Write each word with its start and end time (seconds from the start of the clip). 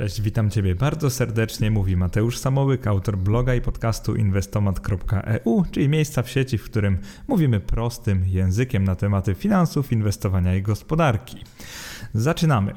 Cześć, 0.00 0.20
witam 0.20 0.50
Ciebie 0.50 0.74
bardzo 0.74 1.10
serdecznie. 1.10 1.70
Mówi 1.70 1.96
Mateusz 1.96 2.38
Samołyk, 2.38 2.86
autor 2.86 3.18
bloga 3.18 3.54
i 3.54 3.60
podcastu 3.60 4.14
inwestomat.eu, 4.16 5.64
czyli 5.70 5.88
miejsca 5.88 6.22
w 6.22 6.30
sieci, 6.30 6.58
w 6.58 6.64
którym 6.64 6.98
mówimy 7.28 7.60
prostym 7.60 8.24
językiem 8.26 8.84
na 8.84 8.96
tematy 8.96 9.34
finansów, 9.34 9.92
inwestowania 9.92 10.56
i 10.56 10.62
gospodarki. 10.62 11.44
Zaczynamy. 12.14 12.74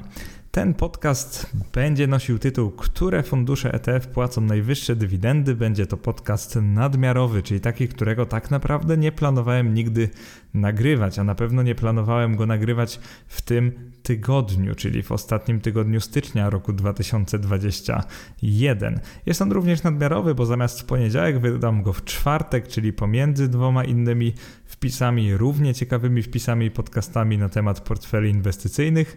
Ten 0.54 0.74
podcast 0.74 1.52
będzie 1.72 2.06
nosił 2.06 2.38
tytuł 2.38 2.70
Które 2.70 3.22
fundusze 3.22 3.72
ETF 3.72 4.06
płacą 4.06 4.40
najwyższe 4.40 4.96
dywidendy? 4.96 5.54
Będzie 5.54 5.86
to 5.86 5.96
podcast 5.96 6.58
nadmiarowy, 6.62 7.42
czyli 7.42 7.60
taki, 7.60 7.88
którego 7.88 8.26
tak 8.26 8.50
naprawdę 8.50 8.96
nie 8.96 9.12
planowałem 9.12 9.74
nigdy 9.74 10.08
nagrywać, 10.54 11.18
a 11.18 11.24
na 11.24 11.34
pewno 11.34 11.62
nie 11.62 11.74
planowałem 11.74 12.36
go 12.36 12.46
nagrywać 12.46 13.00
w 13.26 13.42
tym 13.42 13.72
tygodniu, 14.02 14.74
czyli 14.74 15.02
w 15.02 15.12
ostatnim 15.12 15.60
tygodniu 15.60 16.00
stycznia 16.00 16.50
roku 16.50 16.72
2021. 16.72 19.00
Jest 19.26 19.42
on 19.42 19.52
również 19.52 19.82
nadmiarowy, 19.82 20.34
bo 20.34 20.46
zamiast 20.46 20.80
w 20.80 20.84
poniedziałek 20.84 21.38
wydam 21.38 21.82
go 21.82 21.92
w 21.92 22.04
czwartek, 22.04 22.68
czyli 22.68 22.92
pomiędzy 22.92 23.48
dwoma 23.48 23.84
innymi 23.84 24.34
wpisami, 24.64 25.36
równie 25.36 25.74
ciekawymi 25.74 26.22
wpisami 26.22 26.66
i 26.66 26.70
podcastami 26.70 27.38
na 27.38 27.48
temat 27.48 27.80
portfeli 27.80 28.30
inwestycyjnych. 28.30 29.16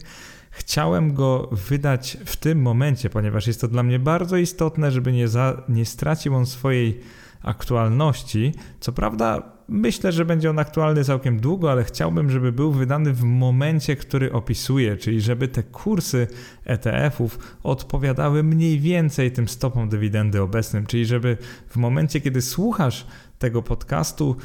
Chciałem 0.57 1.13
go 1.13 1.49
wydać 1.51 2.17
w 2.25 2.35
tym 2.35 2.61
momencie, 2.61 3.09
ponieważ 3.09 3.47
jest 3.47 3.61
to 3.61 3.67
dla 3.67 3.83
mnie 3.83 3.99
bardzo 3.99 4.37
istotne, 4.37 4.91
żeby 4.91 5.11
nie, 5.11 5.27
za, 5.27 5.63
nie 5.69 5.85
stracił 5.85 6.35
on 6.35 6.45
swojej 6.45 6.99
aktualności. 7.41 8.53
Co 8.79 8.91
prawda, 8.91 9.51
myślę, 9.67 10.11
że 10.11 10.25
będzie 10.25 10.49
on 10.49 10.59
aktualny 10.59 11.03
całkiem 11.03 11.39
długo, 11.39 11.71
ale 11.71 11.83
chciałbym, 11.83 12.29
żeby 12.29 12.51
był 12.51 12.71
wydany 12.71 13.13
w 13.13 13.23
momencie, 13.23 13.95
który 13.95 14.33
opisuję, 14.33 14.97
czyli 14.97 15.21
żeby 15.21 15.47
te 15.47 15.63
kursy 15.63 16.27
ETF-ów 16.65 17.57
odpowiadały 17.63 18.43
mniej 18.43 18.79
więcej 18.79 19.31
tym 19.31 19.47
stopom 19.47 19.89
dywidendy 19.89 20.41
obecnym, 20.41 20.85
czyli 20.85 21.05
żeby 21.05 21.37
w 21.67 21.75
momencie, 21.75 22.21
kiedy 22.21 22.41
słuchasz 22.41 23.07
tego 23.39 23.61
podcastu, 23.61 24.35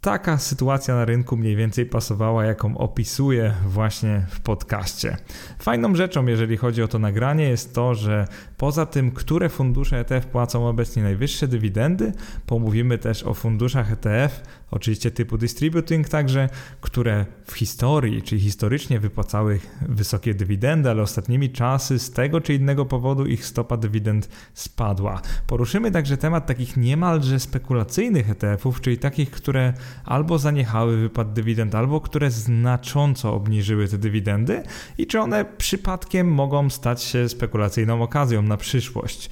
taka 0.00 0.38
sytuacja 0.38 0.94
na 0.94 1.04
rynku 1.04 1.36
mniej 1.36 1.56
więcej 1.56 1.86
pasowała, 1.86 2.44
jaką 2.44 2.78
opisuję 2.78 3.54
właśnie 3.66 4.26
w 4.30 4.40
podcaście. 4.40 5.16
Fajną 5.58 5.94
rzeczą, 5.94 6.26
jeżeli 6.26 6.56
chodzi 6.56 6.82
o 6.82 6.88
to 6.88 6.98
nagranie, 6.98 7.48
jest 7.48 7.74
to, 7.74 7.94
że 7.94 8.26
poza 8.56 8.86
tym, 8.86 9.10
które 9.10 9.48
fundusze 9.48 9.98
ETF 9.98 10.26
płacą 10.26 10.68
obecnie 10.68 11.02
najwyższe 11.02 11.48
dywidendy, 11.48 12.12
pomówimy 12.46 12.98
też 12.98 13.22
o 13.22 13.34
funduszach 13.34 13.92
ETF, 13.92 14.42
oczywiście 14.70 15.10
typu 15.10 15.38
distributing 15.38 16.08
także, 16.08 16.48
które 16.80 17.26
w 17.44 17.52
historii, 17.52 18.22
czyli 18.22 18.40
historycznie 18.40 19.00
wypłacały 19.00 19.60
wysokie 19.88 20.34
dywidendy, 20.34 20.90
ale 20.90 21.02
ostatnimi 21.02 21.50
czasy 21.50 21.98
z 21.98 22.10
tego 22.10 22.40
czy 22.40 22.54
innego 22.54 22.86
powodu 22.86 23.26
ich 23.26 23.46
stopa 23.46 23.76
dywidend 23.76 24.28
spadła. 24.54 25.20
Poruszymy 25.46 25.90
także 25.90 26.16
temat 26.16 26.46
takich 26.46 26.76
niemalże 26.76 27.40
spekulacyjnych 27.40 28.30
ETF-ów, 28.30 28.80
czyli 28.80 28.98
takich, 28.98 29.30
które 29.30 29.72
albo 30.04 30.38
zaniechały 30.38 30.96
wypłat 30.96 31.32
dywidend, 31.32 31.74
albo 31.74 32.00
które 32.00 32.30
znacząco 32.30 33.34
obniżyły 33.34 33.88
te 33.88 33.98
dywidendy 33.98 34.62
i 34.98 35.06
czy 35.06 35.20
one 35.20 35.44
przypadkiem 35.44 36.32
mogą 36.32 36.70
stać 36.70 37.02
się 37.02 37.28
spekulacyjną 37.28 38.02
okazją 38.02 38.42
na 38.42 38.56
przyszłość. 38.56 39.30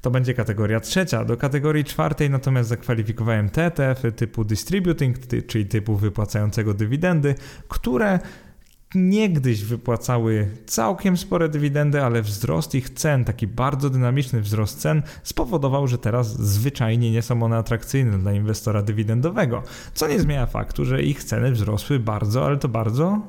To 0.00 0.10
będzie 0.10 0.34
kategoria 0.34 0.80
trzecia. 0.80 1.24
Do 1.24 1.36
kategorii 1.36 1.84
czwartej 1.84 2.30
natomiast 2.30 2.68
zakwalifikowałem 2.68 3.50
TTF 3.50 4.02
typu 4.16 4.44
distributing, 4.44 5.16
czyli 5.46 5.66
typu 5.66 5.96
wypłacającego 5.96 6.74
dywidendy, 6.74 7.34
które 7.68 8.18
niegdyś 8.94 9.64
wypłacały 9.64 10.48
całkiem 10.66 11.16
spore 11.16 11.48
dywidendy, 11.48 12.02
ale 12.02 12.22
wzrost 12.22 12.74
ich 12.74 12.90
cen, 12.90 13.24
taki 13.24 13.46
bardzo 13.46 13.90
dynamiczny 13.90 14.40
wzrost 14.40 14.80
cen, 14.80 15.02
spowodował, 15.22 15.86
że 15.86 15.98
teraz 15.98 16.40
zwyczajnie 16.40 17.10
nie 17.10 17.22
są 17.22 17.42
one 17.42 17.56
atrakcyjne 17.56 18.18
dla 18.18 18.32
inwestora 18.32 18.82
dywidendowego. 18.82 19.62
Co 19.94 20.08
nie 20.08 20.20
zmienia 20.20 20.46
faktu, 20.46 20.84
że 20.84 21.02
ich 21.02 21.24
ceny 21.24 21.52
wzrosły 21.52 21.98
bardzo, 21.98 22.46
ale 22.46 22.56
to 22.56 22.68
bardzo 22.68 23.20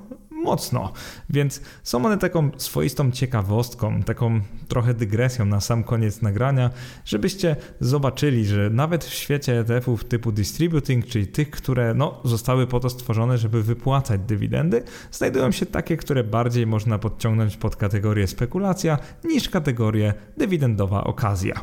mocno. 0.44 0.94
Więc 1.30 1.62
są 1.84 2.06
one 2.06 2.18
taką 2.18 2.52
swoistą 2.58 3.12
ciekawostką, 3.12 4.04
taką 4.04 4.42
trochę 4.68 4.94
dygresją 4.94 5.46
na 5.46 5.62
sam 5.62 5.84
koniec 5.84 6.22
nagrania, 6.22 6.70
żebyście 7.06 7.56
zobaczyli, 7.80 8.46
że 8.46 8.70
nawet 8.70 9.04
w 9.06 9.14
świecie 9.14 9.60
ETF-ów 9.60 10.04
typu 10.04 10.32
distributing, 10.32 11.06
czyli 11.06 11.28
tych, 11.28 11.50
które 11.50 11.94
no, 11.94 12.22
zostały 12.24 12.68
po 12.68 12.80
to 12.80 12.90
stworzone, 12.90 13.38
żeby 13.38 13.64
wypłacać 13.64 14.22
dywidendy, 14.28 14.84
znajdują 15.12 15.52
się 15.52 15.66
takie, 15.66 15.98
które 15.98 16.24
bardziej 16.24 16.68
można 16.68 17.00
podciągnąć 17.00 17.58
pod 17.58 17.76
kategorię 17.76 18.28
spekulacja 18.28 18.98
niż 19.24 19.50
kategorię 19.50 20.14
dywidendowa 20.38 21.04
okazja. 21.04 21.62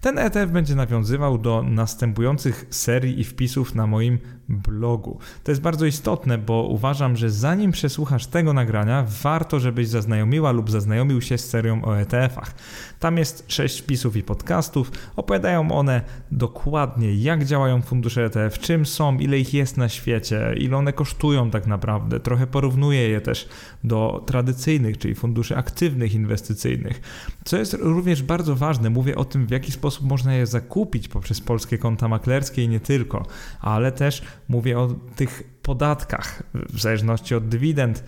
Ten 0.00 0.18
ETF 0.18 0.50
będzie 0.50 0.74
nawiązywał 0.74 1.38
do 1.38 1.62
następujących 1.62 2.66
serii 2.70 3.20
i 3.20 3.24
wpisów 3.24 3.74
na 3.74 3.86
moim 3.86 4.18
blogu. 4.48 5.18
To 5.44 5.50
jest 5.50 5.60
bardzo 5.60 5.86
istotne, 5.86 6.38
bo 6.38 6.62
uważam, 6.62 7.16
że 7.16 7.30
zanim 7.30 7.72
przesłuchasz 7.72 8.21
tego 8.26 8.52
nagrania, 8.52 9.04
warto, 9.22 9.60
żebyś 9.60 9.88
zaznajomiła 9.88 10.52
lub 10.52 10.70
zaznajomił 10.70 11.20
się 11.20 11.38
z 11.38 11.48
serią 11.48 11.84
o 11.84 12.00
ETF-ach. 12.00 12.54
Tam 13.02 13.18
jest 13.18 13.44
sześć 13.48 13.80
wpisów 13.80 14.16
i 14.16 14.22
podcastów. 14.22 14.92
Opowiadają 15.16 15.72
one 15.72 16.02
dokładnie, 16.32 17.14
jak 17.14 17.44
działają 17.44 17.82
fundusze 17.82 18.24
ETF, 18.24 18.58
czym 18.58 18.86
są, 18.86 19.18
ile 19.18 19.38
ich 19.38 19.54
jest 19.54 19.76
na 19.76 19.88
świecie, 19.88 20.54
ile 20.56 20.76
one 20.76 20.92
kosztują 20.92 21.50
tak 21.50 21.66
naprawdę. 21.66 22.20
Trochę 22.20 22.46
porównuję 22.46 23.08
je 23.08 23.20
też 23.20 23.48
do 23.84 24.22
tradycyjnych, 24.26 24.98
czyli 24.98 25.14
funduszy 25.14 25.56
aktywnych 25.56 26.14
inwestycyjnych. 26.14 27.00
Co 27.44 27.56
jest 27.56 27.76
również 27.80 28.22
bardzo 28.22 28.56
ważne, 28.56 28.90
mówię 28.90 29.16
o 29.16 29.24
tym, 29.24 29.46
w 29.46 29.50
jaki 29.50 29.72
sposób 29.72 30.06
można 30.06 30.34
je 30.34 30.46
zakupić 30.46 31.08
poprzez 31.08 31.40
polskie 31.40 31.78
konta 31.78 32.08
maklerskie 32.08 32.64
i 32.64 32.68
nie 32.68 32.80
tylko, 32.80 33.26
ale 33.60 33.92
też 33.92 34.22
mówię 34.48 34.78
o 34.78 34.94
tych 35.16 35.42
podatkach, 35.62 36.42
w 36.54 36.80
zależności 36.80 37.34
od 37.34 37.48
dywidend, 37.48 38.04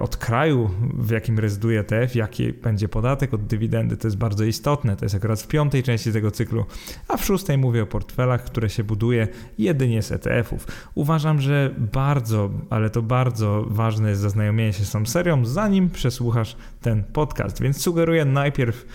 od 0.00 0.16
kraju, 0.16 0.70
w 0.94 1.10
jakim 1.10 1.38
rezyduje 1.38 1.80
ETF, 1.80 2.14
jaki 2.14 2.52
będzie 2.52 2.88
podatek 2.88 3.34
od 3.34 3.46
dywidendy, 3.46 3.96
to 3.96 4.06
jest 4.06 4.16
bardzo 4.16 4.44
istotne. 4.44 4.96
To 4.96 5.04
jest 5.04 5.14
akurat 5.14 5.42
w 5.42 5.48
piątej 5.48 5.82
części 5.82 6.12
tego 6.12 6.30
cyklu, 6.30 6.64
a 7.08 7.16
w 7.16 7.24
szóstej 7.24 7.58
mówię 7.58 7.82
o 7.82 7.86
portfelach, 7.86 8.44
które 8.44 8.70
się 8.70 8.84
buduje 8.84 9.28
jedynie 9.58 10.02
z 10.02 10.12
ETF-ów. 10.12 10.66
Uważam, 10.94 11.40
że 11.40 11.74
bardzo, 11.92 12.50
ale 12.70 12.90
to 12.90 13.02
bardzo 13.02 13.64
ważne 13.68 14.08
jest 14.08 14.20
zaznajomienie 14.20 14.72
się 14.72 14.84
z 14.84 14.90
tą 14.90 15.06
serią, 15.06 15.44
zanim 15.44 15.90
przesłuchasz 15.90 16.56
ten 16.80 17.04
podcast, 17.04 17.62
więc 17.62 17.80
sugeruję 17.80 18.24
najpierw 18.24 18.86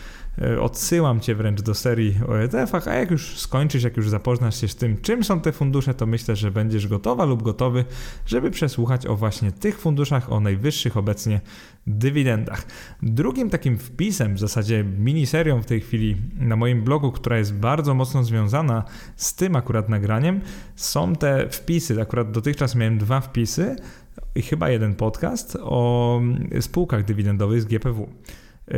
odsyłam 0.62 1.20
Cię 1.20 1.36
wręcz 1.36 1.62
do 1.62 1.74
serii 1.74 2.16
o 2.28 2.44
ETF-ach, 2.44 2.88
a 2.88 2.94
jak 2.94 3.12
już 3.12 3.40
skończysz, 3.40 3.84
jak 3.84 3.98
już 3.98 4.10
zapoznasz 4.10 4.62
się 4.62 4.68
z 4.68 4.76
tym, 4.76 5.02
czym 5.02 5.24
są 5.24 5.42
te 5.42 5.52
fundusze, 5.52 5.94
to 5.94 6.06
myślę, 6.06 6.36
że 6.36 6.52
będziesz 6.52 6.88
gotowa 6.88 7.26
lub 7.26 7.44
gotowy, 7.44 7.86
żeby 8.26 8.52
przesłuchać 8.52 9.06
o 9.06 9.16
właśnie 9.16 9.52
tych 9.52 9.80
funduszach, 9.80 10.32
o 10.32 10.40
najwyższych 10.40 10.98
obecnie 10.98 11.42
dywidendach. 11.88 12.66
Drugim 13.04 13.50
takim 13.50 13.78
wpisem, 13.78 14.36
w 14.36 14.40
zasadzie 14.40 14.84
miniserią 14.84 15.62
w 15.62 15.66
tej 15.66 15.82
chwili 15.82 16.18
na 16.40 16.56
moim 16.56 16.84
blogu, 16.84 17.12
która 17.12 17.38
jest 17.38 17.54
bardzo 17.54 17.94
mocno 17.94 18.24
związana 18.24 18.84
z 19.16 19.36
tym 19.36 19.56
akurat 19.56 19.90
nagraniem, 19.90 20.42
są 20.76 21.16
te 21.16 21.50
wpisy. 21.50 22.02
Akurat 22.02 22.32
dotychczas 22.32 22.76
miałem 22.76 22.98
dwa 22.98 23.22
wpisy 23.22 23.76
i 24.36 24.42
chyba 24.42 24.70
jeden 24.70 24.96
podcast 24.96 25.58
o 25.62 26.22
spółkach 26.60 27.06
dywidendowych 27.06 27.62
z 27.62 27.66
GPW. 27.66 28.10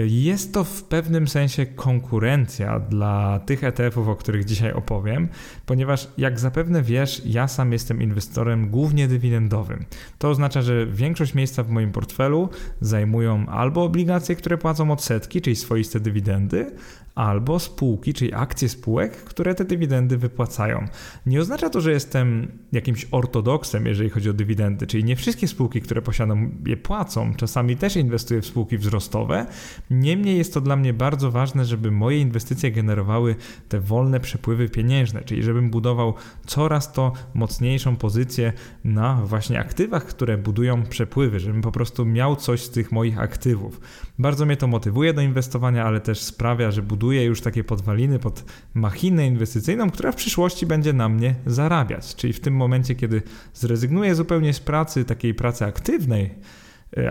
Jest 0.06 0.53
to 0.53 0.63
w 0.63 0.84
pewnym 0.84 1.28
sensie 1.28 1.66
konkurencja 1.66 2.79
dla 2.79 3.40
tych 3.40 3.63
ETF-ów, 3.63 4.07
o 4.07 4.16
których 4.16 4.46
dzisiaj 4.46 4.74
opowiem, 4.74 5.29
ponieważ 5.66 6.07
jak 6.18 6.40
zapewne 6.40 6.81
wiesz, 6.81 7.22
ja 7.25 7.47
sam 7.47 7.72
jestem 7.72 8.02
inwestorem 8.02 8.69
głównie 8.69 9.07
dywidendowym. 9.07 9.85
To 10.18 10.29
oznacza, 10.29 10.62
że 10.62 10.88
większość 10.88 11.34
miejsca 11.34 11.63
w 11.63 11.69
moim 11.69 11.91
portfelu 11.91 12.50
zajmują 12.81 13.46
albo 13.50 13.84
obligacje, 13.84 14.35
które 14.35 14.57
płacą 14.57 14.91
odsetki, 14.91 15.41
czyli 15.41 15.56
swoiste 15.56 16.00
dywidendy, 16.00 16.72
albo 17.16 17.59
spółki, 17.59 18.13
czyli 18.13 18.34
akcje 18.34 18.69
spółek, 18.69 19.17
które 19.17 19.55
te 19.55 19.66
dywidendy 19.66 20.17
wypłacają. 20.17 20.85
Nie 21.25 21.40
oznacza 21.41 21.69
to, 21.69 21.81
że 21.81 21.91
jestem 21.91 22.52
jakimś 22.72 23.08
ortodoksem, 23.11 23.85
jeżeli 23.85 24.09
chodzi 24.09 24.29
o 24.29 24.34
dywidendy, 24.34 24.87
czyli 24.87 25.03
nie 25.03 25.16
wszystkie 25.16 25.47
spółki, 25.47 25.81
które 25.81 26.02
posiadam, 26.02 26.52
je 26.66 26.78
płacą. 26.78 27.34
Czasami 27.35 27.78
też 27.78 27.96
inwestuję 27.96 28.41
w 28.41 28.46
spółki 28.46 28.78
wzrostowe. 28.78 29.46
Niemniej 29.90 30.37
jest 30.37 30.53
to 30.53 30.61
dla 30.61 30.75
mnie 30.75 30.93
bardzo 30.93 31.31
ważne, 31.31 31.66
żeby 31.66 31.91
moje 31.91 32.19
inwestycje 32.19 32.72
generowały 32.72 33.35
te 33.69 33.79
wolne 33.79 34.19
przepływy 34.19 34.69
pieniężne, 34.69 35.22
czyli 35.22 35.43
żebym 35.43 35.69
budował 35.69 36.14
coraz 36.46 36.93
to 36.93 37.14
mocniejszą 37.34 37.96
pozycję 37.96 38.53
na 38.84 39.16
właśnie 39.25 39.59
aktywach, 39.59 40.05
które 40.05 40.37
budują 40.37 40.84
przepływy, 40.84 41.40
żebym 41.40 41.61
po 41.61 41.72
prostu 41.72 42.05
miał 42.05 42.35
coś 42.35 42.61
z 42.61 42.69
tych 42.69 42.91
moich 42.91 43.19
aktywów. 43.19 43.81
Bardzo 44.19 44.46
mnie 44.46 44.57
to 44.57 44.67
motywuje 44.67 45.14
do 45.14 45.22
inwestowania, 45.22 45.85
ale 45.85 45.99
też 45.99 46.22
sprawia, 46.22 46.72
że 46.72 46.81
buduję 46.81 47.01
buduje 47.02 47.26
już 47.26 47.42
takie 47.42 47.64
podwaliny 47.64 48.20
pod 48.20 48.46
machinę 48.74 49.28
inwestycyjną, 49.28 49.90
która 49.90 50.12
w 50.12 50.16
przyszłości 50.16 50.66
będzie 50.66 50.94
na 50.94 51.09
mnie 51.09 51.36
zarabiać. 51.46 52.16
Czyli 52.16 52.34
w 52.34 52.40
tym 52.40 52.56
momencie, 52.56 52.96
kiedy 52.96 53.22
zrezygnuję 53.53 54.16
zupełnie 54.16 54.53
z 54.53 54.59
pracy, 54.59 55.06
takiej 55.06 55.34
pracy 55.34 55.66
aktywnej, 55.66 56.30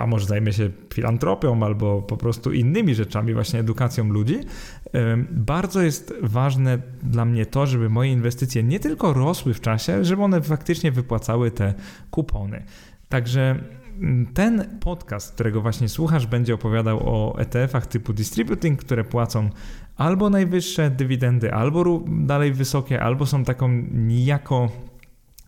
a 0.01 0.07
może 0.07 0.27
zajmę 0.27 0.53
się 0.53 0.71
filantropią 0.95 1.63
albo 1.63 2.03
po 2.03 2.17
prostu 2.17 2.53
innymi 2.53 2.95
rzeczami, 2.95 3.35
właśnie 3.35 3.61
edukacją 3.61 4.09
ludzi. 4.09 4.41
Bardzo 5.31 5.83
jest 5.83 6.15
ważne 6.23 6.79
dla 7.03 7.25
mnie 7.25 7.47
to, 7.47 7.67
żeby 7.67 7.89
moje 7.89 8.13
inwestycje 8.13 8.63
nie 8.63 8.81
tylko 8.81 9.13
rosły 9.13 9.55
w 9.55 9.61
czasie, 9.61 10.05
żeby 10.05 10.23
one 10.23 10.43
faktycznie 10.43 10.93
wypłacały 10.93 11.51
te 11.51 11.75
kupony. 12.11 12.63
Także 13.09 13.65
ten 14.35 14.79
podcast, 14.81 15.35
którego 15.35 15.61
właśnie 15.61 15.89
słuchasz, 15.89 16.27
będzie 16.27 16.55
opowiadał 16.55 17.01
o 17.05 17.39
ETF-ach 17.39 17.87
typu 17.87 18.13
distributing, 18.13 18.81
które 18.81 19.05
płacą 19.05 19.51
albo 19.97 20.31
najwyższe 20.31 20.91
dywidendy, 20.91 21.55
albo 21.55 22.03
dalej 22.09 22.53
wysokie, 22.53 23.03
albo 23.03 23.27
są 23.27 23.45
taką 23.45 23.69
niejako 23.93 24.69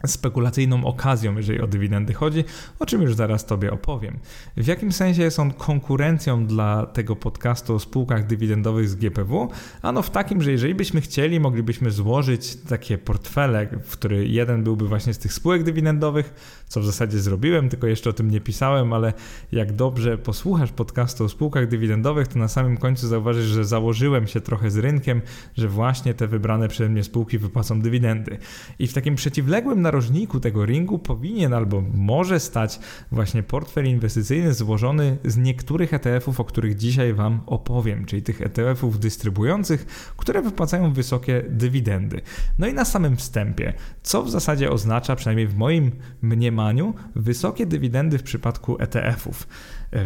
spekulacyjną 0.06 0.84
okazją, 0.84 1.36
jeżeli 1.36 1.60
o 1.60 1.66
dywidendy 1.66 2.14
chodzi, 2.14 2.44
o 2.78 2.86
czym 2.86 3.02
już 3.02 3.14
zaraz 3.14 3.46
Tobie 3.46 3.72
opowiem. 3.72 4.18
W 4.56 4.66
jakim 4.66 4.92
sensie 4.92 5.22
jest 5.22 5.38
on 5.38 5.52
konkurencją 5.52 6.46
dla 6.46 6.86
tego 6.86 7.16
podcastu 7.16 7.74
o 7.74 7.78
spółkach 7.78 8.26
dywidendowych 8.26 8.88
z 8.88 8.94
GPW? 8.94 9.48
Ano 9.82 10.02
w 10.02 10.10
takim, 10.10 10.42
że 10.42 10.52
jeżeli 10.52 10.74
byśmy 10.74 11.00
chcieli, 11.00 11.40
moglibyśmy 11.40 11.90
złożyć 11.90 12.56
takie 12.56 12.98
portfele, 12.98 13.66
w 13.66 13.92
który 13.92 14.28
jeden 14.28 14.64
byłby 14.64 14.88
właśnie 14.88 15.14
z 15.14 15.18
tych 15.18 15.32
spółek 15.32 15.62
dywidendowych, 15.62 16.34
co 16.68 16.80
w 16.80 16.86
zasadzie 16.86 17.18
zrobiłem, 17.18 17.68
tylko 17.68 17.86
jeszcze 17.86 18.10
o 18.10 18.12
tym 18.12 18.30
nie 18.30 18.40
pisałem, 18.40 18.92
ale 18.92 19.12
jak 19.52 19.72
dobrze 19.72 20.18
posłuchasz 20.18 20.72
podcastu 20.72 21.24
o 21.24 21.28
spółkach 21.28 21.68
dywidendowych, 21.68 22.28
to 22.28 22.38
na 22.38 22.48
samym 22.48 22.76
końcu 22.76 23.08
zauważysz, 23.08 23.46
że 23.46 23.64
założyłem 23.64 24.26
się 24.26 24.40
trochę 24.40 24.70
z 24.70 24.78
rynkiem, 24.78 25.22
że 25.56 25.68
właśnie 25.68 26.14
te 26.14 26.26
wybrane 26.26 26.68
przeze 26.68 26.90
mnie 26.90 27.04
spółki 27.04 27.38
wypłacą 27.38 27.80
dywidendy. 27.80 28.38
I 28.78 28.86
w 28.86 28.92
takim 28.92 29.14
przeciwległym 29.14 29.82
narożniku 29.92 30.40
tego 30.40 30.66
ringu 30.66 30.98
powinien 30.98 31.52
albo 31.52 31.82
może 31.94 32.40
stać 32.40 32.80
właśnie 33.12 33.42
portfel 33.42 33.86
inwestycyjny 33.86 34.54
złożony 34.54 35.16
z 35.24 35.36
niektórych 35.36 35.94
ETF-ów, 35.94 36.40
o 36.40 36.44
których 36.44 36.76
dzisiaj 36.76 37.14
Wam 37.14 37.40
opowiem, 37.46 38.04
czyli 38.04 38.22
tych 38.22 38.40
ETF-ów 38.40 38.98
dystrybujących, 38.98 39.86
które 40.16 40.42
wypłacają 40.42 40.92
wysokie 40.92 41.44
dywidendy. 41.48 42.20
No 42.58 42.66
i 42.66 42.74
na 42.74 42.84
samym 42.84 43.16
wstępie, 43.16 43.72
co 44.02 44.22
w 44.22 44.30
zasadzie 44.30 44.70
oznacza, 44.70 45.16
przynajmniej 45.16 45.46
w 45.46 45.56
moim 45.56 45.90
mniemaniu, 46.22 46.94
wysokie 47.14 47.66
dywidendy 47.66 48.18
w 48.18 48.22
przypadku 48.22 48.76
ETF-ów. 48.80 49.46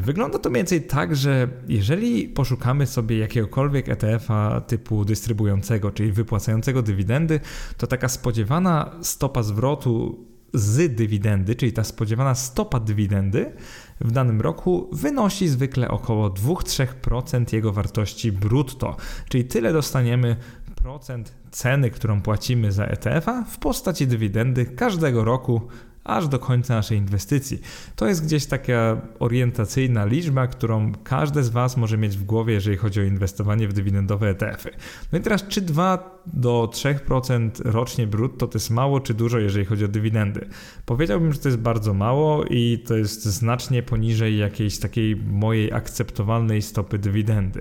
Wygląda 0.02 0.38
to 0.38 0.50
mniej 0.50 0.58
więcej 0.58 0.82
tak, 0.82 1.16
że 1.16 1.48
jeżeli 1.68 2.28
poszukamy 2.28 2.86
sobie 2.86 3.18
jakiegokolwiek 3.18 3.88
ETF-a 3.88 4.60
typu 4.60 5.04
dystrybującego, 5.04 5.90
czyli 5.90 6.12
wypłacającego 6.12 6.82
dywidendy, 6.82 7.40
to 7.76 7.86
taka 7.86 8.08
spodziewana 8.08 8.90
stopa 9.02 9.42
zwrotu 9.42 10.24
z 10.54 10.94
dywidendy, 10.94 11.54
czyli 11.54 11.72
ta 11.72 11.84
spodziewana 11.84 12.34
stopa 12.34 12.80
dywidendy 12.80 13.52
w 14.00 14.12
danym 14.12 14.40
roku 14.40 14.90
wynosi 14.92 15.48
zwykle 15.48 15.88
około 15.88 16.30
2-3% 16.30 17.54
jego 17.54 17.72
wartości 17.72 18.32
brutto, 18.32 18.96
czyli 19.28 19.44
tyle 19.44 19.72
dostaniemy 19.72 20.36
procent 20.74 21.32
ceny, 21.50 21.90
którą 21.90 22.22
płacimy 22.22 22.72
za 22.72 22.84
ETF-a 22.84 23.44
w 23.44 23.58
postaci 23.58 24.06
dywidendy 24.06 24.66
każdego 24.66 25.24
roku 25.24 25.62
aż 26.06 26.28
do 26.28 26.38
końca 26.38 26.74
naszej 26.74 26.98
inwestycji. 26.98 27.60
To 27.96 28.06
jest 28.06 28.24
gdzieś 28.24 28.46
taka 28.46 29.00
orientacyjna 29.18 30.04
liczba, 30.04 30.46
którą 30.46 30.92
każdy 31.04 31.42
z 31.42 31.48
Was 31.48 31.76
może 31.76 31.98
mieć 31.98 32.16
w 32.16 32.24
głowie, 32.24 32.54
jeżeli 32.54 32.76
chodzi 32.76 33.00
o 33.00 33.02
inwestowanie 33.02 33.68
w 33.68 33.72
dywidendowe 33.72 34.28
ETF-y. 34.28 34.70
No 35.12 35.18
i 35.18 35.22
teraz, 35.22 35.46
czy 35.48 35.60
2 35.60 36.16
do 36.26 36.70
3% 36.72 37.50
rocznie 37.64 38.06
brutto 38.06 38.46
to 38.46 38.56
jest 38.56 38.70
mało, 38.70 39.00
czy 39.00 39.14
dużo, 39.14 39.38
jeżeli 39.38 39.64
chodzi 39.64 39.84
o 39.84 39.88
dywidendy? 39.88 40.48
Powiedziałbym, 40.86 41.32
że 41.32 41.38
to 41.38 41.48
jest 41.48 41.60
bardzo 41.60 41.94
mało 41.94 42.44
i 42.44 42.82
to 42.86 42.96
jest 42.96 43.24
znacznie 43.24 43.82
poniżej 43.82 44.38
jakiejś 44.38 44.78
takiej 44.78 45.16
mojej 45.16 45.72
akceptowalnej 45.72 46.62
stopy 46.62 46.98
dywidendy. 46.98 47.60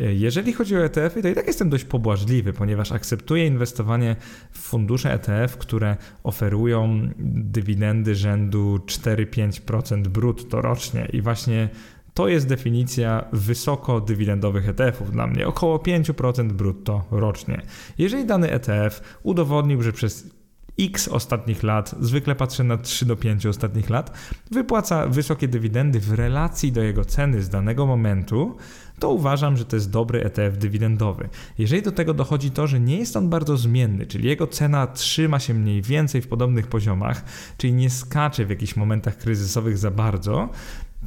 Jeżeli 0.00 0.52
chodzi 0.52 0.76
o 0.76 0.84
ETF-y, 0.84 1.22
to 1.22 1.28
i 1.28 1.34
tak 1.34 1.46
jestem 1.46 1.70
dość 1.70 1.84
pobłażliwy, 1.84 2.52
ponieważ 2.52 2.92
akceptuję 2.92 3.46
inwestowanie 3.46 4.16
w 4.50 4.58
fundusze 4.58 5.12
ETF, 5.12 5.56
które 5.56 5.96
oferują 6.22 7.08
dywidendy 7.18 8.14
rzędu 8.14 8.78
4-5% 8.86 10.08
brutto 10.08 10.62
rocznie 10.62 11.08
i 11.12 11.22
właśnie 11.22 11.68
to 12.14 12.28
jest 12.28 12.48
definicja 12.48 13.24
wysoko 13.32 14.00
dywidendowych 14.00 14.68
ETF-ów 14.68 15.10
dla 15.10 15.26
mnie, 15.26 15.46
około 15.46 15.78
5% 15.78 16.52
brutto 16.52 17.04
rocznie. 17.10 17.62
Jeżeli 17.98 18.26
dany 18.26 18.50
ETF 18.50 19.18
udowodnił, 19.22 19.82
że 19.82 19.92
przez 19.92 20.33
X 20.80 21.08
ostatnich 21.08 21.62
lat, 21.62 21.94
zwykle 22.00 22.34
patrzę 22.34 22.64
na 22.64 22.78
3 22.78 23.06
do 23.06 23.16
5 23.16 23.46
ostatnich 23.46 23.90
lat, 23.90 24.18
wypłaca 24.50 25.06
wysokie 25.06 25.48
dywidendy 25.48 26.00
w 26.00 26.12
relacji 26.12 26.72
do 26.72 26.82
jego 26.82 27.04
ceny 27.04 27.42
z 27.42 27.48
danego 27.48 27.86
momentu, 27.86 28.56
to 28.98 29.10
uważam, 29.10 29.56
że 29.56 29.64
to 29.64 29.76
jest 29.76 29.90
dobry 29.90 30.24
ETF 30.24 30.58
dywidendowy. 30.58 31.28
Jeżeli 31.58 31.82
do 31.82 31.92
tego 31.92 32.14
dochodzi 32.14 32.50
to, 32.50 32.66
że 32.66 32.80
nie 32.80 32.98
jest 32.98 33.16
on 33.16 33.30
bardzo 33.30 33.56
zmienny, 33.56 34.06
czyli 34.06 34.28
jego 34.28 34.46
cena 34.46 34.86
trzyma 34.86 35.40
się 35.40 35.54
mniej 35.54 35.82
więcej 35.82 36.22
w 36.22 36.28
podobnych 36.28 36.66
poziomach, 36.66 37.24
czyli 37.58 37.72
nie 37.72 37.90
skacze 37.90 38.44
w 38.44 38.50
jakichś 38.50 38.76
momentach 38.76 39.16
kryzysowych 39.16 39.78
za 39.78 39.90
bardzo, 39.90 40.48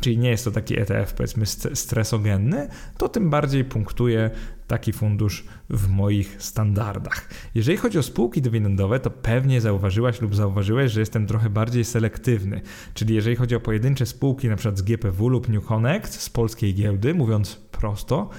czyli 0.02 0.18
nie 0.18 0.30
jest 0.30 0.46
to 0.46 0.52
taki 0.52 0.80
ETF 0.80 1.14
powiedzmy 1.14 1.46
stresogenny, 1.74 2.68
to 2.98 3.10
tym 3.10 3.30
bardziej 3.30 3.66
punktuje 3.66 4.32
taki 4.68 4.94
fundusz 4.94 5.46
w 5.70 5.90
moich 5.90 6.36
standardach. 6.40 7.30
Jeżeli 7.56 7.78
chodzi 7.78 8.00
o 8.00 8.04
spółki 8.04 8.42
dywidendowe, 8.42 9.00
to 9.00 9.10
pewnie 9.10 9.62
zauważyłaś 9.62 10.22
lub 10.22 10.36
zauważyłeś, 10.36 10.92
że 10.92 11.00
jestem 11.00 11.28
trochę 11.28 11.50
bardziej 11.50 11.86
selektywny. 11.86 12.62
Czyli 12.94 13.16
jeżeli 13.16 13.36
chodzi 13.36 13.56
o 13.56 13.60
pojedyncze 13.60 14.06
spółki, 14.06 14.50
na 14.50 14.56
przykład 14.56 14.78
z 14.78 14.82
GPW 14.82 15.30
lub 15.30 15.50
New 15.50 15.66
Connect 15.66 16.14
z 16.14 16.30
polskiej 16.30 16.74
giełdy, 16.74 17.14
mówiąc 17.14 17.56
prosto, 17.72 18.30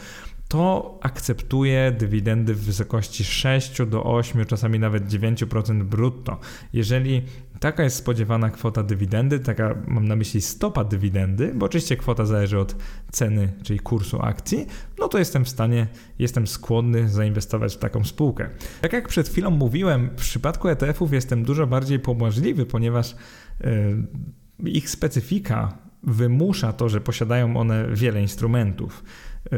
to 0.49 0.99
akceptuje 1.03 1.93
dywidendy 1.99 2.55
w 2.55 2.65
wysokości 2.65 3.25
6 3.25 3.83
do 3.83 4.05
8, 4.05 4.45
czasami 4.45 4.79
nawet 4.79 5.05
9% 5.05 5.83
brutto. 5.83 6.39
Jeżeli 6.73 7.23
taka 7.61 7.85
jest 7.85 7.97
spodziewana 7.97 8.51
kwota 8.51 8.83
dywidendy, 8.83 9.41
taka 9.41 9.75
mam 9.87 10.09
na 10.09 10.17
myśli 10.17 10.41
stopa 10.41 10.85
dywidendy, 10.85 11.53
bo 11.55 11.67
oczywiście 11.67 11.97
kwota 11.97 12.25
zależy 12.25 12.59
od 12.59 12.77
ceny, 13.13 13.53
czyli 13.63 13.79
kursu 13.79 14.23
akcji, 14.23 14.67
no 14.99 15.09
to 15.09 15.19
jestem 15.19 15.45
w 15.45 15.49
stanie, 15.49 15.87
jestem 16.19 16.47
skłonny 16.47 17.09
zainwestować 17.09 17.75
w 17.75 17.79
taką 17.79 18.05
spółkę. 18.05 18.51
Tak 18.81 18.93
jak 18.93 19.09
przed 19.09 19.29
chwilą 19.29 19.51
mówiłem, 19.51 20.11
w 20.17 20.21
przypadku 20.21 20.69
ETF-ów 20.69 21.13
jestem 21.13 21.45
dużo 21.45 21.67
bardziej 21.67 21.99
pobłażliwy, 21.99 22.67
ponieważ 22.67 23.17
yy, 23.61 24.71
ich 24.71 24.91
specyfika 24.91 25.79
wymusza 26.03 26.73
to, 26.73 26.89
że 26.89 27.01
posiadają 27.01 27.57
one 27.57 27.89
wiele 27.95 28.23
instrumentów. 28.23 29.05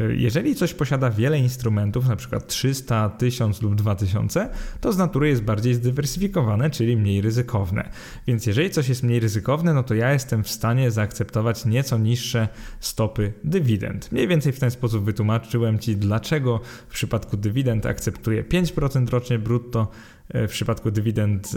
Jeżeli 0.09 0.55
coś 0.55 0.73
posiada 0.73 1.09
wiele 1.09 1.39
instrumentów, 1.39 2.05
przykład 2.15 2.47
300, 2.47 3.09
1000 3.09 3.61
lub 3.61 3.75
2000, 3.75 4.49
to 4.81 4.93
z 4.93 4.97
natury 4.97 5.29
jest 5.29 5.43
bardziej 5.43 5.73
zdywersyfikowane, 5.73 6.69
czyli 6.69 6.97
mniej 6.97 7.21
ryzykowne. 7.21 7.89
Więc 8.27 8.45
jeżeli 8.45 8.69
coś 8.69 8.89
jest 8.89 9.03
mniej 9.03 9.19
ryzykowne, 9.19 9.73
no 9.73 9.83
to 9.83 9.93
ja 9.95 10.13
jestem 10.13 10.43
w 10.43 10.49
stanie 10.49 10.91
zaakceptować 10.91 11.65
nieco 11.65 11.97
niższe 11.97 12.47
stopy 12.79 13.33
dywidend. 13.43 14.11
Mniej 14.11 14.27
więcej 14.27 14.53
w 14.53 14.59
ten 14.59 14.71
sposób 14.71 15.03
wytłumaczyłem 15.03 15.79
Ci, 15.79 15.95
dlaczego 15.95 16.59
w 16.89 16.93
przypadku 16.93 17.37
dywidend 17.37 17.85
akceptuję 17.85 18.43
5% 18.43 19.09
rocznie 19.09 19.39
brutto, 19.39 19.87
E, 20.20 20.20
w 20.33 20.51
przypadku 20.51 20.91
dywidend 20.91 21.47
e, 21.47 21.49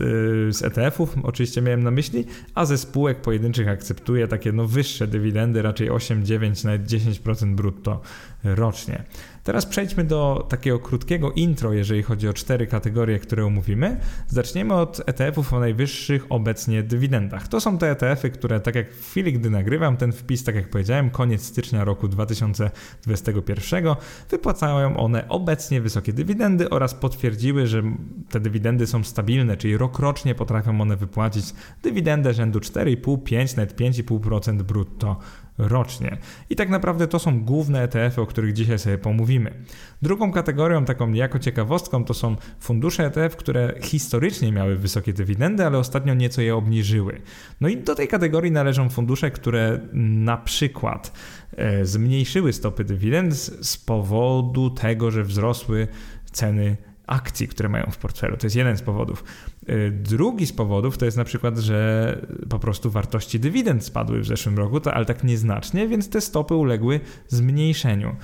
z 0.53 0.63
ETF-ów, 0.63 1.15
oczywiście 1.23 1.63
miałem 1.63 1.83
na 1.83 1.91
myśli, 1.91 2.25
a 2.55 2.65
ze 2.65 2.79
spółek 2.79 3.21
pojedynczych 3.21 3.69
akceptuję 3.69 4.29
takie 4.29 4.53
no 4.53 4.67
wyższe 4.67 5.07
dywidendy, 5.07 5.63
raczej 5.63 5.91
8, 5.91 6.25
9, 6.25 6.65
nawet 6.65 6.83
10% 6.83 7.55
brutto 7.55 8.01
rocznie. 8.45 9.05
Teraz 9.45 9.67
przejdźmy 9.67 10.05
do 10.05 10.47
takiego 10.49 10.79
krótkiego 10.79 11.33
intro, 11.33 11.73
jeżeli 11.73 12.03
chodzi 12.03 12.29
o 12.29 12.33
cztery 12.33 12.67
kategorie, 12.67 13.19
które 13.19 13.47
omówimy. 13.47 14.01
Zaczniemy 14.27 14.75
od 14.75 15.01
ETF-ów 15.07 15.53
o 15.53 15.61
najwyższych 15.61 16.27
obecnie 16.29 16.83
dywidendach. 16.83 17.49
To 17.49 17.61
są 17.61 17.79
te 17.79 17.91
ETF-y, 17.91 18.31
które 18.31 18.61
tak 18.61 18.75
jak 18.75 18.93
w 18.93 19.11
chwili, 19.11 19.33
gdy 19.33 19.51
nagrywam 19.51 19.97
ten 19.97 20.13
wpis, 20.13 20.45
tak 20.45 20.55
jak 20.55 20.71
powiedziałem, 20.71 21.11
koniec 21.11 21.43
stycznia 21.43 21.85
roku 21.85 22.09
2021, 22.09 23.85
wypłacają 24.31 24.97
one 24.97 25.29
obecnie 25.29 25.81
wysokie 25.81 26.13
dywidendy 26.13 26.71
oraz 26.71 26.95
potwierdziły, 26.95 27.67
że 27.67 27.83
te 28.31 28.41
dywidendy 28.41 28.87
są 28.87 29.05
stabilne, 29.05 29.57
czyli 29.57 29.77
rokrocznie 29.77 30.35
potrafią 30.35 30.81
one 30.81 30.97
wypłacić 30.97 31.45
dywidendę 31.83 32.35
rzędu 32.35 32.59
4,5, 32.59 33.23
5, 33.23 33.57
nawet 33.57 33.77
5,5% 33.81 34.63
brutto 34.63 35.17
rocznie. 35.59 36.17
I 36.51 36.57
tak 36.57 36.69
naprawdę 36.69 37.07
to 37.09 37.19
są 37.19 37.45
główne 37.45 37.83
ETF-y, 37.83 38.21
o 38.21 38.27
których 38.27 38.53
dzisiaj 38.53 38.79
sobie 38.79 38.99
pomówimy. 38.99 39.55
Drugą 40.03 40.33
kategorią, 40.33 40.85
taką 40.85 41.13
jako 41.13 41.39
ciekawostką, 41.39 42.05
to 42.05 42.15
są 42.15 42.37
fundusze 42.61 43.07
ETF, 43.07 43.37
które 43.37 43.75
historycznie 43.83 44.53
miały 44.53 44.77
wysokie 44.77 45.13
dywidendy, 45.13 45.67
ale 45.67 45.79
ostatnio 45.79 46.15
nieco 46.15 46.43
je 46.43 46.57
obniżyły. 46.57 47.21
No 47.61 47.69
i 47.69 47.77
do 47.77 47.95
tej 47.95 48.09
kategorii 48.09 48.53
należą 48.53 48.89
fundusze, 48.89 49.31
które 49.31 49.81
na 49.93 50.37
przykład 50.37 51.13
e, 51.57 51.85
zmniejszyły 51.87 52.53
stopy 52.53 52.85
dywidend 52.85 53.35
z 53.61 53.77
powodu 53.77 54.71
tego, 54.71 55.11
że 55.11 55.25
wzrosły 55.25 55.89
ceny 56.33 56.77
akcji, 57.07 57.49
które 57.49 57.69
mają 57.69 57.87
w 57.91 57.99
portfelu. 57.99 58.37
To 58.37 58.47
jest 58.47 58.57
jeden 58.57 58.77
z 58.77 58.83
powodów. 58.83 59.25
Y, 59.69 59.91
drugi 59.91 60.47
z 60.47 60.53
powodów 60.53 60.99
to 60.99 61.05
jest 61.05 61.17
na 61.17 61.25
przykład, 61.25 61.59
że 61.59 62.19
po 62.49 62.59
prostu 62.59 62.91
wartości 62.91 63.41
dywidend 63.41 63.85
spadły 63.85 64.21
w 64.21 64.27
zeszłym 64.27 64.59
roku, 64.59 64.81
to, 64.81 64.95
ale 64.95 65.05
tak 65.05 65.25
nieznacznie, 65.25 65.89
więc 65.89 66.09
te 66.09 66.21
stopy 66.21 66.55
uległy 66.55 67.01
zmniejszeniu. 67.29 68.17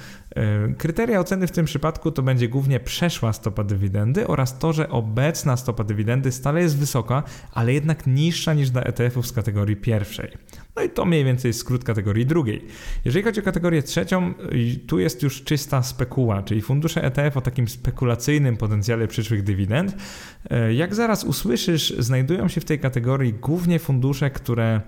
Y, 0.71 0.75
kryteria 0.75 1.21
oceny 1.21 1.47
w 1.47 1.51
tym 1.51 1.67
przypadku 1.67 2.11
to 2.11 2.23
będzie 2.23 2.49
głównie 2.49 2.81
przeszła 2.81 3.33
stopa 3.33 3.65
dywidendy 3.65 4.27
oraz 4.27 4.59
to, 4.59 4.73
że 4.73 4.89
obecna 4.89 5.57
stopa 5.57 5.85
dywidendy 5.85 6.33
stale 6.33 6.63
jest 6.63 6.79
wysoka, 6.79 7.23
ale 7.53 7.73
jednak 7.73 8.07
niższa 8.07 8.55
niż 8.55 8.71
dla 8.71 8.83
ETF-ów 8.83 9.27
z 9.27 9.33
kategorii 9.33 9.77
pierwszej. 9.77 10.31
No 10.81 10.85
i 10.85 10.91
to 10.91 11.05
mniej 11.05 11.25
więcej 11.25 11.49
jest 11.49 11.61
skrót 11.61 11.85
kategorii 11.85 12.27
drugiej. 12.27 12.65
Jeżeli 13.05 13.25
chodzi 13.25 13.41
o 13.41 13.43
kategorię 13.43 13.83
trzecią, 13.83 14.35
tu 14.87 14.99
jest 14.99 15.23
już 15.23 15.45
czysta 15.45 15.83
spekuła, 15.83 16.43
czyli 16.43 16.63
fundusze 16.63 17.05
ETF 17.05 17.37
o 17.37 17.41
takim 17.41 17.69
spekulacyjnym 17.69 18.57
potencjale 18.57 19.09
przyszłych 19.09 19.43
dywidend. 19.43 19.97
E, 20.51 20.75
jak 20.75 20.95
zaraz 20.95 21.25
usłyszysz, 21.25 21.95
znajdują 21.99 22.49
się 22.49 22.61
w 22.61 22.65
tej 22.65 22.79
kategorii 22.79 23.33
głównie 23.33 23.79
fundusze, 23.79 24.31
które 24.31 24.81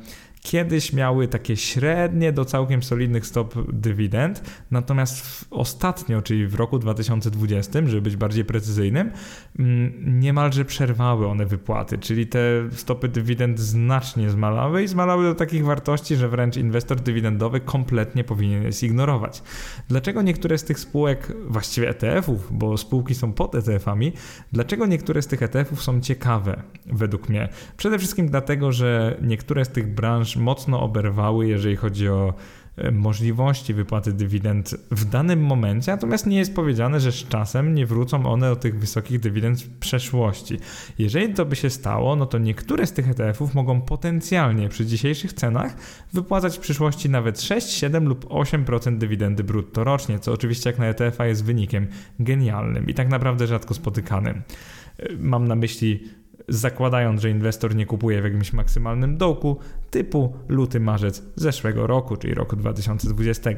kiedyś 0.43 0.93
miały 0.93 1.29
takie 1.29 1.57
średnie 1.57 2.33
do 2.33 2.45
całkiem 2.45 2.83
solidnych 2.83 3.27
stop 3.27 3.73
dywidend, 3.73 4.43
natomiast 4.71 5.45
ostatnio, 5.51 6.23
czyli 6.23 6.47
w 6.47 6.55
roku 6.55 6.79
2020, 6.79 7.81
żeby 7.87 8.03
być 8.03 8.17
bardziej 8.17 8.45
precyzyjnym, 8.45 9.11
mm, 9.59 10.21
niemalże 10.21 10.65
przerwały 10.65 11.27
one 11.27 11.47
wypłaty, 11.47 11.99
czyli 11.99 12.27
te 12.27 12.41
stopy 12.71 13.09
dywidend 13.09 13.61
znacznie 13.61 14.31
zmalały 14.31 14.83
i 14.83 14.89
zmalały 14.89 15.25
do 15.25 15.35
takich 15.35 15.65
wartości, 15.65 16.17
że 16.17 16.29
wręcz 16.29 16.57
inwestor 16.57 17.01
dywidendowy 17.01 17.61
kompletnie 17.61 18.25
powinien 18.25 18.63
je 18.63 18.73
zignorować. 18.73 19.43
Dlaczego 19.89 20.23
niektóre 20.23 20.59
z 20.59 20.65
tych 20.65 20.79
spółek, 20.79 21.33
właściwie 21.47 21.89
ETF-ów, 21.89 22.59
bo 22.59 22.77
spółki 22.77 23.15
są 23.15 23.33
pod 23.33 23.55
ETF-ami, 23.55 24.13
dlaczego 24.53 24.87
niektóre 24.87 25.23
z 25.23 25.27
tych 25.27 25.43
ETF-ów 25.43 25.83
są 25.83 26.01
ciekawe 26.01 26.63
według 26.87 27.29
mnie? 27.29 27.49
Przede 27.77 27.99
wszystkim 27.99 28.29
dlatego, 28.29 28.73
że 28.73 29.17
niektóre 29.23 29.65
z 29.65 29.69
tych 29.69 29.95
branż 29.95 30.32
mocno 30.37 30.83
oberwały, 30.83 31.49
jeżeli 31.49 31.77
chodzi 31.77 32.09
o 32.09 32.35
e, 32.77 32.91
możliwości 32.91 33.75
wypłaty 33.75 34.12
dywidend 34.12 34.75
w 34.91 35.05
danym 35.05 35.45
momencie, 35.45 35.93
natomiast 35.93 36.27
nie 36.27 36.39
jest 36.39 36.55
powiedziane, 36.55 37.01
że 37.01 37.12
z 37.12 37.29
czasem 37.29 37.75
nie 37.75 37.87
wrócą 37.87 38.27
one 38.27 38.51
do 38.51 38.57
tych 38.57 38.79
wysokich 38.79 39.21
dywidend 39.21 39.62
w 39.62 39.79
przeszłości. 39.79 40.59
Jeżeli 40.99 41.35
to 41.35 41.45
by 41.45 41.57
się 41.57 41.71
stało, 41.71 42.17
no 42.17 42.27
to 42.27 42.39
niektóre 42.39 42.87
z 42.87 42.93
tych 42.93 43.11
ETF-ów 43.11 43.55
mogą 43.55 43.81
potencjalnie 43.81 44.69
przy 44.69 44.87
dzisiejszych 44.87 45.33
cenach 45.33 45.77
wypłacać 46.12 46.57
w 46.57 46.61
przyszłości 46.61 47.11
nawet 47.11 47.41
6, 47.41 47.69
7 47.69 48.09
lub 48.09 48.25
8% 48.25 48.99
dywidendy 48.99 49.45
brutto 49.45 49.85
rocznie, 49.85 50.19
co 50.19 50.33
oczywiście 50.33 50.71
jak 50.71 50.79
na 50.79 50.87
ETF-a 50.87 51.27
jest 51.27 51.45
wynikiem 51.45 51.87
genialnym 52.21 52.87
i 52.89 52.95
tak 52.95 53.09
naprawdę 53.09 53.47
rzadko 53.47 53.75
spotykanym. 53.75 54.43
E, 54.99 55.17
mam 55.19 55.49
na 55.49 55.55
myśli 55.55 56.22
zakładając, 56.49 57.21
że 57.23 57.31
inwestor 57.31 57.77
nie 57.77 57.87
kupuje 57.87 58.21
w 58.21 58.25
jakimś 58.25 58.53
maksymalnym 58.53 59.17
dołku 59.17 59.59
typu 59.91 60.37
luty-marzec 60.49 61.23
zeszłego 61.37 61.87
roku, 61.87 62.17
czyli 62.17 62.35
roku 62.35 62.57
2020. 62.57 63.51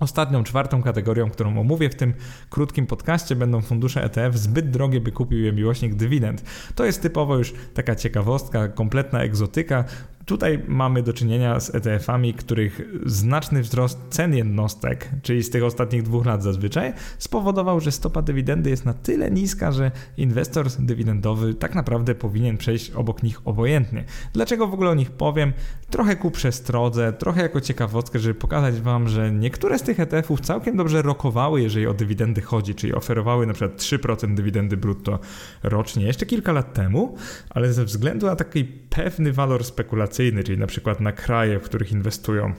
Ostatnią, 0.00 0.44
czwartą 0.44 0.82
kategorią, 0.82 1.30
którą 1.30 1.60
omówię 1.60 1.90
w 1.90 1.94
tym 1.94 2.14
krótkim 2.50 2.86
podcaście, 2.86 3.36
będą 3.36 3.60
fundusze 3.60 4.04
ETF 4.04 4.36
zbyt 4.36 4.70
drogie, 4.70 5.00
by 5.00 5.12
kupił 5.12 5.38
je 5.38 5.52
miłośnik 5.52 5.94
dywidend. 5.94 6.42
To 6.74 6.84
jest 6.84 7.02
typowo 7.02 7.38
już 7.38 7.54
taka 7.74 7.94
ciekawostka, 7.94 8.68
kompletna 8.68 9.22
egzotyka. 9.22 9.84
Tutaj 10.28 10.62
mamy 10.66 11.02
do 11.02 11.12
czynienia 11.12 11.60
z 11.60 11.74
ETF-ami, 11.74 12.34
których 12.34 12.80
znaczny 13.06 13.62
wzrost 13.62 13.98
cen 14.10 14.34
jednostek, 14.34 15.10
czyli 15.22 15.42
z 15.42 15.50
tych 15.50 15.64
ostatnich 15.64 16.02
dwóch 16.02 16.26
lat 16.26 16.42
zazwyczaj, 16.42 16.92
spowodował, 17.18 17.80
że 17.80 17.92
stopa 17.92 18.22
dywidendy 18.22 18.70
jest 18.70 18.84
na 18.84 18.94
tyle 18.94 19.30
niska, 19.30 19.72
że 19.72 19.90
inwestor 20.16 20.66
dywidendowy 20.78 21.54
tak 21.54 21.74
naprawdę 21.74 22.14
powinien 22.14 22.56
przejść 22.56 22.90
obok 22.90 23.22
nich 23.22 23.40
obojętnie. 23.44 24.04
Dlaczego 24.32 24.66
w 24.66 24.74
ogóle 24.74 24.90
o 24.90 24.94
nich 24.94 25.10
powiem? 25.10 25.52
Trochę 25.90 26.16
ku 26.16 26.30
przestrodze, 26.30 27.12
trochę 27.12 27.42
jako 27.42 27.60
ciekawostkę, 27.60 28.18
żeby 28.18 28.34
pokazać 28.34 28.80
Wam, 28.80 29.08
że 29.08 29.32
niektóre 29.32 29.78
z 29.78 29.82
tych 29.82 30.00
ETF-ów 30.00 30.40
całkiem 30.40 30.76
dobrze 30.76 31.02
rokowały, 31.02 31.62
jeżeli 31.62 31.86
o 31.86 31.94
dywidendy 31.94 32.40
chodzi, 32.40 32.74
czyli 32.74 32.94
oferowały 32.94 33.46
przykład 33.52 33.80
3% 33.80 34.34
dywidendy 34.34 34.76
brutto 34.76 35.18
rocznie 35.62 36.06
jeszcze 36.06 36.26
kilka 36.26 36.52
lat 36.52 36.74
temu, 36.74 37.16
ale 37.50 37.72
ze 37.72 37.84
względu 37.84 38.26
na 38.26 38.36
taki 38.36 38.64
pewny 38.64 39.32
walor 39.32 39.64
spekulacyjny, 39.64 40.17
czyli 40.44 40.58
na 40.58 40.66
przykład 40.66 41.00
na 41.00 41.12
kraje, 41.12 41.58
w 41.58 41.62
których 41.62 41.92
inwestują, 41.92 42.52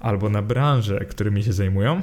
albo 0.00 0.30
na 0.30 0.42
branże, 0.42 1.04
którymi 1.04 1.42
się 1.42 1.52
zajmują, 1.52 2.00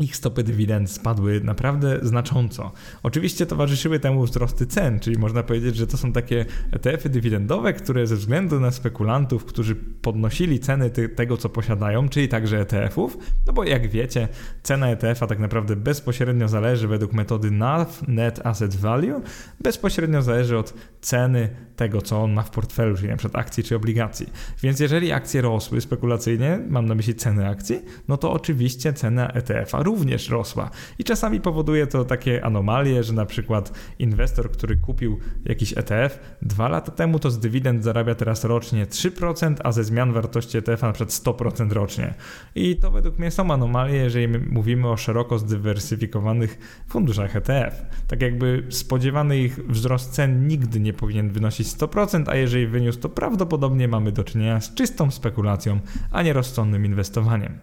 ich 0.00 0.16
stopy 0.16 0.42
dywidend 0.42 0.90
spadły 0.90 1.40
naprawdę 1.40 1.98
znacząco. 2.02 2.72
Oczywiście 3.02 3.46
towarzyszyły 3.46 4.00
temu 4.00 4.24
wzrosty 4.24 4.66
cen, 4.66 5.00
czyli 5.00 5.18
można 5.18 5.42
powiedzieć, 5.42 5.76
że 5.76 5.86
to 5.86 5.96
są 5.96 6.12
takie 6.12 6.44
ETF-y 6.72 7.08
dywidendowe, 7.08 7.72
które 7.72 8.06
ze 8.06 8.16
względu 8.16 8.60
na 8.60 8.70
spekulantów, 8.70 9.44
którzy 9.44 9.74
podnosili 9.76 10.60
ceny 10.60 10.90
ty 10.90 11.08
tego, 11.08 11.36
co 11.36 11.48
posiadają, 11.48 12.08
czyli 12.08 12.28
także 12.28 12.60
ETF-ów, 12.60 13.18
no 13.46 13.52
bo 13.52 13.64
jak 13.64 13.88
wiecie, 13.90 14.28
cena 14.62 14.88
ETF-a 14.88 15.26
tak 15.26 15.38
naprawdę 15.38 15.76
bezpośrednio 15.76 16.48
zależy 16.48 16.88
według 16.88 17.12
metody 17.12 17.50
NAV, 17.50 18.02
Net 18.08 18.46
Asset 18.46 18.76
Value, 18.76 19.20
bezpośrednio 19.60 20.22
zależy 20.22 20.58
od 20.58 20.74
ceny 21.00 21.48
tego, 21.76 22.02
co 22.02 22.22
on 22.22 22.32
ma 22.32 22.42
w 22.42 22.50
portfelu, 22.50 22.96
czyli 22.96 23.08
np. 23.08 23.28
akcji 23.32 23.64
czy 23.64 23.76
obligacji. 23.76 24.26
Więc 24.62 24.80
jeżeli 24.80 25.12
akcje 25.12 25.40
rosły 25.42 25.80
spekulacyjnie, 25.80 26.60
mam 26.68 26.86
na 26.86 26.94
myśli 26.94 27.14
ceny 27.14 27.48
akcji, 27.48 27.82
no 28.08 28.16
to 28.16 28.32
oczywiście 28.32 28.92
cena 28.92 29.28
ETF-a 29.28 29.82
również 29.86 30.28
rosła. 30.28 30.70
I 30.98 31.04
czasami 31.04 31.40
powoduje 31.40 31.86
to 31.86 32.04
takie 32.04 32.44
anomalie, 32.44 33.04
że 33.04 33.12
na 33.12 33.26
przykład 33.26 33.72
inwestor, 33.98 34.50
który 34.50 34.76
kupił 34.76 35.18
jakiś 35.44 35.78
ETF 35.78 36.18
dwa 36.42 36.68
lata 36.68 36.92
temu, 36.92 37.18
to 37.18 37.30
z 37.30 37.38
dywidend 37.38 37.84
zarabia 37.84 38.14
teraz 38.14 38.44
rocznie 38.44 38.86
3%, 38.86 39.54
a 39.64 39.72
ze 39.72 39.84
zmian 39.84 40.12
wartości 40.12 40.58
ETF-a 40.58 40.86
na 40.86 40.92
przykład 40.92 41.10
100% 41.10 41.72
rocznie. 41.72 42.14
I 42.54 42.76
to 42.76 42.90
według 42.90 43.18
mnie 43.18 43.30
są 43.30 43.50
anomalie, 43.50 43.96
jeżeli 43.96 44.28
mówimy 44.28 44.88
o 44.88 44.96
szeroko 44.96 45.38
zdywersyfikowanych 45.38 46.58
funduszach 46.88 47.36
ETF. 47.36 47.82
Tak 48.08 48.22
jakby 48.22 48.66
spodziewany 48.70 49.38
ich 49.38 49.58
wzrost 49.68 50.12
cen 50.12 50.46
nigdy 50.46 50.80
nie 50.80 50.92
powinien 50.92 51.30
wynosić 51.30 51.68
100%, 51.68 52.24
a 52.28 52.36
jeżeli 52.36 52.66
wyniósł, 52.66 52.98
to 52.98 53.08
prawdopodobnie 53.08 53.88
mamy 53.88 54.12
do 54.12 54.24
czynienia 54.24 54.60
z 54.60 54.74
czystą 54.74 55.10
spekulacją, 55.10 55.80
a 56.10 56.22
nie 56.22 56.32
rozsądnym 56.32 56.86
inwestowaniem. 56.86 57.58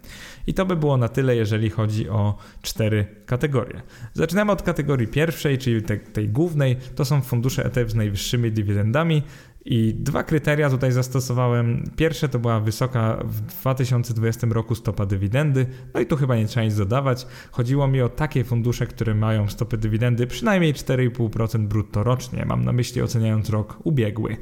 I 0.47 0.53
to 0.53 0.65
by 0.65 0.75
było 0.75 0.97
na 0.97 1.07
tyle, 1.07 1.35
jeżeli 1.35 1.69
chodzi 1.69 2.09
o 2.09 2.37
cztery 2.61 3.05
kategorie. 3.25 3.81
Zaczynamy 4.13 4.51
od 4.51 4.61
kategorii 4.61 5.07
pierwszej, 5.07 5.57
czyli 5.57 5.81
tej, 5.81 5.99
tej 5.99 6.29
głównej. 6.29 6.75
To 6.95 7.05
są 7.05 7.21
fundusze 7.21 7.65
ETF 7.65 7.91
z 7.91 7.95
najwyższymi 7.95 8.51
dywidendami. 8.51 9.23
I 9.65 9.93
dwa 9.93 10.23
kryteria 10.23 10.69
tutaj 10.69 10.91
zastosowałem. 10.91 11.83
Pierwsze 11.95 12.29
to 12.29 12.39
była 12.39 12.59
wysoka 12.59 13.23
w 13.23 13.41
2020 13.41 14.47
roku 14.47 14.75
stopa 14.75 15.05
dywidendy. 15.05 15.65
No 15.93 15.99
i 15.99 16.05
tu 16.05 16.15
chyba 16.15 16.35
nie 16.35 16.47
trzeba 16.47 16.63
nic 16.65 16.75
dodawać. 16.75 17.27
Chodziło 17.51 17.87
mi 17.87 18.01
o 18.01 18.09
takie 18.09 18.43
fundusze, 18.43 18.87
które 18.87 19.15
mają 19.15 19.49
stopy 19.49 19.77
dywidendy 19.77 20.27
przynajmniej 20.27 20.73
4,5% 20.73 21.67
brutto 21.67 22.03
rocznie. 22.03 22.45
Mam 22.45 22.65
na 22.65 22.73
myśli 22.73 23.01
oceniając 23.01 23.49
rok 23.49 23.77
ubiegły. 23.83 24.37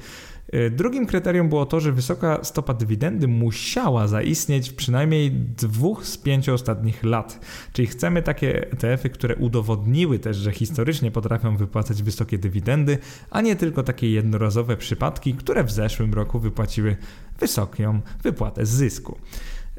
Y, 0.54 0.72
drugim 0.72 1.06
kryterium 1.06 1.50
było 1.50 1.66
to, 1.66 1.80
że 1.80 1.92
wysoka 1.92 2.44
stopa 2.44 2.74
dywidendy 2.74 3.28
musiała 3.28 4.08
zaistnieć 4.08 4.70
w 4.70 4.76
przynajmniej 4.76 5.32
dwóch 5.32 6.06
z 6.06 6.18
pięciu 6.18 6.54
ostatnich 6.54 7.04
lat. 7.04 7.40
Czyli 7.74 7.88
chcemy 7.88 8.22
takie 8.22 8.72
ETF-y, 8.72 9.10
które 9.10 9.36
udowodniły 9.36 10.20
też, 10.20 10.38
że 10.38 10.52
historycznie 10.52 11.12
potrafią 11.12 11.58
wypłacać 11.58 12.04
wysokie 12.04 12.38
dywidendy, 12.38 12.98
a 13.30 13.42
nie 13.42 13.56
tylko 13.56 13.84
takie 13.84 14.12
jednorazowe 14.12 14.78
przypadki, 14.78 15.34
które 15.34 15.64
w 15.64 15.72
zeszłym 15.72 16.14
roku 16.14 16.40
wypłaciły 16.40 16.98
wysoką 17.40 18.02
wypłatę 18.24 18.66
z 18.66 18.70
zysku. 18.70 19.18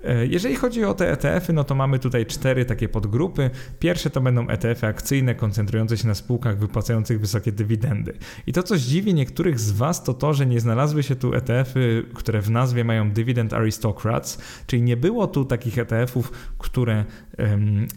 E, 0.05 0.27
jeżeli 0.27 0.57
chodzi 0.57 0.85
o 0.85 0.95
te 0.95 1.13
ETF-y, 1.13 1.53
no 1.53 1.65
to 1.65 1.75
mamy 1.75 1.99
tutaj 1.99 2.27
cztery 2.27 2.65
takie 2.65 2.89
podgrupy. 2.89 3.51
Pierwsze 3.79 4.11
to 4.11 4.21
będą 4.21 4.49
ETF-y 4.49 4.87
akcyjne 4.87 5.35
koncentrujące 5.35 5.97
się 5.97 6.09
na 6.09 6.15
spółkach 6.15 6.59
wypłacających 6.59 7.21
wysokie 7.21 7.53
dywidendy. 7.53 8.13
I 8.47 8.53
to, 8.53 8.63
co 8.63 8.77
zdziwi 8.77 9.15
niektórych 9.15 9.61
z 9.61 9.71
Was, 9.71 10.05
to 10.05 10.15
to, 10.15 10.35
że 10.35 10.47
nie 10.47 10.61
znalazły 10.61 11.03
się 11.03 11.17
tu 11.17 11.35
ETF-y, 11.35 12.05
które 12.15 12.41
w 12.41 12.51
nazwie 12.51 12.85
mają 12.85 13.11
Dividend 13.11 13.53
Aristocrats, 13.53 14.39
czyli 14.67 14.83
nie 14.83 14.97
było 14.97 15.27
tu 15.27 15.45
takich 15.45 15.79
ETF-ów, 15.79 16.33
które 16.59 17.05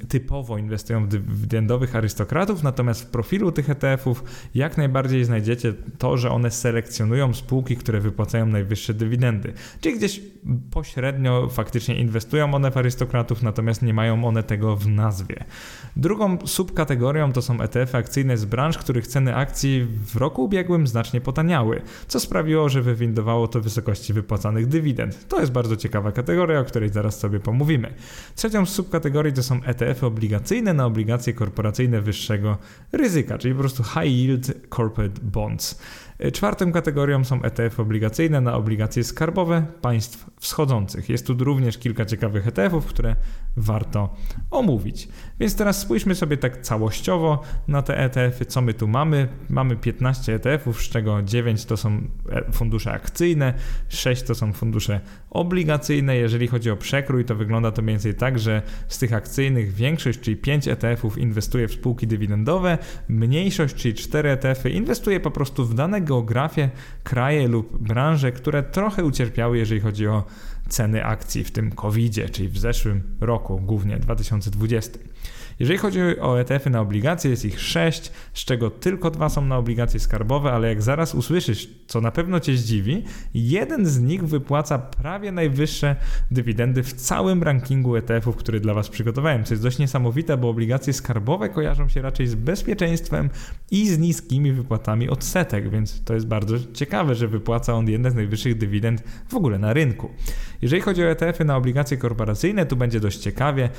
typowo 0.09 0.57
inwestują 0.57 1.05
w 1.05 1.07
dywidendowych 1.07 1.95
arystokratów, 1.95 2.63
natomiast 2.63 3.01
w 3.01 3.05
profilu 3.05 3.51
tych 3.51 3.69
ETF-ów 3.69 4.23
jak 4.55 4.77
najbardziej 4.77 5.25
znajdziecie 5.25 5.73
to, 5.97 6.17
że 6.17 6.31
one 6.31 6.51
selekcjonują 6.51 7.33
spółki, 7.33 7.77
które 7.77 7.99
wypłacają 7.99 8.45
najwyższe 8.45 8.93
dywidendy. 8.93 9.53
Czyli 9.81 9.97
gdzieś 9.97 10.21
pośrednio 10.71 11.49
faktycznie 11.49 11.94
właśnie 11.95 12.01
inwestują 12.01 12.53
one 12.53 12.71
w 12.71 12.77
arystokratów, 12.77 13.43
natomiast 13.43 13.81
nie 13.81 13.93
mają 13.93 14.25
one 14.25 14.43
tego 14.43 14.75
w 14.75 14.87
nazwie. 14.87 15.45
Drugą 15.95 16.37
subkategorią 16.45 17.33
to 17.33 17.41
są 17.41 17.61
ETF 17.61 17.95
akcyjne 17.95 18.37
z 18.37 18.45
branż, 18.45 18.77
których 18.77 19.07
ceny 19.07 19.35
akcji 19.35 19.87
w 20.05 20.15
roku 20.15 20.43
ubiegłym 20.43 20.87
znacznie 20.87 21.21
potaniały, 21.21 21.81
co 22.07 22.19
sprawiło, 22.19 22.69
że 22.69 22.81
wywindowało 22.81 23.47
to 23.47 23.61
wysokości 23.61 24.13
wypłacanych 24.13 24.67
dywidend. 24.67 25.27
To 25.27 25.39
jest 25.39 25.51
bardzo 25.51 25.75
ciekawa 25.75 26.11
kategoria, 26.11 26.59
o 26.59 26.63
której 26.63 26.89
zaraz 26.89 27.19
sobie 27.19 27.39
pomówimy. 27.39 27.93
Trzecią 28.35 28.65
z 28.65 28.69
subkategorii 28.69 29.33
to 29.33 29.43
są 29.43 29.63
ETF-y 29.63 30.05
obligacyjne 30.05 30.73
na 30.73 30.85
obligacje 30.85 31.33
korporacyjne 31.33 32.01
wyższego 32.01 32.57
ryzyka, 32.91 33.37
czyli 33.37 33.53
po 33.53 33.59
prostu 33.59 33.83
high 33.83 34.11
yield 34.11 34.53
corporate 34.75 35.21
bonds. 35.21 35.79
E, 36.19 36.31
czwartą 36.31 36.71
kategorią 36.71 37.23
są 37.23 37.41
ETF 37.41 37.79
obligacyjne 37.79 38.41
na 38.41 38.55
obligacje 38.55 39.03
skarbowe 39.03 39.65
państw 39.81 40.29
wschodzących. 40.39 41.09
Jest 41.09 41.27
tu 41.27 41.33
również 41.39 41.77
kilka 41.77 42.05
ciekawych 42.05 42.47
ETF-ów, 42.47 42.85
które 42.85 43.15
warto 43.57 44.15
omówić. 44.51 45.07
Więc 45.39 45.55
teraz 45.55 45.79
spójrzmy 45.79 46.15
sobie 46.15 46.37
tak 46.37 46.61
całościowo 46.61 47.41
na 47.67 47.81
te 47.81 47.97
ETF-y, 47.97 48.45
co 48.45 48.61
my 48.61 48.73
tu 48.73 48.87
mamy. 48.87 49.27
Mamy 49.49 49.75
15 49.75 50.35
ETF-ów, 50.35 50.83
z 50.83 50.89
czego 50.89 51.23
9 51.23 51.65
to 51.65 51.77
są 51.77 52.01
e, 52.31 52.51
fundusze 52.51 52.91
akcyjne, 52.91 53.53
6 53.89 54.23
to 54.23 54.35
są 54.35 54.53
fundusze 54.53 55.01
obligacyjne. 55.29 56.15
Jeżeli 56.15 56.47
chodzi 56.47 56.71
o 56.71 56.77
przekrój, 56.77 57.25
to 57.25 57.35
wygląda 57.35 57.71
to 57.71 57.81
mniej 57.81 57.93
więcej 57.93 58.15
tak, 58.15 58.39
że 58.39 58.61
z 58.87 58.97
tych 58.97 59.13
akcyjnych 59.13 59.73
większość, 59.73 60.19
czyli 60.19 60.37
5 60.37 60.67
ETF-ów 60.67 61.17
inwestuje 61.17 61.67
w 61.67 61.73
spółki 61.73 62.07
dywidendowe, 62.07 62.77
mniejszość, 63.09 63.75
czyli 63.75 63.93
4 63.93 64.29
ETF-y 64.29 64.69
inwestuje 64.69 65.19
po 65.19 65.31
prostu 65.31 65.65
w 65.65 65.73
dane 65.73 66.01
geografie, 66.05 66.69
kraje 67.03 67.47
lub 67.47 67.77
branże, 67.77 68.31
które 68.31 68.63
trochę 68.63 69.05
ucierpiały, 69.05 69.57
jeżeli 69.57 69.81
chodzi 69.81 70.07
o 70.07 70.23
ceny 70.69 71.05
akcji 71.05 71.43
w 71.43 71.51
tym 71.51 71.71
COVID-zie, 71.71 72.29
czyli 72.29 72.49
w 72.49 72.57
zeszłym 72.57 73.03
roku, 73.21 73.59
głównie 73.59 73.97
2020. 73.97 74.99
Jeżeli 75.59 75.79
chodzi 75.79 75.99
o 76.21 76.39
ETF-y 76.39 76.69
na 76.69 76.81
obligacje, 76.81 77.31
jest 77.31 77.45
ich 77.45 77.61
6, 77.61 78.11
z 78.33 78.45
czego 78.45 78.69
tylko 78.69 79.11
dwa 79.11 79.29
są 79.29 79.45
na 79.45 79.57
obligacje 79.57 79.99
skarbowe, 79.99 80.51
ale 80.51 80.67
jak 80.67 80.81
zaraz 80.81 81.15
usłyszysz, 81.15 81.69
co 81.87 82.01
na 82.01 82.11
pewno 82.11 82.39
Cię 82.39 82.57
zdziwi, 82.57 83.03
jeden 83.33 83.85
z 83.85 83.99
nich 83.99 84.23
wypłaca 84.23 84.79
prawie 84.79 85.31
najwyższe 85.31 85.95
dywidendy 86.31 86.83
w 86.83 86.93
całym 86.93 87.43
rankingu 87.43 87.95
ETF-ów, 87.95 88.35
który 88.35 88.59
dla 88.59 88.73
Was 88.73 88.89
przygotowałem, 88.89 89.43
co 89.43 89.53
jest 89.53 89.63
dość 89.63 89.79
niesamowite, 89.79 90.37
bo 90.37 90.49
obligacje 90.49 90.93
skarbowe 90.93 91.49
kojarzą 91.49 91.89
się 91.89 92.01
raczej 92.01 92.27
z 92.27 92.35
bezpieczeństwem 92.35 93.29
i 93.71 93.89
z 93.89 93.99
niskimi 93.99 94.51
wypłatami 94.51 95.09
odsetek, 95.09 95.69
więc 95.69 96.03
to 96.03 96.13
jest 96.13 96.27
bardzo 96.27 96.55
ciekawe, 96.73 97.15
że 97.15 97.27
wypłaca 97.27 97.73
on 97.73 97.89
jeden 97.89 98.11
z 98.11 98.15
najwyższych 98.15 98.57
dywidend 98.57 99.03
w 99.29 99.35
ogóle 99.35 99.59
na 99.59 99.73
rynku. 99.73 100.09
Jeżeli 100.61 100.81
chodzi 100.81 101.03
o 101.03 101.05
ETF-y 101.05 101.45
na 101.45 101.57
obligacje 101.57 101.97
korporacyjne, 101.97 102.65
tu 102.65 102.75
będzie 102.75 102.99
dość 102.99 103.17
ciekawie. 103.17 103.69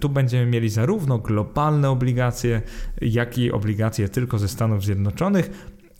Tu 0.00 0.08
będziemy 0.08 0.46
mieli 0.46 0.70
zarówno 0.72 1.18
globalne 1.18 1.90
obligacje, 1.90 2.62
jak 3.00 3.38
i 3.38 3.52
obligacje 3.52 4.08
tylko 4.08 4.38
ze 4.38 4.48
Stanów 4.48 4.84
Zjednoczonych. 4.84 5.50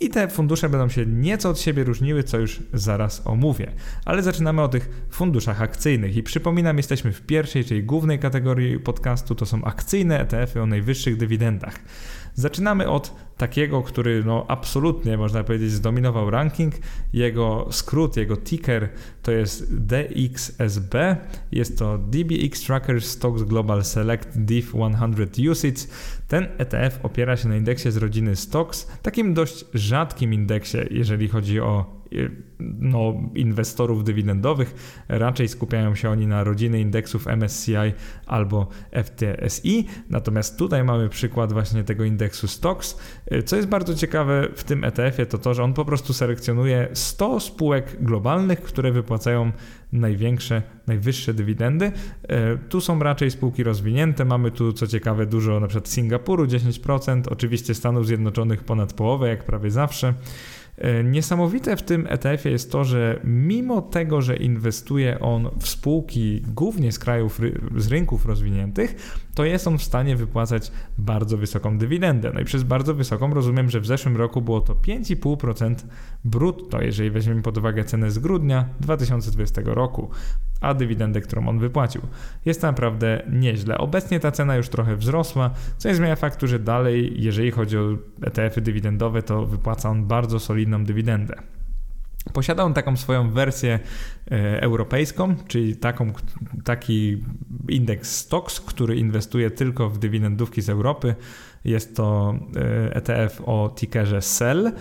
I 0.01 0.09
te 0.09 0.29
fundusze 0.29 0.69
będą 0.69 0.89
się 0.89 1.07
nieco 1.07 1.51
od 1.51 1.61
siebie 1.61 1.85
różniły, 1.85 2.23
co 2.25 2.39
już 2.39 2.61
zaraz 2.73 3.23
omówię. 3.25 3.73
Ale 4.05 4.23
zaczynamy 4.23 4.63
o 4.63 4.69
tych 4.69 5.07
funduszach 5.11 5.63
akcyjnych. 5.63 6.17
I 6.17 6.23
przypominam, 6.23 6.77
jesteśmy 6.77 7.13
w 7.13 7.21
pierwszej, 7.23 7.65
czyli 7.65 7.85
głównej 7.85 8.19
kategorii 8.19 8.79
podcastu. 8.79 9.35
To 9.35 9.47
są 9.47 9.65
akcyjne 9.65 10.21
ETF-y 10.21 10.63
o 10.63 10.67
najwyższych 10.67 11.17
dywidendach. 11.17 11.79
Zaczynamy 12.35 12.89
od 12.89 13.15
takiego, 13.37 13.83
który 13.83 14.25
no 14.25 14.45
absolutnie 14.49 15.17
można 15.17 15.45
powiedzieć 15.45 15.71
zdominował 15.71 16.31
ranking. 16.31 16.75
Jego 17.13 17.69
skrót, 17.71 18.17
jego 18.17 18.37
ticker 18.37 18.89
to 19.23 19.33
jest 19.33 19.77
DXSB. 19.77 20.95
Jest 21.53 21.79
to 21.79 21.99
DBX 21.99 22.61
Tracker 22.61 23.03
Stocks 23.03 23.43
Global 23.43 23.85
Select 23.85 24.39
DIF 24.39 24.69
100 24.69 25.51
UCITS. 25.51 25.89
Ten 26.29 26.49
ETF 26.59 26.99
opiera 27.03 27.37
się 27.37 27.49
na 27.49 27.57
indeksie 27.57 27.91
z 27.91 27.97
rodziny 27.97 28.37
Stocks, 28.37 28.87
takim 29.03 29.35
dość 29.35 29.65
rzadkim 29.75 30.35
indeksie, 30.35 30.79
jeżeli 30.91 31.29
chodzi 31.29 31.61
o 31.61 32.02
no, 32.61 33.15
inwestorów 33.35 34.05
dywidendowych. 34.05 34.75
Raczej 35.09 35.49
skupiają 35.49 35.95
się 35.95 36.11
oni 36.11 36.27
na 36.27 36.45
rodziny 36.45 36.81
indeksów 36.81 37.27
MSCI 37.27 37.93
albo 38.27 38.69
FTSI. 39.05 39.87
Natomiast 40.11 40.59
tutaj 40.59 40.85
mamy 40.85 41.09
przykład 41.09 41.53
właśnie 41.53 41.85
tego 41.85 42.05
indeksu 42.05 42.49
Stocks. 42.49 42.97
Co 43.45 43.57
jest 43.57 43.69
bardzo 43.69 43.95
ciekawe 43.95 44.49
w 44.57 44.65
tym 44.65 44.85
ETF-ie, 44.85 45.27
to 45.27 45.39
to, 45.39 45.55
że 45.55 45.63
on 45.63 45.75
po 45.75 45.85
prostu 45.85 46.13
selekcjonuje 46.13 46.89
100 46.93 47.41
spółek 47.41 47.97
globalnych, 48.01 48.63
które 48.63 48.93
wypłacają 48.93 49.53
największe, 49.93 50.63
najwyższe 50.87 51.35
dywidendy. 51.35 51.93
E, 52.29 52.59
tu 52.59 52.81
są 52.81 52.99
raczej 52.99 53.31
spółki 53.31 53.63
rozwinięte. 53.63 54.25
Mamy 54.25 54.51
tu, 54.51 54.73
co 54.73 54.87
ciekawe, 54.87 55.27
dużo 55.27 55.61
na 55.61 55.67
przykład 55.67 55.89
Singapuru 55.89 56.45
10%, 56.45 57.23
oczywiście 57.31 57.75
Stanów 57.75 58.07
Zjednoczonych 58.07 58.65
ponad 58.65 58.93
połowę, 58.93 59.29
jak 59.29 59.45
prawie 59.45 59.71
zawsze. 59.71 60.15
E, 60.83 61.05
niesamowite 61.05 61.77
w 61.77 61.83
tym 61.83 62.07
ETF-ie 62.11 62.53
jest 62.53 62.73
to, 62.73 62.85
że 62.85 63.21
mimo 63.25 63.83
tego, 63.83 64.23
że 64.23 64.37
inwestuje 64.37 65.21
on 65.21 65.51
w 65.61 65.69
spółki 65.69 66.43
głównie 66.55 66.93
z 66.93 66.99
krajów, 66.99 67.41
z 67.77 67.89
rynków 67.89 68.27
rozwiniętych, 68.27 69.19
to 69.35 69.45
jest 69.45 69.67
on 69.67 69.79
w 69.79 69.83
stanie 69.83 70.17
wypłacać 70.17 70.73
bardzo 70.99 71.37
wysoką 71.37 71.79
dywidendę. 71.79 72.31
No 72.35 72.41
i 72.41 72.45
przez 72.45 72.63
bardzo 72.63 72.95
wysoką 72.95 73.35
rozumiem, 73.35 73.71
że 73.71 73.81
w 73.81 73.87
zeszłym 73.87 74.17
roku 74.17 74.43
było 74.43 74.61
to 74.61 74.75
5,5% 74.75 75.75
brutto, 76.25 76.83
jeżeli 76.83 77.11
weźmiemy 77.11 77.43
pod 77.43 77.59
uwagę 77.59 77.85
cenę 77.85 78.11
z 78.11 78.19
grudnia 78.19 78.69
2020 78.81 79.63
roku 79.65 80.11
a 80.63 80.75
dywidendę, 80.75 81.21
którą 81.21 81.49
on 81.49 81.59
wypłacił. 81.59 82.03
Jest 82.45 82.63
naprawdę 82.63 83.23
nieźle. 83.33 83.79
Obecnie 83.79 84.21
ta 84.21 84.31
cena 84.31 84.57
już 84.57 84.69
trochę 84.69 84.97
wzrosła, 84.97 85.51
co 85.79 85.89
nie 85.89 85.95
zmienia 85.95 86.17
faktu, 86.17 86.47
że 86.47 86.59
dalej, 86.59 87.23
jeżeli 87.23 87.51
chodzi 87.51 87.79
o 87.79 87.97
ETF-y 88.23 88.61
dywidendowe, 88.61 89.23
to 89.23 89.47
wypłaca 89.47 89.91
on 89.91 90.07
bardzo 90.07 90.41
solidną 90.41 90.85
dywidendę. 90.85 91.35
Posiada 92.33 92.65
on 92.65 92.75
taką 92.75 92.97
swoją 92.97 93.31
wersję 93.31 93.79
e, 94.31 94.63
europejską, 94.63 95.35
czyli 95.49 95.77
taką, 95.77 96.13
taki 96.65 97.25
indeks 97.69 98.17
STOXX, 98.17 98.61
który 98.61 98.97
inwestuje 98.97 99.51
tylko 99.51 99.91
w 99.91 99.99
dywidendówki 99.99 100.63
z 100.63 100.69
Europy. 100.69 101.15
Jest 101.65 101.97
to 101.97 102.35
ETF 102.93 103.41
e 103.41 103.47
o 103.47 103.75
tickerze 103.77 104.23
SEL, 104.23 104.73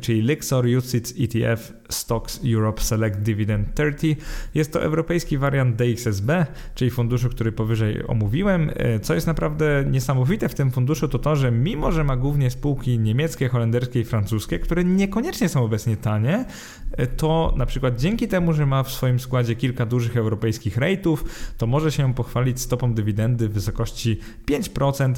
czyli 0.00 0.22
Lixor 0.22 0.66
UCITS 0.78 1.14
ETF 1.20 1.72
Stocks 1.88 2.40
Europe 2.54 2.82
Select 2.82 3.18
Dividend 3.18 3.74
30. 3.74 4.16
Jest 4.54 4.72
to 4.72 4.82
europejski 4.82 5.38
wariant 5.38 5.76
DXSB, 5.76 6.46
czyli 6.74 6.90
funduszu, 6.90 7.28
który 7.28 7.52
powyżej 7.52 8.06
omówiłem. 8.06 8.70
E, 8.74 9.00
co 9.00 9.14
jest 9.14 9.26
naprawdę 9.26 9.84
niesamowite 9.90 10.48
w 10.48 10.54
tym 10.54 10.70
funduszu, 10.70 11.08
to 11.08 11.18
to, 11.18 11.36
że 11.36 11.50
mimo, 11.50 11.92
że 11.92 12.04
ma 12.04 12.16
głównie 12.16 12.50
spółki 12.50 12.98
niemieckie, 12.98 13.48
holenderskie 13.48 14.00
i 14.00 14.04
francuskie, 14.04 14.58
które 14.58 14.84
niekoniecznie 14.84 15.48
są 15.48 15.64
obecnie 15.64 15.96
tanie, 15.96 16.44
e, 16.92 17.06
to 17.06 17.54
na 17.56 17.66
przykład 17.66 18.00
dzięki 18.00 18.28
temu, 18.28 18.52
że 18.52 18.66
ma 18.66 18.82
w 18.82 18.92
swoim 18.92 19.20
składzie 19.20 19.56
kilka 19.56 19.86
dużych 19.86 20.16
europejskich 20.16 20.78
rate'ów, 20.78 21.16
to 21.58 21.66
może 21.66 21.92
się 21.92 22.14
pochwalić 22.14 22.60
stopą 22.60 22.94
dywidendy 22.94 23.48
w 23.48 23.52
wysokości 23.52 24.20
5% 24.46 25.14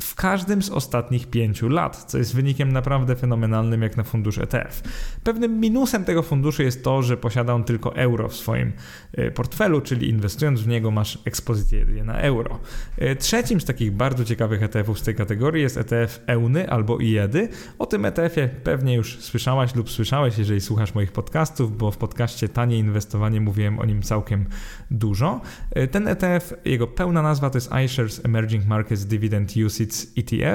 w 0.00 0.14
każdym 0.14 0.59
z 0.62 0.70
ostatnich 0.70 1.26
5 1.26 1.62
lat, 1.62 2.04
co 2.04 2.18
jest 2.18 2.34
wynikiem 2.34 2.72
naprawdę 2.72 3.16
fenomenalnym 3.16 3.82
jak 3.82 3.96
na 3.96 4.02
fundusz 4.02 4.38
ETF. 4.38 4.82
Pewnym 5.24 5.60
minusem 5.60 6.04
tego 6.04 6.22
funduszu 6.22 6.62
jest 6.62 6.84
to, 6.84 7.02
że 7.02 7.16
posiada 7.16 7.54
on 7.54 7.64
tylko 7.64 7.96
euro 7.96 8.28
w 8.28 8.36
swoim 8.36 8.72
e, 9.12 9.30
portfelu, 9.30 9.80
czyli 9.80 10.08
inwestując 10.08 10.60
w 10.60 10.68
niego 10.68 10.90
masz 10.90 11.18
ekspozycję 11.24 11.86
na 12.04 12.20
euro. 12.20 12.60
E, 12.98 13.16
trzecim 13.16 13.60
z 13.60 13.64
takich 13.64 13.92
bardzo 13.92 14.24
ciekawych 14.24 14.62
ETF-ów 14.62 14.98
z 14.98 15.02
tej 15.02 15.14
kategorii 15.14 15.62
jest 15.62 15.76
ETF 15.76 16.20
EUNY 16.26 16.70
albo 16.70 16.98
IEDY. 17.00 17.48
O 17.78 17.86
tym 17.86 18.04
ETF-ie 18.04 18.48
pewnie 18.48 18.94
już 18.94 19.18
słyszałaś 19.18 19.74
lub 19.74 19.90
słyszałeś, 19.90 20.38
jeżeli 20.38 20.60
słuchasz 20.60 20.94
moich 20.94 21.12
podcastów, 21.12 21.78
bo 21.78 21.90
w 21.90 21.96
podcaście 21.96 22.48
Tanie 22.48 22.78
Inwestowanie 22.78 23.40
mówiłem 23.40 23.78
o 23.78 23.84
nim 23.84 24.02
całkiem 24.02 24.44
dużo. 24.90 25.40
E, 25.70 25.86
ten 25.86 26.08
ETF, 26.08 26.54
jego 26.64 26.86
pełna 26.86 27.22
nazwa 27.22 27.50
to 27.50 27.56
jest 27.56 27.70
iShares 27.84 28.24
Emerging 28.24 28.66
Markets 28.66 29.04
Dividend 29.04 29.52
UCITS 29.66 30.06
ETF. 30.16 30.49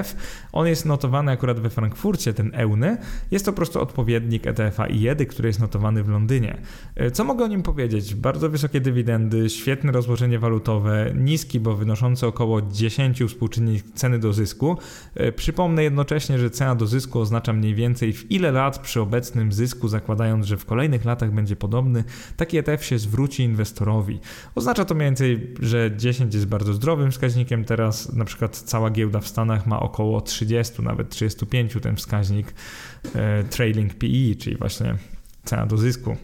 On 0.52 0.66
jest 0.66 0.86
notowany 0.86 1.32
akurat 1.32 1.60
we 1.60 1.70
Frankfurcie, 1.70 2.34
ten 2.34 2.50
EUNY. 2.54 2.96
Jest 3.30 3.44
to 3.44 3.52
po 3.52 3.56
prostu 3.56 3.80
odpowiednik 3.80 4.46
ETF-a 4.46 4.86
IEDY, 4.86 5.26
który 5.26 5.48
jest 5.48 5.60
notowany 5.60 6.02
w 6.02 6.08
Londynie. 6.08 6.58
E, 6.94 7.10
co 7.10 7.24
mogę 7.24 7.44
o 7.44 7.48
nim 7.48 7.62
powiedzieć? 7.62 8.14
Bardzo 8.14 8.48
wysokie 8.50 8.80
dywidendy, 8.80 9.50
świetne 9.50 9.92
rozłożenie 9.92 10.38
walutowe, 10.38 11.12
niski, 11.14 11.60
bo 11.60 11.76
wynoszący 11.76 12.26
około 12.26 12.62
10 12.62 13.22
współczynnik 13.28 13.84
ceny 13.94 14.18
do 14.18 14.32
zysku. 14.32 14.78
E, 15.14 15.32
przypomnę 15.32 15.82
jednocześnie, 15.82 16.38
że 16.38 16.50
cena 16.50 16.74
do 16.74 16.86
zysku 16.86 17.20
oznacza 17.20 17.52
mniej 17.52 17.74
więcej 17.74 18.12
w 18.12 18.30
ile 18.30 18.52
lat 18.52 18.78
przy 18.78 19.00
obecnym 19.00 19.52
zysku, 19.52 19.88
zakładając, 19.88 20.46
że 20.46 20.56
w 20.56 20.64
kolejnych 20.64 21.04
latach 21.04 21.32
będzie 21.32 21.56
podobny, 21.56 22.04
taki 22.36 22.58
ETF 22.58 22.84
się 22.84 22.98
zwróci 22.98 23.42
inwestorowi. 23.42 24.20
Oznacza 24.54 24.84
to 24.84 24.94
mniej 24.94 25.06
więcej, 25.06 25.54
że 25.60 25.90
10 25.96 26.34
jest 26.34 26.46
bardzo 26.46 26.72
zdrowym 26.72 27.10
wskaźnikiem, 27.10 27.64
teraz 27.64 28.12
na 28.12 28.24
przykład 28.24 28.56
cała 28.56 28.90
giełda 28.90 29.20
w 29.20 29.28
Stanach 29.28 29.66
ma 29.66 29.80
około 29.86 30.20
30, 30.20 30.82
nawet 30.82 31.10
35 31.10 31.76
ten 31.82 31.96
wskaźnik 31.96 32.54
e, 33.14 33.44
trailing 33.44 33.94
PE, 33.94 34.34
czyli 34.38 34.56
właśnie 34.56 34.94
cena 35.44 35.66
do 35.66 35.78
zysku. 35.78 36.16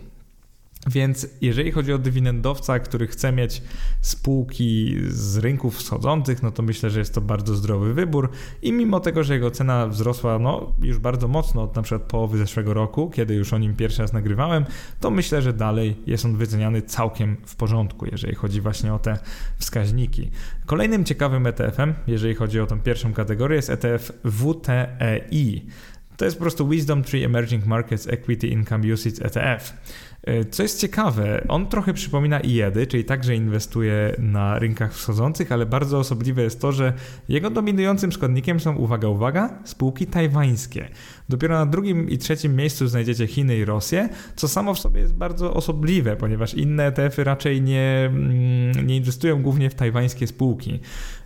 Więc 0.86 1.26
jeżeli 1.40 1.72
chodzi 1.72 1.92
o 1.92 1.98
dywidendowca, 1.98 2.78
który 2.78 3.06
chce 3.06 3.32
mieć 3.32 3.62
spółki 4.00 4.96
z 5.08 5.36
rynków 5.36 5.76
wschodzących, 5.76 6.42
no 6.42 6.50
to 6.50 6.62
myślę, 6.62 6.90
że 6.90 6.98
jest 6.98 7.14
to 7.14 7.20
bardzo 7.20 7.54
zdrowy 7.54 7.94
wybór 7.94 8.30
i 8.62 8.72
mimo 8.72 9.00
tego, 9.00 9.24
że 9.24 9.34
jego 9.34 9.50
cena 9.50 9.86
wzrosła 9.86 10.38
no, 10.38 10.72
już 10.82 10.98
bardzo 10.98 11.28
mocno 11.28 11.62
od 11.62 11.76
na 11.76 11.82
przykład 11.82 12.02
połowy 12.02 12.38
zeszłego 12.38 12.74
roku, 12.74 13.10
kiedy 13.10 13.34
już 13.34 13.52
o 13.52 13.58
nim 13.58 13.76
pierwszy 13.76 14.02
raz 14.02 14.12
nagrywałem, 14.12 14.64
to 15.00 15.10
myślę, 15.10 15.42
że 15.42 15.52
dalej 15.52 15.96
jest 16.06 16.24
on 16.24 16.36
wyceniany 16.36 16.82
całkiem 16.82 17.36
w 17.46 17.56
porządku, 17.56 18.06
jeżeli 18.12 18.34
chodzi 18.34 18.60
właśnie 18.60 18.94
o 18.94 18.98
te 18.98 19.18
wskaźniki. 19.58 20.30
Kolejnym 20.66 21.04
ciekawym 21.04 21.46
ETF-em, 21.46 21.94
jeżeli 22.06 22.34
chodzi 22.34 22.60
o 22.60 22.66
tą 22.66 22.80
pierwszą 22.80 23.12
kategorię, 23.12 23.56
jest 23.56 23.70
ETF 23.70 24.12
WTEI. 24.24 25.66
To 26.16 26.24
jest 26.24 26.36
po 26.36 26.42
prostu 26.42 26.68
Wisdom 26.68 27.02
Tree 27.02 27.24
Emerging 27.24 27.66
Markets 27.66 28.06
Equity 28.06 28.46
Income 28.46 28.92
Usage 28.92 29.24
ETF. 29.24 29.72
E, 30.22 30.44
co 30.44 30.62
jest 30.62 30.80
ciekawe, 30.80 31.44
on 31.48 31.66
trochę 31.66 31.94
przypomina 31.94 32.40
IEDY, 32.40 32.86
czyli 32.86 33.04
także 33.04 33.34
inwestuje 33.36 34.16
na 34.18 34.58
rynkach 34.58 34.94
wschodzących, 34.94 35.52
ale 35.52 35.66
bardzo 35.66 35.98
osobliwe 35.98 36.42
jest 36.42 36.60
to, 36.60 36.72
że 36.72 36.92
jego 37.28 37.50
dominującym 37.50 38.12
składnikiem 38.12 38.60
są, 38.60 38.76
uwaga, 38.76 39.08
uwaga, 39.08 39.58
spółki 39.64 40.06
tajwańskie. 40.06 40.88
Dopiero 41.28 41.58
na 41.58 41.66
drugim 41.66 42.10
i 42.10 42.18
trzecim 42.18 42.56
miejscu 42.56 42.88
znajdziecie 42.88 43.26
Chiny 43.26 43.56
i 43.56 43.64
Rosję, 43.64 44.08
co 44.36 44.48
samo 44.48 44.74
w 44.74 44.78
sobie 44.78 45.00
jest 45.00 45.14
bardzo 45.14 45.54
osobliwe, 45.54 46.16
ponieważ 46.16 46.54
inne 46.54 46.86
ETF-y 46.86 47.24
raczej 47.24 47.62
nie, 47.62 48.10
mm, 48.12 48.86
nie 48.86 48.96
inwestują 48.96 49.42
głównie 49.42 49.70
w 49.70 49.74
tajwańskie 49.74 50.26
spółki. 50.26 50.80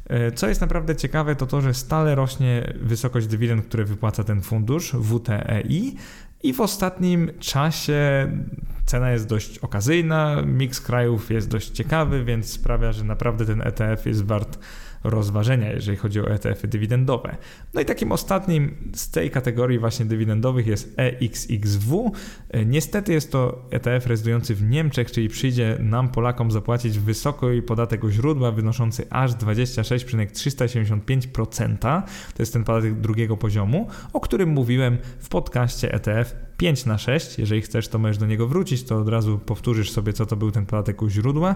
E, 0.09 0.33
co 0.33 0.49
jest 0.49 0.61
naprawdę 0.61 0.97
ciekawe, 0.97 1.37
to 1.37 1.47
to, 1.47 1.61
że 1.61 1.75
stale 1.75 2.15
rośnie 2.15 2.75
wysokość 2.83 3.27
dywidend, 3.27 3.67
które 3.67 3.85
wypłaca 3.85 4.25
ten 4.25 4.43
fundusz 4.43 4.93
WTEI 4.93 5.97
i 6.43 6.53
w 6.53 6.61
ostatnim 6.61 7.31
czasie 7.39 8.31
cena 8.87 9.11
jest 9.11 9.29
dość 9.29 9.59
okazyjna, 9.59 10.43
miks 10.47 10.81
krajów 10.81 11.31
jest 11.31 11.49
dość 11.49 11.71
ciekawy, 11.71 12.25
więc 12.25 12.53
sprawia, 12.53 12.93
że 12.93 13.05
naprawdę 13.05 13.47
ten 13.47 13.63
ETF 13.63 14.07
jest 14.07 14.25
wart 14.25 14.59
rozważenia, 15.11 15.73
jeżeli 15.73 15.97
chodzi 15.97 16.21
o 16.21 16.31
ETF-y 16.31 16.69
dywidendowe. 16.69 17.37
No 17.75 17.81
i 17.81 17.85
takim 17.85 18.13
ostatnim 18.13 18.93
z 18.95 19.11
tej 19.11 19.31
kategorii 19.31 19.79
właśnie 19.79 20.07
dywidendowych 20.07 20.67
jest 20.67 20.95
EXXW. 20.97 22.13
Niestety 22.67 23.13
jest 23.13 23.33
to 23.33 23.69
ETF 23.71 24.07
rezydujący 24.07 24.55
w 24.55 24.63
Niemczech, 24.63 25.11
czyli 25.11 25.29
przyjdzie 25.29 25.77
nam 25.81 26.09
Polakom 26.09 26.51
zapłacić 26.51 26.99
wysoki 26.99 27.63
podatek 27.67 28.05
u 28.05 28.11
źródła 28.11 28.53
wynoszący 28.53 29.07
aż 29.11 29.33
26,375%. 29.33 32.03
To 32.35 32.39
jest 32.39 32.53
ten 32.53 32.65
podatek 32.65 33.01
drugiego 33.01 33.37
poziomu, 33.37 33.89
o 34.13 34.21
którym 34.21 34.49
mówiłem 34.49 34.99
w 35.19 35.29
podcaście 35.29 35.95
ETF 35.95 36.35
5 36.57 36.87
na 36.87 36.99
6. 36.99 37.39
Jeżeli 37.39 37.63
chcesz, 37.63 37.89
to 37.89 37.99
możesz 37.99 38.19
do 38.19 38.27
niego 38.27 38.49
wrócić, 38.49 38.83
to 38.83 38.99
od 38.99 39.09
razu 39.09 39.39
powtórzysz 39.39 39.91
sobie, 39.91 40.13
co 40.13 40.27
to 40.27 40.37
był 40.37 40.51
ten 40.51 40.67
podatek 40.67 41.03
u 41.03 41.09
źródła. 41.09 41.55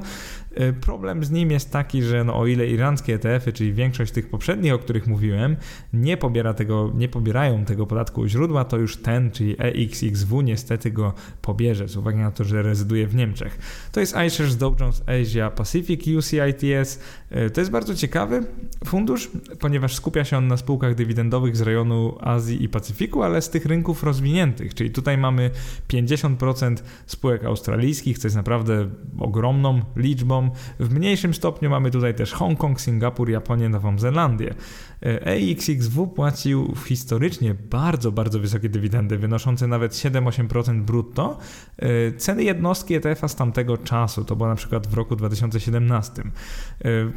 Y, 0.61 0.73
problem 0.73 1.25
z 1.25 1.31
nim 1.31 1.51
jest 1.51 1.71
taki, 1.71 2.03
że 2.03 2.25
no, 2.25 2.39
o 2.39 2.47
ile 2.47 2.67
irańskie 2.67 3.15
ETF-y, 3.15 3.53
czyli 3.53 3.73
większość 3.73 4.13
tych 4.13 4.29
poprzednich, 4.29 4.75
o 4.75 4.79
których 4.79 5.07
mówiłem, 5.07 5.57
nie, 5.93 6.17
pobiera 6.17 6.55
tego, 6.55 6.93
nie 6.95 7.09
pobierają 7.09 7.65
tego 7.65 7.87
podatku 7.87 8.21
u 8.21 8.27
źródła, 8.27 8.65
to 8.65 8.77
już 8.77 8.97
ten, 8.97 9.31
czyli 9.31 9.57
EXXW, 9.59 10.41
niestety 10.41 10.91
go 10.91 11.15
pobierze, 11.43 11.89
z 11.89 11.97
uwagi 11.97 12.19
na 12.19 12.31
to, 12.31 12.45
że 12.45 12.63
rezyduje 12.63 13.07
w 13.07 13.15
Niemczech. 13.15 13.59
To 13.93 14.01
jest 14.01 14.17
iShares 14.27 14.57
Dow 14.57 14.81
Jones 14.81 15.03
Asia 15.07 15.51
Pacific 15.51 16.07
UCITS. 16.07 17.01
Y, 17.47 17.51
to 17.51 17.61
jest 17.61 17.71
bardzo 17.71 17.95
ciekawy 17.95 18.45
fundusz, 18.85 19.31
ponieważ 19.61 19.95
skupia 19.95 20.25
się 20.25 20.37
on 20.37 20.49
na 20.49 20.57
spółkach 20.57 20.95
dywidendowych 20.95 21.57
z 21.57 21.61
rejonu 21.61 22.19
Azji 22.21 22.65
i 22.65 22.69
Pacyfiku, 22.69 23.23
ale 23.23 23.43
z 23.43 23.51
tych 23.51 23.67
rynków 23.67 24.03
rozwiniętych, 24.03 24.75
czyli 24.75 24.90
tutaj 24.91 25.19
mamy 25.19 25.51
50% 25.89 26.77
spółek 27.07 27.45
australijskich, 27.45 28.19
co 28.19 28.27
jest 28.27 28.37
naprawdę 28.37 28.91
ogromną 29.19 29.81
liczbą. 29.97 30.51
W 30.81 30.95
mniejszym 30.95 31.35
stopniu 31.35 31.71
mamy 31.71 31.91
tutaj 31.91 32.15
też 32.15 32.33
Hongkong, 32.33 32.81
Singapur, 32.81 33.31
Japonię, 33.31 33.69
Nową 33.69 33.99
Zelandię. 33.99 34.55
EXXW 35.01 36.07
płacił 36.07 36.75
historycznie 36.87 37.55
bardzo, 37.55 38.13
bardzo 38.13 38.41
wysokie 38.41 38.69
dywidendy, 38.69 39.19
wynoszące 39.19 39.67
nawet 39.67 39.93
7-8% 39.93 40.83
brutto. 40.83 41.39
E, 41.79 42.13
ceny 42.13 42.45
jednostki 42.45 42.95
ETF-a 42.95 43.29
z 43.29 43.37
tamtego 43.37 43.79
czasu, 43.79 44.25
to 44.25 44.37
było 44.37 44.49
na 44.49 44.55
przykład 44.55 44.87
w 44.87 44.95
roku 44.95 45.17
2017. 45.17 46.23
E, 46.23 46.29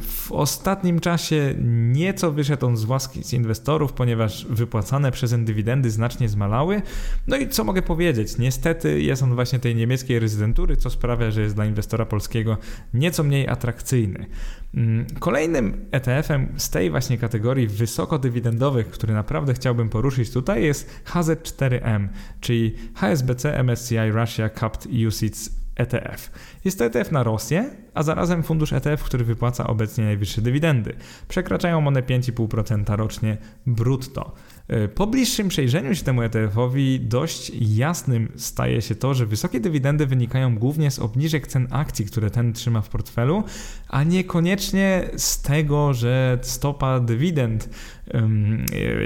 w 0.00 0.32
ostatnim 0.32 1.00
czasie 1.00 1.54
nieco 1.92 2.32
wyszedł 2.32 2.66
on 2.66 2.76
z 2.76 2.84
łaski 2.84 3.24
z 3.24 3.32
inwestorów, 3.32 3.92
ponieważ 3.92 4.46
wypłacane 4.50 5.12
przez 5.12 5.34
dywidendy 5.44 5.90
znacznie 5.90 6.28
zmalały. 6.28 6.82
No 7.26 7.36
i 7.36 7.48
co 7.48 7.63
mogę 7.64 7.82
powiedzieć? 7.82 8.38
Niestety 8.38 9.02
jest 9.02 9.22
on 9.22 9.34
właśnie 9.34 9.58
tej 9.58 9.74
niemieckiej 9.74 10.18
rezydentury, 10.18 10.76
co 10.76 10.90
sprawia, 10.90 11.30
że 11.30 11.42
jest 11.42 11.54
dla 11.54 11.64
inwestora 11.64 12.06
polskiego 12.06 12.58
nieco 12.94 13.22
mniej 13.22 13.48
atrakcyjny. 13.48 14.26
Mm, 14.74 15.06
kolejnym 15.18 15.88
ETF-em 15.90 16.48
z 16.56 16.70
tej 16.70 16.90
właśnie 16.90 17.18
kategorii 17.18 17.68
wysokodywidendowych, 17.68 18.90
który 18.90 19.14
naprawdę 19.14 19.54
chciałbym 19.54 19.88
poruszyć 19.88 20.30
tutaj 20.30 20.64
jest 20.64 20.90
HZ4M, 21.04 22.08
czyli 22.40 22.74
HSBC 22.94 23.62
MSCI 23.62 24.10
Russia 24.10 24.48
Capped 24.48 24.86
UCITS 25.08 25.64
ETF. 25.76 26.30
Jest 26.64 26.78
to 26.78 26.84
ETF 26.84 27.12
na 27.12 27.22
Rosję, 27.22 27.70
a 27.94 28.02
zarazem 28.02 28.42
fundusz 28.42 28.72
ETF, 28.72 29.02
który 29.04 29.24
wypłaca 29.24 29.66
obecnie 29.66 30.04
najwyższe 30.04 30.42
dywidendy. 30.42 30.94
Przekraczają 31.28 31.86
one 31.86 32.02
5,5% 32.02 32.96
rocznie 32.96 33.36
brutto. 33.66 34.32
E, 34.68 34.88
po 34.88 35.06
bliższym 35.06 35.48
przejrzeniu 35.48 35.94
się 35.94 36.04
temu 36.04 36.22
ETF-owi 36.22 37.00
dość 37.00 37.52
jasnym 37.60 38.32
staje 38.36 38.82
się 38.82 38.94
to, 38.94 39.14
że 39.14 39.26
wysokie 39.26 39.60
dywidendy 39.60 40.06
wynikają 40.06 40.58
głównie 40.58 40.90
z 40.90 40.98
obniżek 40.98 41.46
cen 41.46 41.68
akcji, 41.70 42.04
które 42.04 42.30
ten 42.30 42.52
trzyma 42.52 42.80
w 42.80 42.88
portfelu, 42.88 43.44
a 43.88 44.02
niekoniecznie 44.02 45.10
z 45.16 45.42
tego, 45.42 45.94
że 45.94 46.38
stopa 46.42 47.00
dywidend 47.00 47.68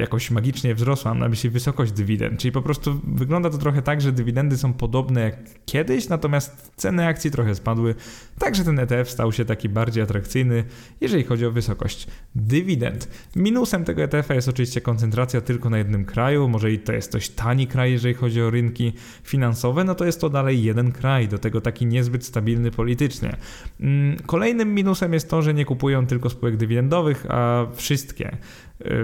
jakoś 0.00 0.30
magicznie 0.30 0.74
wzrosła, 0.74 1.10
mam 1.10 1.18
na 1.18 1.28
myśli 1.28 1.50
wysokość 1.50 1.92
dywidend, 1.92 2.40
czyli 2.40 2.52
po 2.52 2.62
prostu 2.62 3.00
wygląda 3.04 3.50
to 3.50 3.58
trochę 3.58 3.82
tak, 3.82 4.00
że 4.00 4.12
dywidendy 4.12 4.56
są 4.56 4.72
podobne 4.72 5.20
jak 5.20 5.36
kiedyś, 5.66 6.08
natomiast 6.08 6.72
ceny 6.76 7.06
akcji 7.06 7.30
trochę 7.30 7.54
spadły, 7.54 7.94
także 8.38 8.64
ten 8.64 8.78
ETF 8.78 9.10
stał 9.10 9.32
się 9.32 9.44
taki 9.44 9.68
bardziej 9.68 10.02
atrakcyjny, 10.02 10.64
jeżeli 11.00 11.24
chodzi 11.24 11.46
o 11.46 11.50
wysokość 11.50 12.06
dywidend. 12.34 13.08
Minusem 13.36 13.84
tego 13.84 14.02
ETF-a 14.02 14.34
jest 14.34 14.48
oczywiście 14.48 14.80
koncentracja 14.80 15.40
tylko 15.40 15.70
na 15.70 15.78
jednym 15.78 16.04
kraju, 16.04 16.48
może 16.48 16.72
i 16.72 16.78
to 16.78 16.92
jest 16.92 17.12
dość 17.12 17.30
tani 17.30 17.66
kraj, 17.66 17.92
jeżeli 17.92 18.14
chodzi 18.14 18.42
o 18.42 18.50
rynki 18.50 18.92
finansowe, 19.22 19.84
no 19.84 19.94
to 19.94 20.04
jest 20.04 20.20
to 20.20 20.30
dalej 20.30 20.62
jeden 20.62 20.92
kraj, 20.92 21.28
do 21.28 21.38
tego 21.38 21.60
taki 21.60 21.86
niezbyt 21.86 22.24
stabilny 22.24 22.70
politycznie. 22.70 23.36
Mm, 23.80 24.16
kolejnym 24.26 24.74
minusem 24.74 25.12
jest 25.12 25.30
to, 25.30 25.42
że 25.42 25.54
nie 25.54 25.64
kupują 25.64 26.06
tylko 26.06 26.30
spółek 26.30 26.56
dywidendowych, 26.56 27.26
a 27.28 27.66
wszystkie. 27.74 28.36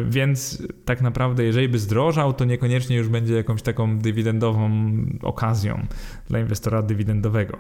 Więc 0.09 0.63
tak 0.85 1.01
naprawdę, 1.01 1.45
jeżeli 1.45 1.69
by 1.69 1.79
zdrożał, 1.79 2.33
to 2.33 2.45
niekoniecznie 2.45 2.97
już 2.97 3.09
będzie 3.09 3.35
jakąś 3.35 3.63
taką 3.63 3.99
dywidendową 3.99 4.71
okazją 5.23 5.87
dla 6.29 6.41
inwestora 6.41 6.83
dywidendowego. 6.83 7.59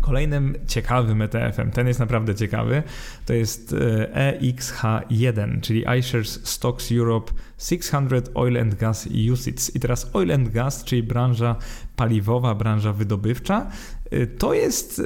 Kolejnym 0.00 0.54
ciekawym 0.66 1.22
ETF-em, 1.22 1.70
ten 1.70 1.88
jest 1.88 2.00
naprawdę 2.00 2.34
ciekawy, 2.34 2.82
to 3.26 3.34
jest 3.34 3.74
EXH1, 4.14 5.60
czyli 5.60 5.84
iShares 5.98 6.46
Stocks 6.48 6.92
Europe 6.92 7.32
600 7.58 8.30
Oil 8.34 8.60
and 8.60 8.74
Gas 8.74 9.08
Usage. 9.32 9.72
I 9.74 9.80
teraz 9.80 10.10
oil 10.14 10.32
and 10.32 10.48
gas, 10.48 10.84
czyli 10.84 11.02
branża 11.02 11.56
paliwowa, 11.96 12.54
branża 12.54 12.92
wydobywcza, 12.92 13.70
y, 14.12 14.26
to 14.26 14.54
jest 14.54 15.02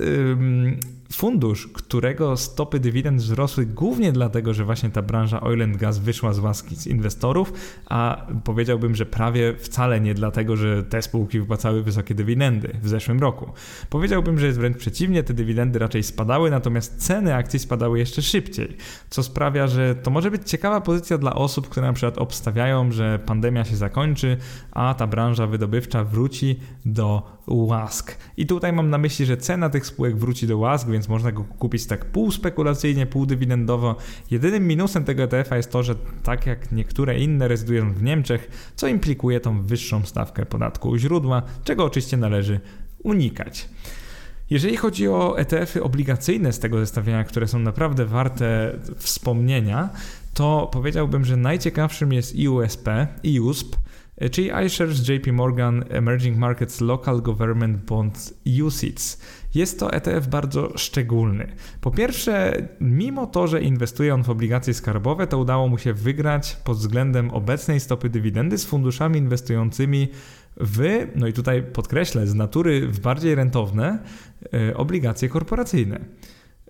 fundusz, 1.12 1.68
którego 1.68 2.36
stopy 2.36 2.80
dywidend 2.80 3.20
wzrosły 3.20 3.66
głównie 3.66 4.12
dlatego, 4.12 4.54
że 4.54 4.64
właśnie 4.64 4.90
ta 4.90 5.02
branża 5.02 5.40
oil 5.40 5.62
and 5.62 5.76
gas 5.76 5.98
wyszła 5.98 6.32
z 6.32 6.38
łaski 6.38 6.76
z 6.76 6.86
inwestorów, 6.86 7.52
a 7.86 8.26
powiedziałbym, 8.44 8.94
że 8.94 9.06
prawie 9.06 9.54
wcale 9.56 10.00
nie 10.00 10.14
dlatego, 10.14 10.56
że 10.56 10.84
te 10.84 11.02
spółki 11.02 11.40
wypłacały 11.40 11.82
wysokie 11.82 12.14
dywidendy 12.14 12.76
w 12.82 12.88
zeszłym 12.88 13.20
roku. 13.20 13.52
Powiedziałbym, 13.90 14.38
że 14.38 14.46
jest 14.46 14.58
wręcz 14.58 14.76
przeciwnie, 14.76 15.22
te 15.22 15.34
dywidendy 15.34 15.78
raczej 15.78 16.02
spadały, 16.02 16.50
natomiast 16.50 16.96
ceny 16.96 17.34
akcji 17.34 17.58
spadały 17.58 17.98
jeszcze 17.98 18.22
szybciej, 18.22 18.76
co 19.10 19.22
sprawia, 19.22 19.66
że 19.66 19.94
to 19.94 20.10
może 20.10 20.30
być 20.30 20.50
ciekawa 20.50 20.80
pozycja 20.80 21.18
dla 21.18 21.34
osób, 21.34 21.68
które 21.68 21.86
na 21.86 21.92
przykład 21.92 22.18
obstawiają, 22.18 22.92
że 22.92 23.18
pandemia 23.26 23.64
się 23.64 23.76
zakończy, 23.76 24.36
a 24.70 24.94
ta 24.94 25.06
branża 25.06 25.46
wydobywcza 25.46 26.04
wróci 26.04 26.60
do 26.84 27.39
łask. 27.50 28.16
I 28.36 28.46
tutaj 28.46 28.72
mam 28.72 28.90
na 28.90 28.98
myśli, 28.98 29.26
że 29.26 29.36
cena 29.36 29.70
tych 29.70 29.86
spółek 29.86 30.16
wróci 30.16 30.46
do 30.46 30.58
łask, 30.58 30.88
więc 30.88 31.08
można 31.08 31.32
go 31.32 31.44
kupić 31.44 31.86
tak 31.86 32.04
półspekulacyjnie, 32.04 33.06
półdywidendowo. 33.06 33.96
Jedynym 34.30 34.66
minusem 34.66 35.04
tego 35.04 35.22
ETF-a 35.22 35.56
jest 35.56 35.70
to, 35.70 35.82
że 35.82 35.94
tak 36.22 36.46
jak 36.46 36.72
niektóre 36.72 37.18
inne 37.18 37.48
rezydują 37.48 37.92
w 37.92 38.02
Niemczech, 38.02 38.72
co 38.76 38.88
implikuje 38.88 39.40
tą 39.40 39.62
wyższą 39.62 40.02
stawkę 40.04 40.46
podatku 40.46 40.88
u 40.88 40.96
źródła, 40.96 41.42
czego 41.64 41.84
oczywiście 41.84 42.16
należy 42.16 42.60
unikać. 43.02 43.68
Jeżeli 44.50 44.76
chodzi 44.76 45.08
o 45.08 45.38
ETF-y 45.38 45.82
obligacyjne 45.82 46.52
z 46.52 46.58
tego 46.58 46.78
zestawienia, 46.78 47.24
które 47.24 47.48
są 47.48 47.58
naprawdę 47.58 48.06
warte 48.06 48.78
wspomnienia, 48.96 49.88
to 50.34 50.70
powiedziałbym, 50.72 51.24
że 51.24 51.36
najciekawszym 51.36 52.12
jest 52.12 52.36
IUSP, 52.36 52.88
IUSP, 53.22 53.76
czyli 54.30 54.50
iShares 54.66 55.08
JP 55.08 55.32
Morgan 55.32 55.84
Emerging 55.88 56.38
Markets 56.38 56.80
Local 56.80 57.22
Government 57.22 57.84
Bonds 57.84 58.34
UCITS. 58.66 59.20
Jest 59.54 59.80
to 59.80 59.92
ETF 59.92 60.26
bardzo 60.26 60.78
szczególny. 60.78 61.52
Po 61.80 61.90
pierwsze, 61.90 62.66
mimo 62.80 63.26
to, 63.26 63.46
że 63.46 63.62
inwestuje 63.62 64.14
on 64.14 64.22
w 64.22 64.30
obligacje 64.30 64.74
skarbowe, 64.74 65.26
to 65.26 65.38
udało 65.38 65.68
mu 65.68 65.78
się 65.78 65.92
wygrać 65.92 66.56
pod 66.64 66.76
względem 66.76 67.30
obecnej 67.30 67.80
stopy 67.80 68.08
dywidendy 68.08 68.58
z 68.58 68.64
funduszami 68.64 69.18
inwestującymi 69.18 70.08
w, 70.56 71.06
no 71.16 71.26
i 71.26 71.32
tutaj 71.32 71.62
podkreślę, 71.62 72.26
z 72.26 72.34
natury 72.34 72.88
w 72.88 73.00
bardziej 73.00 73.34
rentowne 73.34 73.98
e, 74.54 74.76
obligacje 74.76 75.28
korporacyjne. 75.28 76.00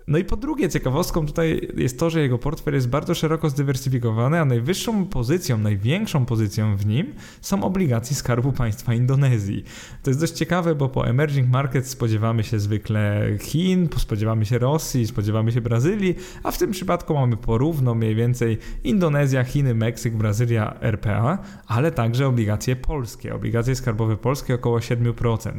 No 0.07 0.17
i 0.17 0.25
po 0.25 0.37
drugie, 0.37 0.69
ciekawostką 0.69 1.25
tutaj 1.25 1.67
jest 1.77 1.99
to, 1.99 2.09
że 2.09 2.21
jego 2.21 2.37
portfel 2.37 2.73
jest 2.73 2.89
bardzo 2.89 3.15
szeroko 3.15 3.49
zdywersyfikowany, 3.49 4.39
a 4.39 4.45
najwyższą 4.45 5.05
pozycją, 5.05 5.57
największą 5.57 6.25
pozycją 6.25 6.77
w 6.77 6.85
nim 6.85 7.13
są 7.41 7.63
obligacje 7.63 8.15
Skarbu 8.15 8.51
Państwa 8.51 8.93
Indonezji. 8.93 9.63
To 10.03 10.09
jest 10.09 10.19
dość 10.19 10.33
ciekawe, 10.33 10.75
bo 10.75 10.89
po 10.89 11.07
emerging 11.07 11.49
markets 11.49 11.89
spodziewamy 11.89 12.43
się 12.43 12.59
zwykle 12.59 13.21
Chin, 13.41 13.89
spodziewamy 13.97 14.45
się 14.45 14.57
Rosji, 14.57 15.07
spodziewamy 15.07 15.51
się 15.51 15.61
Brazylii, 15.61 16.15
a 16.43 16.51
w 16.51 16.57
tym 16.57 16.71
przypadku 16.71 17.13
mamy 17.13 17.37
porówno 17.37 17.95
mniej 17.95 18.15
więcej 18.15 18.57
Indonezja, 18.83 19.43
Chiny, 19.43 19.75
Meksyk, 19.75 20.13
Brazylia, 20.13 20.77
RPA, 20.81 21.37
ale 21.67 21.91
także 21.91 22.27
obligacje 22.27 22.75
polskie, 22.75 23.35
obligacje 23.35 23.75
skarbowe 23.75 24.17
polskie 24.17 24.55
około 24.55 24.79
7%. 24.79 25.51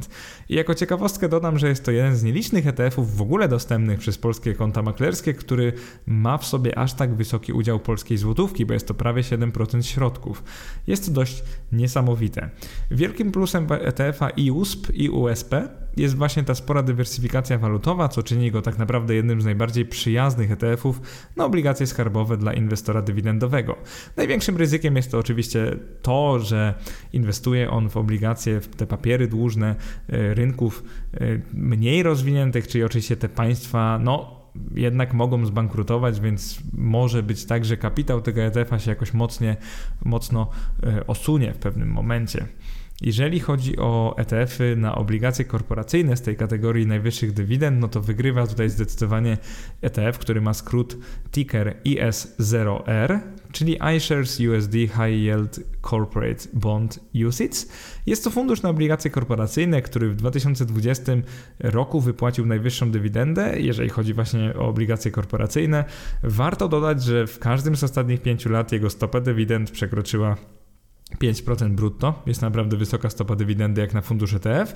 I 0.49 0.55
jako 0.55 0.75
ciekawostkę 0.75 1.29
dodam, 1.29 1.59
że 1.59 1.69
jest 1.69 1.85
to 1.85 1.91
jeden 1.91 2.17
z 2.17 2.23
nielicznych 2.23 2.67
ETF-ów 2.67 3.17
w 3.17 3.23
ogóle 3.23 3.49
dostępnych 3.49 3.99
przez 3.99 4.19
polskie 4.19 4.32
polskie 4.33 4.55
konta 4.55 4.83
maklerskie, 4.83 5.35
który 5.35 5.73
ma 6.07 6.39
w 6.39 6.47
sobie 6.47 6.79
aż 6.79 6.95
tak 6.95 7.15
wysoki 7.15 7.53
udział 7.53 7.81
polskiej 7.81 8.19
złotówki, 8.19 8.67
bo 8.67 8.75
jest 8.75 8.89
to 8.89 8.95
prawie 8.95 9.23
7% 9.23 9.83
środków. 9.83 10.45
Jest 10.87 11.07
to 11.07 11.13
dość 11.13 11.43
niesamowite. 11.73 12.51
Wielkim 12.91 13.33
plusem 13.33 13.67
ETF-a 13.71 14.31
i 14.31 14.51
USP 14.51 14.91
i 14.95 15.09
USP 15.09 15.55
jest 15.97 16.17
właśnie 16.17 16.43
ta 16.43 16.55
spora 16.55 16.83
dywersyfikacja 16.83 17.59
walutowa, 17.59 18.09
co 18.09 18.23
czyni 18.23 18.51
go 18.51 18.63
tak 18.63 18.79
naprawdę 18.79 19.15
jednym 19.15 19.43
z 19.43 19.45
najbardziej 19.45 19.87
przyjaznych 19.87 20.51
ETF-ów 20.51 21.01
na 21.37 21.45
obligacje 21.45 21.87
skarbowe 21.87 22.37
dla 22.37 22.53
inwestora 22.53 23.03
dywidendowego. 23.03 23.77
Największym 24.17 24.57
ryzykiem 24.57 24.97
jest 24.97 25.11
to 25.11 25.19
oczywiście 25.19 25.77
to, 26.03 26.39
że 26.39 26.75
inwestuje 27.13 27.71
on 27.71 27.91
w 27.91 27.97
obligacje, 27.97 28.61
w 28.61 28.69
te 28.69 28.87
papiery 28.87 29.29
dłużne 29.29 29.75
e, 30.09 30.35
rynków 30.35 30.85
e, 31.15 31.19
mniej 31.53 32.03
rozwiniętych, 32.03 32.69
czyli 32.69 32.85
oczywiście 32.85 33.17
te 33.17 33.29
państwa, 33.29 33.99
no 34.03 34.43
jednak 34.75 35.15
mogą 35.15 35.47
zbankrutować, 35.47 36.21
więc 36.21 36.61
może 36.73 37.23
być 37.23 37.45
tak, 37.45 37.65
że 37.65 37.77
kapitał 37.77 38.21
tego 38.21 38.43
ETF-a 38.43 38.79
się 38.79 38.91
jakoś 38.91 39.15
mocnie, 39.15 39.57
mocno 40.05 40.51
e, 40.83 41.07
osunie 41.07 41.53
w 41.53 41.59
pewnym 41.59 41.89
momencie. 41.89 42.47
Jeżeli 43.01 43.41
chodzi 43.41 43.77
o 43.77 44.15
ETF-y 44.17 44.77
na 44.77 44.95
obligacje 44.95 45.45
korporacyjne 45.45 46.17
z 46.17 46.23
tej 46.23 46.37
kategorii 46.37 46.87
najwyższych 46.87 47.33
dywidend, 47.33 47.81
no 47.81 47.89
to 47.89 48.01
wygrywa 48.01 48.47
tutaj 48.47 48.71
zdecydowanie 48.71 49.39
ETF, 49.81 50.19
który 50.19 50.41
ma 50.41 50.55
skrót 50.55 50.97
ticker 51.31 51.77
IS0R, 51.85 53.19
czyli 53.53 53.79
iShares 53.97 54.41
USD 54.41 54.73
High 54.73 55.23
Yield 55.23 55.61
Corporate 55.91 56.49
Bond 56.53 57.01
UCITS. 57.29 57.73
Jest 58.07 58.25
to 58.25 58.31
fundusz 58.31 58.63
na 58.63 58.69
obligacje 58.69 59.11
korporacyjne, 59.11 59.83
który 59.83 60.09
w 60.09 60.17
2020 60.17 61.13
roku 61.61 62.01
wypłacił 62.01 62.47
najwyższą 62.47 62.91
dywidendę, 62.91 63.61
jeżeli 63.61 63.89
chodzi 63.89 64.15
właśnie 64.15 64.55
o 64.55 64.69
obligacje 64.69 65.11
korporacyjne. 65.11 65.85
Warto 66.23 66.69
dodać, 66.69 67.03
że 67.03 67.27
w 67.27 67.39
każdym 67.39 67.77
z 67.77 67.85
ostatnich 67.85 68.23
pięciu 68.23 68.51
lat 68.51 68.73
jego 68.73 68.91
stopa 68.91 69.21
dywidend 69.21 69.71
przekroczyła 69.71 70.37
5% 71.19 71.71
brutto, 71.71 72.23
jest 72.27 72.43
naprawdę 72.43 72.77
wysoka 72.77 73.11
stopa 73.11 73.37
dywidendy 73.37 73.81
jak 73.81 73.95
na 73.95 74.01
fundusz 74.01 74.35
ETF, 74.35 74.75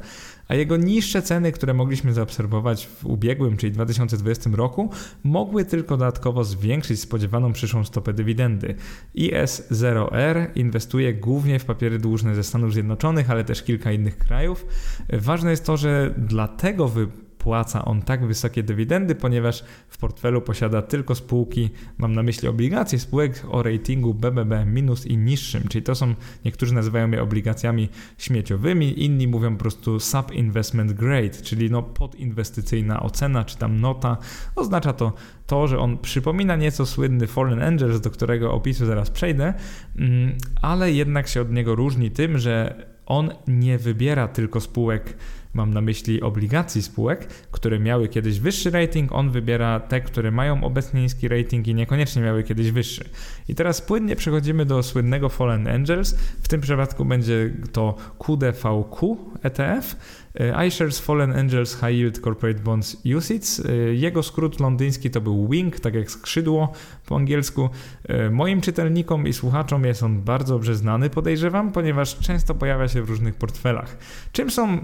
a 0.48 0.54
jego 0.54 0.76
niższe 0.76 1.22
ceny, 1.22 1.52
które 1.52 1.74
mogliśmy 1.74 2.12
zaobserwować 2.12 2.86
w 2.86 3.06
ubiegłym, 3.06 3.56
czyli 3.56 3.72
2020 3.72 4.50
roku, 4.54 4.90
mogły 5.24 5.64
tylko 5.64 5.96
dodatkowo 5.96 6.44
zwiększyć 6.44 7.00
spodziewaną 7.00 7.52
przyszłą 7.52 7.84
stopę 7.84 8.12
dywidendy. 8.12 8.74
IS0R 9.16 10.46
inwestuje 10.54 11.14
głównie 11.14 11.58
w 11.58 11.64
papiery 11.64 11.98
dłużne 11.98 12.34
ze 12.34 12.44
Stanów 12.44 12.72
Zjednoczonych, 12.72 13.30
ale 13.30 13.44
też 13.44 13.62
kilka 13.62 13.92
innych 13.92 14.18
krajów. 14.18 14.66
Ważne 15.12 15.50
jest 15.50 15.66
to, 15.66 15.76
że 15.76 16.14
dlatego 16.18 16.88
wy 16.88 17.08
wypłaca 17.46 17.84
on 17.84 18.02
tak 18.02 18.26
wysokie 18.26 18.62
dywidendy, 18.62 19.14
ponieważ 19.14 19.64
w 19.88 19.98
portfelu 19.98 20.42
posiada 20.42 20.82
tylko 20.82 21.14
spółki, 21.14 21.70
mam 21.98 22.12
na 22.12 22.22
myśli 22.22 22.48
obligacje 22.48 22.98
spółek 22.98 23.42
o 23.50 23.62
ratingu 23.62 24.14
BBB- 24.14 24.66
minus 24.66 25.06
i 25.06 25.16
niższym, 25.16 25.68
czyli 25.68 25.82
to 25.82 25.94
są, 25.94 26.14
niektórzy 26.44 26.74
nazywają 26.74 27.10
je 27.10 27.22
obligacjami 27.22 27.88
śmieciowymi, 28.18 29.04
inni 29.04 29.28
mówią 29.28 29.52
po 29.52 29.58
prostu 29.58 30.00
sub-investment 30.00 30.92
grade, 30.92 31.42
czyli 31.42 31.70
no 31.70 31.82
podinwestycyjna 31.82 33.02
ocena, 33.02 33.44
czy 33.44 33.58
tam 33.58 33.80
nota. 33.80 34.16
Oznacza 34.56 34.92
to 34.92 35.12
to, 35.46 35.66
że 35.66 35.78
on 35.78 35.98
przypomina 35.98 36.56
nieco 36.56 36.86
słynny 36.86 37.26
Fallen 37.26 37.62
Angels, 37.62 38.00
do 38.00 38.10
którego 38.10 38.52
opisu 38.52 38.86
zaraz 38.86 39.10
przejdę, 39.10 39.54
mm, 39.98 40.36
ale 40.62 40.92
jednak 40.92 41.28
się 41.28 41.40
od 41.40 41.52
niego 41.52 41.74
różni 41.74 42.10
tym, 42.10 42.38
że 42.38 42.86
on 43.06 43.30
nie 43.48 43.78
wybiera 43.78 44.28
tylko 44.28 44.60
spółek 44.60 45.16
mam 45.56 45.74
na 45.74 45.80
myśli 45.80 46.22
obligacji 46.22 46.82
spółek, 46.82 47.26
które 47.50 47.78
miały 47.78 48.08
kiedyś 48.08 48.40
wyższy 48.40 48.70
rating, 48.70 49.12
on 49.12 49.30
wybiera 49.30 49.80
te, 49.80 50.00
które 50.00 50.30
mają 50.30 50.64
obecnie 50.64 51.02
niski 51.02 51.28
rating 51.28 51.68
i 51.68 51.74
niekoniecznie 51.74 52.22
miały 52.22 52.42
kiedyś 52.42 52.70
wyższy. 52.70 53.08
I 53.48 53.54
teraz 53.54 53.80
płynnie 53.80 54.16
przechodzimy 54.16 54.64
do 54.64 54.82
słynnego 54.82 55.28
Fallen 55.28 55.68
Angels. 55.68 56.14
W 56.42 56.48
tym 56.48 56.60
przypadku 56.60 57.04
będzie 57.04 57.50
to 57.72 57.96
QDVQ 58.18 59.16
ETF. 59.42 59.96
E, 60.40 60.66
iShares 60.66 60.98
Fallen 60.98 61.32
Angels 61.32 61.74
High 61.74 61.94
Yield 61.94 62.18
Corporate 62.18 62.60
Bonds 62.60 62.96
UCITS. 63.16 63.60
E, 63.60 63.74
jego 63.94 64.22
skrót 64.22 64.60
londyński 64.60 65.10
to 65.10 65.20
był 65.20 65.48
WING, 65.48 65.80
tak 65.80 65.94
jak 65.94 66.10
skrzydło 66.10 66.72
po 67.06 67.16
angielsku. 67.16 67.70
E, 68.08 68.30
moim 68.30 68.60
czytelnikom 68.60 69.26
i 69.26 69.32
słuchaczom 69.32 69.84
jest 69.84 70.02
on 70.02 70.22
bardzo 70.22 70.54
dobrze 70.54 70.74
znany, 70.74 71.10
podejrzewam, 71.10 71.72
ponieważ 71.72 72.18
często 72.18 72.54
pojawia 72.54 72.88
się 72.88 73.02
w 73.02 73.08
różnych 73.08 73.34
portfelach. 73.34 73.96
Czym 74.32 74.50
są 74.50 74.78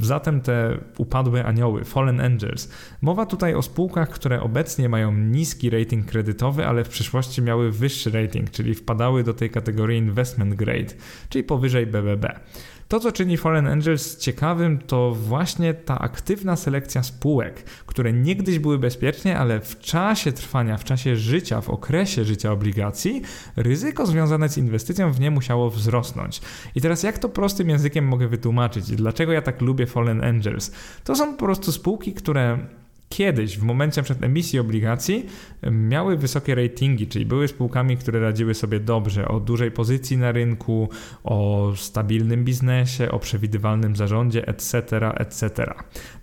zatem 0.00 0.40
te 0.40 0.78
upadłe 0.98 1.44
anioły, 1.44 1.84
Fallen 1.84 2.20
Angels? 2.20 2.70
Mowa 3.02 3.26
tutaj 3.26 3.54
o 3.54 3.62
spółkach, 3.62 4.10
które 4.10 4.40
obecnie 4.40 4.88
mają 4.88 5.12
niski 5.12 5.70
rating 5.70 6.06
kredytowy, 6.06 6.66
ale 6.66 6.84
w 6.84 6.88
przyszłości 6.88 7.42
miały 7.42 7.72
wyższy 7.72 8.10
rating, 8.10 8.50
czyli 8.50 8.74
wpadały 8.74 9.24
do 9.24 9.34
tej 9.34 9.50
kategorii 9.50 9.98
investment 9.98 10.54
grade, 10.54 10.94
czyli 11.28 11.44
powyżej 11.44 11.86
BBB. 11.86 12.40
To, 12.88 13.00
co 13.00 13.12
czyni 13.12 13.36
Fallen 13.36 13.66
Angels 13.66 14.18
ciekawym, 14.18 14.78
to 14.78 15.14
właśnie 15.14 15.74
ta 15.74 15.98
aktywna 15.98 16.56
selekcja 16.56 17.02
spółek, 17.02 17.62
które 17.86 18.12
niegdyś 18.12 18.58
były 18.58 18.78
bezpiecznie, 18.78 19.38
ale 19.38 19.60
w 19.60 19.78
czasie 19.78 20.32
trwania, 20.32 20.76
w 20.76 20.84
czasie 20.84 21.16
życia, 21.16 21.60
w 21.60 21.70
okresie 21.70 22.24
życia 22.24 22.52
obligacji, 22.52 23.22
ryzyko 23.56 24.06
związane 24.06 24.48
z 24.48 24.58
inwestycją 24.58 25.12
w 25.12 25.20
nie 25.20 25.30
musiało 25.30 25.70
wzrosnąć. 25.70 26.40
I 26.74 26.80
teraz 26.80 27.02
jak 27.02 27.18
to 27.18 27.28
prostym 27.28 27.68
językiem 27.68 28.08
mogę 28.08 28.28
wytłumaczyć? 28.28 28.90
Dlaczego 28.90 29.32
ja 29.32 29.42
tak 29.42 29.60
lubię 29.60 29.86
Fallen 29.86 30.24
Angels? 30.24 30.72
To 31.04 31.16
są 31.16 31.32
po 31.32 31.44
prostu 31.44 31.72
spółki, 31.72 32.14
które 32.14 32.58
kiedyś, 33.08 33.58
w 33.58 33.62
momencie 33.62 34.02
przed 34.02 34.22
emisji 34.22 34.58
obligacji, 34.58 35.26
miały 35.70 36.16
wysokie 36.16 36.54
ratingi, 36.54 37.06
czyli 37.06 37.26
były 37.26 37.48
spółkami, 37.48 37.96
które 37.96 38.20
radziły 38.20 38.54
sobie 38.54 38.80
dobrze 38.80 39.28
o 39.28 39.40
dużej 39.40 39.70
pozycji 39.70 40.18
na 40.18 40.32
rynku, 40.32 40.88
o 41.24 41.72
stabilnym 41.76 42.44
biznesie, 42.44 43.10
o 43.10 43.18
przewidywalnym 43.18 43.96
zarządzie, 43.96 44.48
etc., 44.48 44.82
etc. 45.16 45.74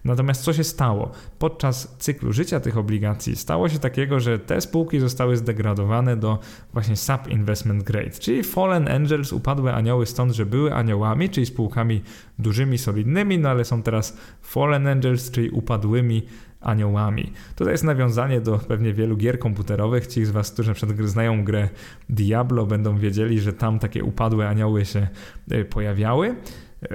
Natomiast 0.06 0.44
co 0.44 0.54
się 0.54 0.64
stało? 0.64 1.12
Podczas 1.40 1.96
cyklu 2.00 2.34
życia 2.34 2.60
tych 2.60 2.78
obligacji 2.78 3.36
stało 3.36 3.70
się 3.70 3.80
takiego, 3.80 4.20
że 4.20 4.40
te 4.40 4.62
spółki 4.62 5.00
zostały 5.00 5.38
zdegradowane 5.38 6.18
do 6.18 6.40
właśnie 6.74 6.96
sub-investment 6.96 7.84
grade, 7.84 8.10
czyli 8.10 8.44
fallen 8.44 8.88
angels, 8.88 9.34
upadłe 9.34 9.74
anioły 9.74 10.06
stąd, 10.06 10.32
że 10.32 10.46
były 10.46 10.74
aniołami, 10.74 11.30
czyli 11.30 11.46
spółkami 11.46 12.02
dużymi, 12.40 12.78
solidnymi, 12.78 13.40
no 13.40 13.50
ale 13.50 13.66
są 13.66 13.84
teraz 13.84 14.18
fallen 14.42 14.88
angels, 14.88 15.32
czyli 15.32 15.50
upadłymi 15.50 16.24
aniołami. 16.64 17.34
Tutaj 17.56 17.74
jest 17.74 17.84
nawiązanie 17.84 18.42
do 18.42 18.58
pewnie 18.58 18.94
wielu 18.94 19.18
gier 19.18 19.40
komputerowych. 19.40 20.08
Ci 20.08 20.26
z 20.26 20.32
Was, 20.32 20.52
którzy 20.52 20.70
na 20.70 20.76
przykład 20.76 21.00
znają 21.00 21.44
grę 21.44 21.70
Diablo, 22.10 22.66
będą 22.66 22.98
wiedzieli, 22.98 23.40
że 23.40 23.54
tam 23.54 23.80
takie 23.80 24.04
upadłe 24.04 24.50
anioły 24.50 24.86
się 24.86 25.08
e, 25.52 25.66
pojawiały. 25.66 26.36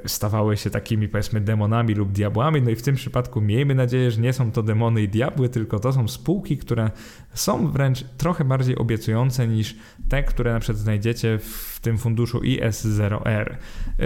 Stawały 0.07 0.57
się 0.57 0.71
takimi 0.71 1.09
powiedzmy 1.09 1.41
demonami 1.41 1.95
lub 1.95 2.13
diabłami. 2.13 2.63
No 2.63 2.71
i 2.71 2.77
w 2.77 2.83
tym 2.83 2.95
przypadku 2.95 3.41
miejmy 3.41 3.75
nadzieję, 3.75 4.11
że 4.11 4.21
nie 4.21 4.33
są 4.33 4.53
to 4.53 4.63
demony 4.63 5.03
i 5.03 5.09
diabły, 5.09 5.49
tylko 5.49 5.79
to 5.79 5.93
są 5.93 6.09
spółki, 6.09 6.57
które 6.59 6.91
są 7.35 7.71
wręcz 7.71 8.05
trochę 8.17 8.45
bardziej 8.45 8.77
obiecujące 8.77 9.49
niż 9.49 9.77
te, 10.09 10.23
które 10.23 10.53
na 10.53 10.61
przykład 10.61 10.79
znajdziecie 10.79 11.39
w 11.39 11.81
tym 11.81 11.99
funduszu 11.99 12.39
IS0R. 12.39 13.57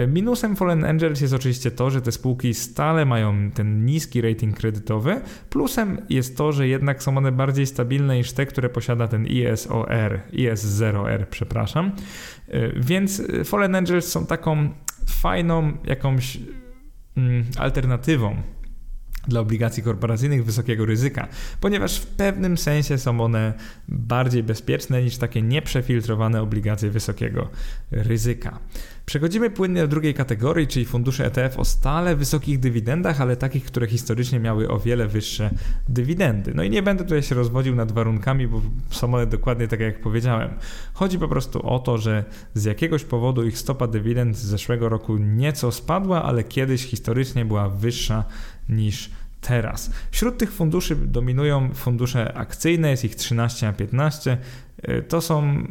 Minusem 0.07 0.55
Fallen 0.55 0.85
Angels 0.85 1.21
jest 1.21 1.33
oczywiście 1.33 1.71
to, 1.71 1.89
że 1.89 2.01
te 2.01 2.11
spółki 2.11 2.53
stale 2.53 3.05
mają 3.05 3.51
ten 3.51 3.85
niski 3.85 4.21
rating 4.21 4.57
kredytowy. 4.57 5.21
Plusem 5.49 6.01
jest 6.09 6.37
to, 6.37 6.51
że 6.51 6.67
jednak 6.67 7.03
są 7.03 7.17
one 7.17 7.31
bardziej 7.31 7.65
stabilne 7.65 8.17
niż 8.17 8.31
te, 8.31 8.45
które 8.45 8.69
posiada 8.69 9.07
ten 9.07 9.25
ISOR, 9.25 10.19
IS0R, 10.33 11.25
przepraszam. 11.29 11.91
Więc 12.75 13.21
Fallen 13.45 13.75
Angels 13.75 14.07
są 14.07 14.25
taką 14.25 14.69
fajną 15.11 15.77
jakąś 15.83 16.37
mm, 17.17 17.45
alternatywą 17.57 18.35
dla 19.27 19.39
obligacji 19.39 19.83
korporacyjnych 19.83 20.45
wysokiego 20.45 20.85
ryzyka, 20.85 21.27
ponieważ 21.61 21.99
w 21.99 22.05
pewnym 22.05 22.57
sensie 22.57 22.97
są 22.97 23.21
one 23.21 23.53
bardziej 23.87 24.43
bezpieczne 24.43 25.03
niż 25.03 25.17
takie 25.17 25.41
nieprzefiltrowane 25.41 26.41
obligacje 26.41 26.89
wysokiego 26.89 27.49
ryzyka. 27.91 28.59
Przechodzimy 29.05 29.49
płynnie 29.49 29.81
do 29.81 29.87
drugiej 29.87 30.13
kategorii, 30.13 30.67
czyli 30.67 30.85
fundusze 30.85 31.25
ETF 31.25 31.59
o 31.59 31.65
stale 31.65 32.15
wysokich 32.15 32.59
dywidendach, 32.59 33.21
ale 33.21 33.35
takich, 33.35 33.65
które 33.65 33.87
historycznie 33.87 34.39
miały 34.39 34.69
o 34.69 34.79
wiele 34.79 35.07
wyższe 35.07 35.49
dywidendy. 35.89 36.51
No 36.55 36.63
i 36.63 36.69
nie 36.69 36.83
będę 36.83 37.03
tutaj 37.03 37.23
się 37.23 37.35
rozwodził 37.35 37.75
nad 37.75 37.91
warunkami, 37.91 38.47
bo 38.47 38.61
są 38.89 39.13
one 39.13 39.27
dokładnie 39.27 39.67
tak 39.67 39.79
jak 39.79 40.01
powiedziałem. 40.01 40.49
Chodzi 40.93 41.19
po 41.19 41.27
prostu 41.27 41.67
o 41.69 41.79
to, 41.79 41.97
że 41.97 42.23
z 42.53 42.63
jakiegoś 42.63 43.03
powodu 43.03 43.43
ich 43.43 43.57
stopa 43.57 43.87
dywidend 43.87 44.37
z 44.37 44.45
zeszłego 44.45 44.89
roku 44.89 45.17
nieco 45.17 45.71
spadła, 45.71 46.23
ale 46.23 46.43
kiedyś 46.43 46.83
historycznie 46.83 47.45
była 47.45 47.69
wyższa 47.69 48.23
niż 48.75 49.09
teraz. 49.41 49.91
Wśród 50.11 50.37
tych 50.37 50.51
funduszy 50.51 50.95
dominują 50.95 51.73
fundusze 51.73 52.33
akcyjne, 52.37 52.89
jest 52.89 53.05
ich 53.05 53.15
13 53.15 53.67
a 53.67 53.73
15. 53.73 54.37
Y, 54.89 55.03
to 55.03 55.21
są 55.21 55.67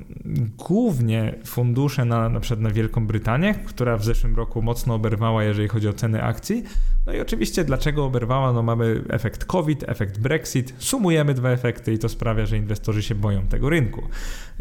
głównie 0.59 1.35
fundusze 1.45 2.05
na, 2.05 2.29
na 2.29 2.41
przykład 2.41 2.61
na 2.61 2.71
Wielką 2.71 3.07
Brytanię, 3.07 3.55
która 3.55 3.97
w 3.97 4.05
zeszłym 4.05 4.37
roku 4.37 4.63
mocno 4.63 4.95
oberwała, 4.95 5.45
jeżeli 5.45 5.69
chodzi 5.69 5.89
o 5.89 5.93
ceny 5.93 6.23
akcji. 6.23 6.65
No 7.07 7.13
i 7.13 7.21
oczywiście 7.21 7.65
dlaczego 7.65 8.05
oberwała? 8.05 8.53
No 8.53 8.63
mamy 8.63 9.03
efekt 9.09 9.45
COVID, 9.45 9.85
efekt 9.89 10.19
Brexit, 10.19 10.75
sumujemy 10.79 11.35
dwa 11.35 11.51
efekty 11.51 11.93
i 11.93 11.99
to 11.99 12.09
sprawia, 12.09 12.47
że 12.47 12.57
inwestorzy 12.57 13.03
się 13.03 13.15
boją 13.15 13.47
tego 13.47 13.71
rynku. 13.71 14.03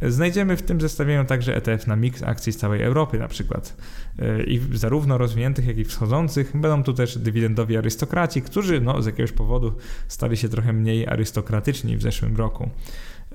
Znajdziemy 0.02 0.58
w 0.58 0.62
tym 0.62 0.82
zestawieniu 0.82 1.26
także 1.26 1.56
ETF 1.56 1.88
na 1.88 1.96
miks 1.96 2.24
akcji 2.24 2.54
z 2.54 2.58
całej 2.58 2.82
Europy 2.82 3.20
na 3.20 3.28
przykład. 3.28 3.78
Y, 4.20 4.44
I 4.44 4.62
zarówno 4.74 5.18
rozwiniętych, 5.18 5.68
jak 5.68 5.78
i 5.78 5.86
wschodzących. 5.86 6.52
Będą 6.52 6.84
tu 6.84 6.94
też 6.94 7.18
dywidendowi 7.18 7.78
arystokraci, 7.78 8.42
którzy 8.42 8.82
no, 8.82 9.02
z 9.02 9.06
jakiegoś 9.06 9.32
powodu 9.32 9.74
stali 10.08 10.38
się 10.38 10.50
trochę 10.50 10.74
mniej 10.74 11.08
arystokratyczni 11.08 11.98
w 11.98 12.02
zeszłym 12.02 12.38
roku. 12.38 12.70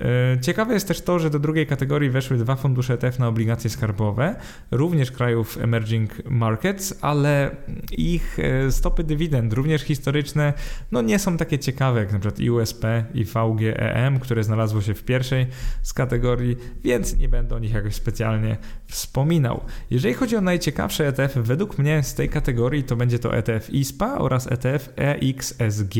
E, 0.01 0.37
ciekawe 0.41 0.73
jest 0.73 0.87
też 0.87 1.01
to, 1.01 1.19
że 1.19 1.29
do 1.29 1.39
drugiej 1.39 1.67
kategorii 1.67 2.09
weszły 2.09 2.37
dwa 2.37 2.55
fundusze 2.55 2.93
ETF 2.93 3.19
na 3.19 3.27
obligacje 3.27 3.69
skarbowe, 3.69 4.35
również 4.71 5.11
krajów 5.11 5.57
emerging 5.61 6.25
markets, 6.25 6.99
ale 7.01 7.55
ich 7.91 8.39
e, 8.39 8.71
stopy 8.71 9.03
dywidend, 9.03 9.53
również 9.53 9.81
historyczne, 9.81 10.53
no 10.91 11.01
nie 11.01 11.19
są 11.19 11.37
takie 11.37 11.59
ciekawe 11.59 11.99
jak 11.99 12.13
na 12.13 12.19
przykład 12.19 12.49
USP 12.49 13.05
i 13.13 13.25
VGEM, 13.25 14.19
które 14.19 14.43
znalazło 14.43 14.81
się 14.81 14.93
w 14.93 15.03
pierwszej 15.03 15.47
z 15.83 15.93
kategorii, 15.93 16.55
więc 16.83 17.17
nie 17.17 17.29
będę 17.29 17.55
o 17.55 17.59
nich 17.59 17.73
jakoś 17.73 17.95
specjalnie 17.95 18.57
wspominał. 18.85 19.61
Jeżeli 19.89 20.13
chodzi 20.13 20.35
o 20.35 20.41
najciekawsze 20.41 21.07
ETF, 21.07 21.37
według 21.37 21.77
mnie 21.77 22.03
z 22.03 22.13
tej 22.13 22.29
kategorii 22.29 22.83
to 22.83 22.95
będzie 22.95 23.19
to 23.19 23.35
ETF 23.35 23.69
ISPA 23.69 24.17
oraz 24.17 24.51
ETF 24.51 24.89
EXSG. 24.95 25.95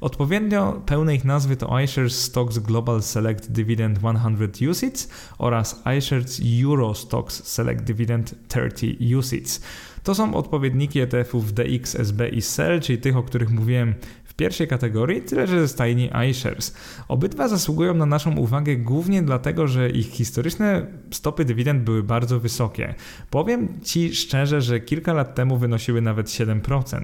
Odpowiednio 0.00 0.82
pełne 0.86 1.14
ich 1.14 1.24
nazwy 1.24 1.56
to 1.56 1.80
iShares 1.80 2.22
Stocks 2.22 2.58
Global 2.58 3.02
Select 3.02 3.35
Select 3.36 3.52
Dividend 3.52 3.98
100 3.98 4.70
USITs 4.70 5.08
oraz 5.38 5.82
iShares 5.98 6.40
Euro 6.62 6.94
Stocks 6.94 7.44
Select 7.44 7.84
Dividend 7.84 8.34
30 8.48 9.16
USITs. 9.16 9.60
To 10.02 10.14
są 10.14 10.34
odpowiedniki 10.34 11.00
ETF-ów 11.00 11.52
DX, 11.52 11.94
SB 11.94 12.28
i 12.28 12.42
SEL, 12.42 12.80
czyli 12.80 12.98
tych, 12.98 13.16
o 13.16 13.22
których 13.22 13.50
mówiłem 13.50 13.94
pierwszej 14.36 14.68
kategorii, 14.68 15.22
tyle 15.22 15.46
że 15.46 15.60
ze 15.60 15.68
stajni 15.68 16.10
iShares. 16.30 16.74
Obydwa 17.08 17.48
zasługują 17.48 17.94
na 17.94 18.06
naszą 18.06 18.36
uwagę 18.36 18.76
głównie 18.76 19.22
dlatego, 19.22 19.68
że 19.68 19.90
ich 19.90 20.06
historyczne 20.06 20.86
stopy 21.10 21.44
dywidend 21.44 21.82
były 21.82 22.02
bardzo 22.02 22.40
wysokie. 22.40 22.94
Powiem 23.30 23.68
Ci 23.82 24.14
szczerze, 24.14 24.60
że 24.60 24.80
kilka 24.80 25.12
lat 25.12 25.34
temu 25.34 25.56
wynosiły 25.58 26.00
nawet 26.00 26.26
7%. 26.26 27.00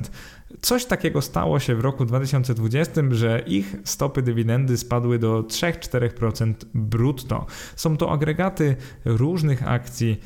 Coś 0.61 0.85
takiego 0.85 1.23
stało 1.23 1.61
się 1.61 1.75
w 1.75 1.81
roku 1.81 2.05
2020, 2.05 3.03
że 3.11 3.43
ich 3.47 3.77
stopy 3.85 4.23
dywidendy 4.23 4.77
spadły 4.77 5.19
do 5.19 5.43
3-4% 5.43 6.55
brutto. 6.75 7.47
Są 7.77 7.97
to 7.97 8.13
agregaty 8.13 8.77
różnych 9.05 9.69
akcji 9.69 10.21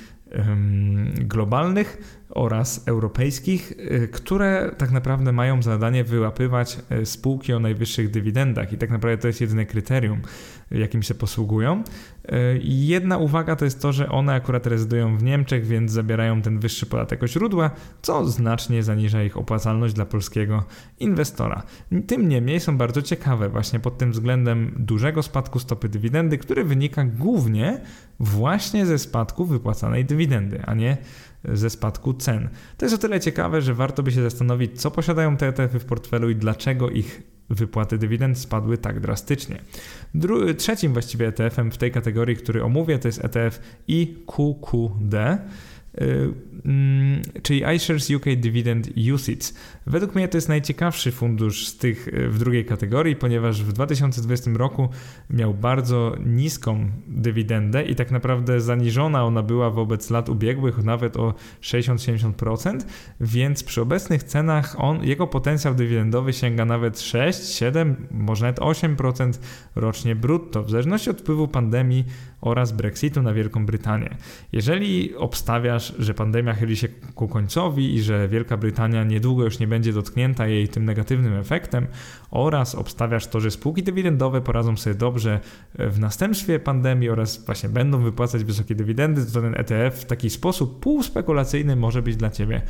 globalnych 1.14 1.99
oraz 2.37 2.88
europejskich, 2.88 3.72
y, 3.72 4.09
które 4.12 4.70
tak 4.79 4.90
naprawdę 4.90 5.33
mają 5.33 5.62
zadanie 5.62 6.05
wyłapywać 6.05 6.79
y, 7.03 7.07
spółki 7.07 7.53
o 7.53 7.61
najwyższych 7.61 8.11
dywidendach 8.11 8.72
i 8.72 8.79
tak 8.79 8.90
naprawdę 8.90 9.18
to 9.18 9.27
jest 9.27 9.40
jedyne 9.40 9.66
kryterium, 9.66 10.20
jakim 10.70 11.03
się 11.03 11.14
posługują. 11.14 11.83
Y, 12.25 12.61
jedna 12.62 13.18
uwaga 13.18 13.57
to 13.57 13.64
jest 13.64 13.83
to, 13.83 13.92
że 13.92 14.09
one 14.09 14.35
akurat 14.35 14.66
rezydują 14.66 15.18
w 15.18 15.22
Niemczech, 15.22 15.66
więc 15.66 15.92
zabierają 15.92 16.42
ten 16.42 16.59
wyższy 16.59 16.87
podatek 16.87 17.22
o 17.22 17.29
źródła, 17.29 17.70
co 18.03 18.29
znacznie 18.29 18.83
zaniża 18.83 19.22
ich 19.22 19.37
opłacalność 19.37 19.94
dla 19.94 20.07
polskiego 20.07 20.64
inwestora. 21.01 21.62
Tym 22.07 22.29
niemniej 22.29 22.61
są 22.61 22.79
bardzo 22.79 23.03
ciekawe 23.03 23.49
właśnie 23.49 23.81
pod 23.81 23.99
tym 23.99 24.12
względem 24.12 24.75
dużego 24.77 25.22
spadku 25.22 25.59
stopy 25.59 25.88
dywidendy, 25.88 26.38
który 26.38 26.64
wynika 26.64 27.05
głównie 27.05 27.81
właśnie 28.21 28.87
ze 28.87 28.99
spadku 28.99 29.45
wypłacanej 29.45 30.05
dywidendy, 30.05 30.63
a 30.67 30.75
nie 30.75 30.97
ze 31.45 31.71
spadku 31.71 32.15
cen. 32.15 32.49
To 32.77 32.85
jest 32.85 32.95
o 32.95 32.99
tyle 32.99 33.21
ciekawe, 33.21 33.63
że 33.63 33.75
warto 33.75 34.03
by 34.03 34.13
się 34.13 34.23
zastanowić, 34.23 34.81
co 34.81 34.91
posiadają 34.91 35.37
te 35.37 35.49
ETF-y 35.49 35.79
w 35.79 35.85
portfelu 35.85 36.31
i 36.31 36.37
dlaczego 36.37 36.91
ich 36.91 37.23
wypłaty 37.51 37.99
dywidend 37.99 38.39
spadły 38.39 38.79
tak 38.79 39.01
drastycznie. 39.01 39.59
Dru 40.15 40.55
trzecim 40.55 40.93
właściwie 40.93 41.27
ETF-em 41.27 41.71
w 41.71 41.79
tej 41.79 41.93
kategorii, 41.93 42.37
który 42.37 42.65
omówię, 42.65 42.99
to 42.99 43.09
jest 43.09 43.25
ETF 43.25 43.61
IQQD. 43.89 45.15
Y, 46.01 46.33
mm, 46.65 47.23
czyli 47.43 47.63
iShares 47.77 48.11
UK 48.11 48.25
Dividend 48.37 48.89
UCITS. 49.15 49.55
Według 49.87 50.14
mnie 50.14 50.29
to 50.29 50.37
jest 50.37 50.49
najciekawszy 50.49 51.12
fundusz 51.12 51.66
z 51.66 51.77
tych 51.77 52.09
y, 52.09 52.29
w 52.29 52.38
drugiej 52.38 52.64
kategorii, 52.64 53.16
ponieważ 53.16 53.62
w 53.62 53.72
2020 53.72 54.51
roku 54.55 54.88
miał 55.31 55.55
bardzo 55.55 56.16
niską 56.27 56.90
dywidendę 57.07 57.83
i 57.83 57.94
tak 57.94 58.11
naprawdę 58.11 58.61
zaniżona 58.61 59.25
ona 59.25 59.42
była 59.42 59.70
wobec 59.70 60.11
lat 60.11 60.29
ubiegłych 60.29 60.85
nawet 60.85 61.16
o 61.16 61.35
60-70%, 61.62 62.81
więc 63.20 63.64
przy 63.64 63.81
obecnych 63.81 64.22
cenach 64.22 64.75
on, 64.79 65.05
jego 65.05 65.27
potencjał 65.27 65.75
dywidendowy 65.75 66.33
sięga 66.33 66.64
nawet 66.64 67.01
6, 67.01 67.55
7, 67.55 68.07
może 68.11 68.44
nawet 68.44 68.61
8% 68.61 69.33
rocznie 69.75 70.16
brutto, 70.16 70.62
w 70.62 70.70
zależności 70.70 71.11
od 71.11 71.20
wpływu 71.20 71.49
pandemii 71.49 72.05
oraz 72.40 72.72
Brexitu 72.72 73.22
na 73.22 73.33
Wielką 73.33 73.66
Brytanię. 73.66 74.16
Jeżeli 74.53 75.16
obstawiasz, 75.16 75.94
że 75.99 76.14
pandemia 76.14 76.55
chyli 76.55 76.77
się 76.77 76.88
ku 77.14 77.29
końcowi 77.29 77.94
i 77.94 78.03
że 78.03 78.29
Wielka 78.29 78.57
Brytania 78.57 79.05
niedługo 79.05 79.44
już 79.44 79.59
nie 79.59 79.66
będzie 79.66 79.76
dotknięta 79.81 80.47
jej 80.47 80.69
tym 80.69 80.85
negatywnym 80.85 81.35
efektem 81.35 81.87
oraz 82.31 82.75
obstawiasz 82.75 83.27
to, 83.27 83.41
że 83.41 83.51
spółki 83.51 83.83
dywidendowe 83.83 84.41
poradzą 84.41 84.77
sobie 84.77 84.97
dobrze 84.97 85.41
w 85.75 85.99
następstwie 85.99 86.59
pandemii 86.59 87.09
oraz 87.09 87.45
właśnie 87.45 87.69
będą 87.69 88.03
wypłacać 88.03 88.45
wysokie 88.45 88.75
dywidendy, 88.75 89.27
to 89.27 89.41
ten 89.41 89.55
ETF 89.55 90.01
w 90.01 90.05
taki 90.05 90.31
sposób 90.31 90.81
półspekulacyjny 90.81 91.77
może 91.77 92.03
być 92.03 92.17
dla 92.17 92.31
Ciebie 92.31 92.62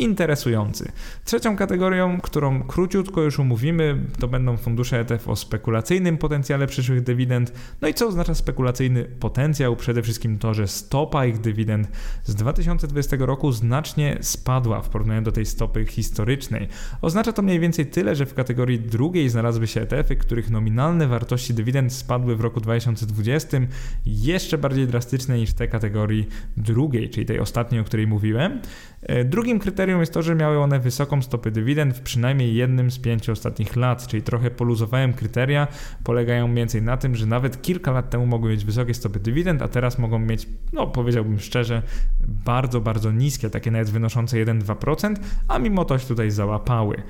interesujący. 0.00 0.92
Trzecią 1.24 1.56
kategorią, 1.56 2.20
którą 2.20 2.62
króciutko 2.62 3.22
już 3.22 3.38
umówimy, 3.38 3.98
to 4.18 4.28
będą 4.28 4.56
fundusze 4.56 5.00
ETF 5.00 5.28
o 5.28 5.36
spekulacyjnym 5.36 6.18
potencjale 6.18 6.66
przyszłych 6.66 7.02
dywidend. 7.02 7.52
No 7.80 7.88
i 7.88 7.94
co 7.94 8.06
oznacza 8.06 8.34
spekulacyjny 8.34 9.04
potencjał? 9.04 9.76
Przede 9.76 10.02
wszystkim 10.02 10.38
to, 10.38 10.54
że 10.54 10.68
stopa 10.68 11.26
ich 11.26 11.38
dywidend 11.38 11.88
z 12.24 12.34
2020 12.34 13.16
roku 13.20 13.52
znacznie 13.52 14.18
spadła 14.20 14.82
w 14.82 14.88
porównaniu 14.88 15.22
do 15.22 15.32
tej 15.32 15.46
stopy 15.46 15.86
historycznej. 15.86 16.68
Oznacza 17.02 17.32
to 17.32 17.42
mniej 17.42 17.60
więcej 17.60 17.86
tyle, 17.86 18.16
że 18.16 18.26
w 18.26 18.34
kategorii 18.34 18.80
drugiej 18.80 19.28
znalazły 19.28 19.66
się 19.66 19.80
ETF-y, 19.80 20.16
których 20.16 20.50
nominalne 20.50 21.06
wartości 21.06 21.54
dywidend 21.54 21.92
spadły 21.92 22.36
w 22.36 22.40
roku 22.40 22.60
2020 22.60 23.58
jeszcze 24.06 24.58
bardziej 24.58 24.86
drastyczne 24.86 25.38
niż 25.38 25.52
te 25.52 25.68
kategorii 25.68 26.28
drugiej, 26.56 27.10
czyli 27.10 27.26
tej 27.26 27.40
ostatniej, 27.40 27.80
o 27.80 27.84
której 27.84 28.06
mówiłem. 28.06 28.60
E, 29.02 29.24
drugim 29.24 29.58
kryterium 29.58 29.89
kryterium 29.90 30.00
jest 30.00 30.14
to, 30.14 30.22
że 30.22 30.34
miały 30.34 30.58
one 30.58 30.80
wysoką 30.80 31.22
stopę 31.22 31.50
dywidend 31.50 31.96
w 31.96 32.00
przynajmniej 32.00 32.54
jednym 32.54 32.90
z 32.90 32.98
pięciu 32.98 33.32
ostatnich 33.32 33.76
lat, 33.76 34.06
czyli 34.06 34.22
trochę 34.22 34.50
poluzowałem 34.50 35.12
kryteria, 35.12 35.68
polegają 36.04 36.48
mniej 36.48 36.56
więcej 36.56 36.82
na 36.82 36.96
tym, 36.96 37.16
że 37.16 37.26
nawet 37.26 37.62
kilka 37.62 37.92
lat 37.92 38.10
temu 38.10 38.26
mogły 38.26 38.50
mieć 38.50 38.64
wysokie 38.64 38.94
stopy 38.94 39.20
dywidend, 39.20 39.62
a 39.62 39.68
teraz 39.68 39.98
mogą 39.98 40.18
mieć, 40.18 40.46
no 40.72 40.86
powiedziałbym 40.86 41.38
szczerze, 41.38 41.82
bardzo, 42.20 42.80
bardzo 42.80 43.12
niskie, 43.12 43.50
takie 43.50 43.70
nawet 43.70 43.90
wynoszące 43.90 44.36
1-2%, 44.36 45.14
a 45.48 45.58
mimo 45.58 45.84
to 45.84 45.98
się 45.98 46.06
tutaj 46.06 46.30
załapały. 46.30 47.02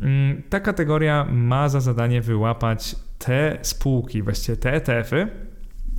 Mm, 0.00 0.42
ta 0.48 0.60
kategoria 0.60 1.26
ma 1.30 1.68
za 1.68 1.80
zadanie 1.80 2.20
wyłapać 2.20 2.96
te 3.18 3.58
spółki, 3.62 4.22
właściwie 4.22 4.56
te 4.56 4.72
ETF-y, 4.72 5.47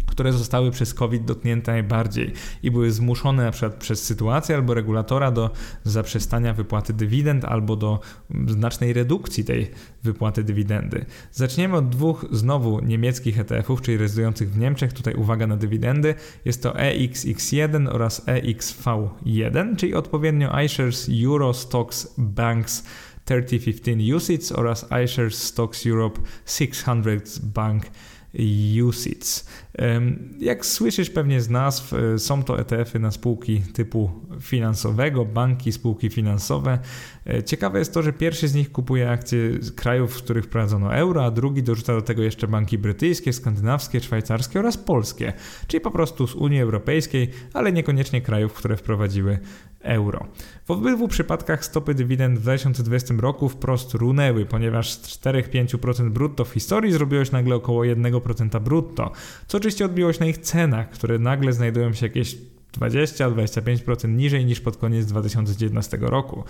które 0.09 0.33
zostały 0.33 0.71
przez 0.71 0.93
COVID 0.93 1.25
dotknięte 1.25 1.71
najbardziej 1.71 2.33
i 2.63 2.71
były 2.71 2.91
zmuszone 2.91 3.43
na 3.43 3.51
przykład 3.51 3.75
przez 3.75 4.03
sytuację 4.03 4.55
albo 4.55 4.73
regulatora 4.73 5.31
do 5.31 5.49
zaprzestania 5.83 6.53
wypłaty 6.53 6.93
dywidend 6.93 7.45
albo 7.45 7.75
do 7.75 7.99
znacznej 8.47 8.93
redukcji 8.93 9.43
tej 9.43 9.71
wypłaty 10.03 10.43
dywidendy. 10.43 11.05
Zaczniemy 11.31 11.77
od 11.77 11.89
dwóch 11.89 12.25
znowu 12.31 12.79
niemieckich 12.79 13.39
ETF-ów, 13.39 13.81
czyli 13.81 13.97
rezydujących 13.97 14.51
w 14.51 14.57
Niemczech. 14.57 14.93
Tutaj 14.93 15.13
uwaga 15.13 15.47
na 15.47 15.57
dywidendy. 15.57 16.15
Jest 16.45 16.63
to 16.63 16.71
EXX1 16.71 17.89
oraz 17.91 18.25
EXV1, 18.25 19.75
czyli 19.75 19.93
odpowiednio 19.93 20.61
iShares 20.61 21.09
Euro 21.25 21.53
Stocks 21.53 22.13
Banks 22.17 22.83
3015 23.25 24.15
USITS 24.15 24.51
oraz 24.51 24.85
iShares 25.05 25.43
Stocks 25.43 25.85
Europe 25.85 26.21
600 26.45 27.39
Bank 27.43 27.83
USITS. 28.83 29.49
Jak 30.39 30.65
słyszysz 30.65 31.09
pewnie 31.09 31.41
z 31.41 31.49
nazw, 31.49 31.93
e, 31.93 32.19
są 32.19 32.43
to 32.43 32.59
ETF-y 32.59 32.99
na 32.99 33.11
spółki 33.11 33.61
typu 33.73 34.11
finansowego, 34.41 35.25
banki, 35.25 35.71
spółki 35.71 36.09
finansowe. 36.09 36.79
E, 37.27 37.43
ciekawe 37.43 37.79
jest 37.79 37.93
to, 37.93 38.01
że 38.03 38.13
pierwszy 38.13 38.47
z 38.47 38.55
nich 38.55 38.71
kupuje 38.71 39.11
akcje 39.11 39.39
krajów, 39.75 40.13
w 40.13 40.23
których 40.23 40.45
wprowadzono 40.45 40.95
euro, 40.95 41.25
a 41.25 41.31
drugi 41.31 41.63
dorzuca 41.63 41.95
do 41.95 42.01
tego 42.01 42.23
jeszcze 42.23 42.47
banki 42.47 42.77
brytyjskie, 42.77 43.33
skandynawskie, 43.33 43.99
szwajcarskie 43.99 44.59
oraz 44.59 44.77
polskie, 44.77 45.33
czyli 45.67 45.81
po 45.81 45.91
prostu 45.91 46.27
z 46.27 46.35
Unii 46.35 46.61
Europejskiej, 46.61 47.29
ale 47.53 47.71
niekoniecznie 47.71 48.21
krajów, 48.21 48.53
które 48.53 48.77
wprowadziły 48.77 49.39
euro. 49.81 50.25
W 50.65 50.71
obydwu 50.71 51.07
przypadkach 51.07 51.65
stopy 51.65 51.93
dywidend 51.93 52.39
w 52.39 52.41
2020 52.41 53.13
roku 53.17 53.49
wprost 53.49 53.93
runęły, 53.93 54.45
ponieważ 54.45 54.93
z 54.93 55.19
4-5% 55.19 56.09
brutto 56.09 56.45
w 56.45 56.49
historii 56.49 56.91
zrobiłeś 56.91 57.31
nagle 57.31 57.55
około 57.55 57.83
1% 57.83 58.59
brutto, 58.59 59.11
co 59.47 59.57
oczywiście 59.57 59.85
odbiło 59.85 60.13
się 60.13 60.19
na 60.19 60.25
ich 60.25 60.37
cenach, 60.37 60.89
które 60.89 61.19
nagle 61.19 61.53
znajdują 61.53 61.93
się 61.93 62.05
jakieś 62.05 62.37
20-25% 62.77 64.09
niżej 64.09 64.45
niż 64.45 64.59
pod 64.59 64.77
koniec 64.77 65.05
2019 65.05 65.97
roku. 66.01 66.43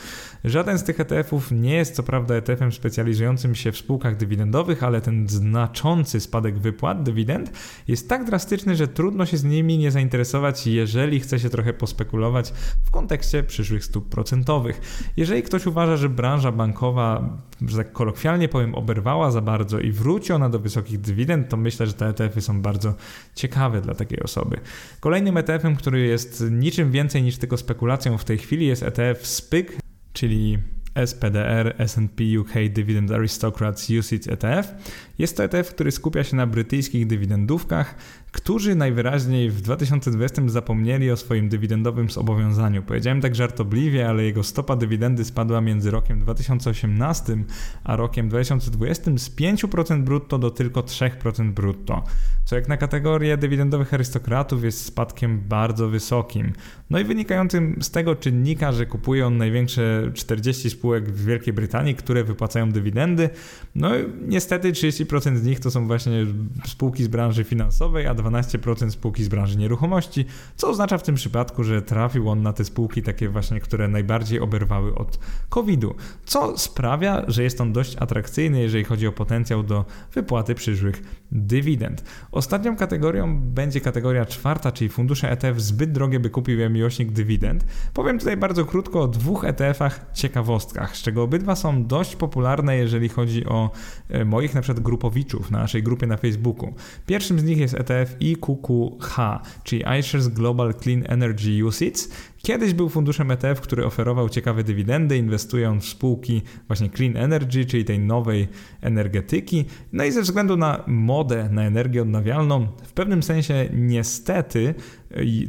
Żaden 0.43 0.77
z 0.77 0.83
tych 0.83 0.99
ETF-ów 0.99 1.51
nie 1.51 1.73
jest 1.73 1.95
co 1.95 2.03
prawda 2.03 2.35
ETF-em 2.35 2.71
specjalizującym 2.71 3.55
się 3.55 3.71
w 3.71 3.77
spółkach 3.77 4.17
dywidendowych, 4.17 4.83
ale 4.83 5.01
ten 5.01 5.29
znaczący 5.29 6.19
spadek 6.19 6.59
wypłat 6.59 7.03
dywidend 7.03 7.51
jest 7.87 8.09
tak 8.09 8.25
drastyczny, 8.25 8.75
że 8.75 8.87
trudno 8.87 9.25
się 9.25 9.37
z 9.37 9.43
nimi 9.43 9.77
nie 9.77 9.91
zainteresować, 9.91 10.67
jeżeli 10.67 11.19
chce 11.19 11.39
się 11.39 11.49
trochę 11.49 11.73
pospekulować 11.73 12.53
w 12.85 12.91
kontekście 12.91 13.43
przyszłych 13.43 13.83
stóp 13.83 14.09
procentowych. 14.09 14.81
Jeżeli 15.17 15.43
ktoś 15.43 15.65
uważa, 15.65 15.97
że 15.97 16.09
branża 16.09 16.51
bankowa, 16.51 17.37
że 17.67 17.77
tak 17.77 17.91
kolokwialnie 17.91 18.49
powiem, 18.49 18.75
oberwała 18.75 19.31
za 19.31 19.41
bardzo 19.41 19.79
i 19.79 19.91
wróci 19.91 20.33
ona 20.33 20.49
do 20.49 20.59
wysokich 20.59 21.01
dywidend, 21.01 21.49
to 21.49 21.57
myślę, 21.57 21.87
że 21.87 21.93
te 21.93 22.07
ETF-y 22.07 22.41
są 22.41 22.61
bardzo 22.61 22.93
ciekawe 23.35 23.81
dla 23.81 23.95
takiej 23.95 24.23
osoby. 24.23 24.59
Kolejnym 24.99 25.37
ETF-em, 25.37 25.75
który 25.75 26.08
jest 26.09 26.43
niczym 26.51 26.91
więcej 26.91 27.23
niż 27.23 27.37
tylko 27.37 27.57
spekulacją 27.57 28.17
w 28.17 28.25
tej 28.25 28.37
chwili, 28.37 28.67
jest 28.67 28.83
ETF 28.83 29.27
SPYK, 29.27 29.77
czyli 30.13 30.57
SPDR 31.05 31.75
S&P 31.77 32.39
UK 32.39 32.51
Dividend 32.69 33.11
Aristocrats 33.11 33.89
UCITS 33.89 34.27
ETF. 34.27 34.73
Jest 35.19 35.37
to 35.37 35.43
ETF, 35.43 35.69
który 35.69 35.91
skupia 35.91 36.23
się 36.23 36.35
na 36.35 36.47
brytyjskich 36.47 37.07
dywidendówkach, 37.07 37.95
którzy 38.31 38.75
najwyraźniej 38.75 39.49
w 39.49 39.61
2020 39.61 40.41
zapomnieli 40.45 41.11
o 41.11 41.17
swoim 41.17 41.49
dywidendowym 41.49 42.09
zobowiązaniu. 42.09 42.83
Powiedziałem 42.83 43.21
tak 43.21 43.35
żartobliwie, 43.35 44.09
ale 44.09 44.23
jego 44.23 44.43
stopa 44.43 44.75
dywidendy 44.75 45.25
spadła 45.25 45.61
między 45.61 45.91
rokiem 45.91 46.19
2018 46.19 47.37
a 47.83 47.95
rokiem 47.95 48.29
2020 48.29 49.11
z 49.17 49.35
5% 49.35 50.03
brutto 50.03 50.37
do 50.37 50.51
tylko 50.51 50.81
3% 50.81 51.51
brutto, 51.51 52.03
co 52.45 52.55
jak 52.55 52.67
na 52.67 52.77
kategorię 52.77 53.37
dywidendowych 53.37 53.93
arystokratów 53.93 54.63
jest 54.63 54.85
spadkiem 54.85 55.39
bardzo 55.39 55.89
wysokim. 55.89 56.53
No 56.89 56.99
i 56.99 57.03
wynikającym 57.03 57.77
z 57.81 57.91
tego 57.91 58.15
czynnika, 58.15 58.71
że 58.71 58.85
kupuje 58.85 59.27
on 59.27 59.37
największe 59.37 60.11
40 60.13 60.69
spółek 60.69 61.11
w 61.11 61.25
Wielkiej 61.25 61.53
Brytanii, 61.53 61.95
które 61.95 62.23
wypłacają 62.23 62.71
dywidendy, 62.71 63.29
no 63.75 63.89
niestety 64.27 64.71
30% 64.71 65.37
z 65.37 65.43
nich 65.43 65.59
to 65.59 65.71
są 65.71 65.87
właśnie 65.87 66.25
spółki 66.65 67.03
z 67.03 67.07
branży 67.07 67.43
finansowej, 67.43 68.07
a 68.07 68.13
12% 68.23 68.89
spółki 68.89 69.23
z 69.23 69.27
branży 69.27 69.57
nieruchomości, 69.57 70.25
co 70.55 70.69
oznacza 70.69 70.97
w 70.97 71.03
tym 71.03 71.15
przypadku, 71.15 71.63
że 71.63 71.81
trafił 71.81 72.29
on 72.29 72.41
na 72.41 72.53
te 72.53 72.65
spółki 72.65 73.03
takie 73.03 73.29
właśnie, 73.29 73.59
które 73.59 73.87
najbardziej 73.87 74.39
oberwały 74.39 74.95
od 74.95 75.19
COVID-u, 75.49 75.95
co 76.25 76.57
sprawia, 76.57 77.23
że 77.27 77.43
jest 77.43 77.61
on 77.61 77.73
dość 77.73 77.95
atrakcyjny, 77.95 78.61
jeżeli 78.61 78.83
chodzi 78.83 79.07
o 79.07 79.11
potencjał 79.11 79.63
do 79.63 79.85
wypłaty 80.13 80.55
przyszłych 80.55 81.01
dywidend. 81.31 82.03
Ostatnią 82.31 82.75
kategorią 82.75 83.39
będzie 83.41 83.81
kategoria 83.81 84.25
czwarta, 84.25 84.71
czyli 84.71 84.89
fundusze 84.89 85.31
ETF 85.31 85.61
zbyt 85.61 85.91
drogie, 85.91 86.19
by 86.19 86.29
kupił 86.29 86.59
je 86.59 86.69
miłośnik 86.69 87.11
dywidend. 87.11 87.65
Powiem 87.93 88.19
tutaj 88.19 88.37
bardzo 88.37 88.65
krótko 88.65 89.01
o 89.01 89.07
dwóch 89.07 89.45
ETF-ach 89.45 90.05
ciekawostkach, 90.13 90.97
z 90.97 91.01
czego 91.01 91.23
obydwa 91.23 91.55
są 91.55 91.85
dość 91.87 92.15
popularne, 92.15 92.77
jeżeli 92.77 93.09
chodzi 93.09 93.45
o 93.45 93.71
e, 94.09 94.25
moich 94.25 94.55
na 94.55 94.61
przykład 94.61 94.83
grupowiczów 94.83 95.51
na 95.51 95.59
naszej 95.59 95.83
grupie 95.83 96.07
na 96.07 96.17
Facebooku. 96.17 96.73
Pierwszym 97.05 97.39
z 97.39 97.43
nich 97.43 97.57
jest 97.57 97.73
ETF 97.73 98.08
IQQH, 98.19 99.15
czyli 99.63 99.83
iShares 99.99 100.27
Global 100.27 100.73
Clean 100.73 101.03
Energy 101.07 101.65
UCITS. 101.65 102.09
Kiedyś 102.41 102.73
był 102.73 102.89
funduszem 102.89 103.31
ETF, 103.31 103.61
który 103.61 103.85
oferował 103.85 104.29
ciekawe 104.29 104.63
dywidendy, 104.63 105.17
inwestując 105.17 105.85
w 105.85 105.89
spółki 105.89 106.41
właśnie 106.67 106.89
clean 106.89 107.17
energy, 107.17 107.65
czyli 107.65 107.85
tej 107.85 107.99
nowej 107.99 108.47
energetyki. 108.81 109.65
No 109.93 110.03
i 110.03 110.11
ze 110.11 110.21
względu 110.21 110.57
na 110.57 110.83
modę 110.87 111.49
na 111.51 111.63
energię 111.63 112.01
odnawialną, 112.01 112.67
w 112.83 112.93
pewnym 112.93 113.23
sensie 113.23 113.69
niestety 113.73 114.75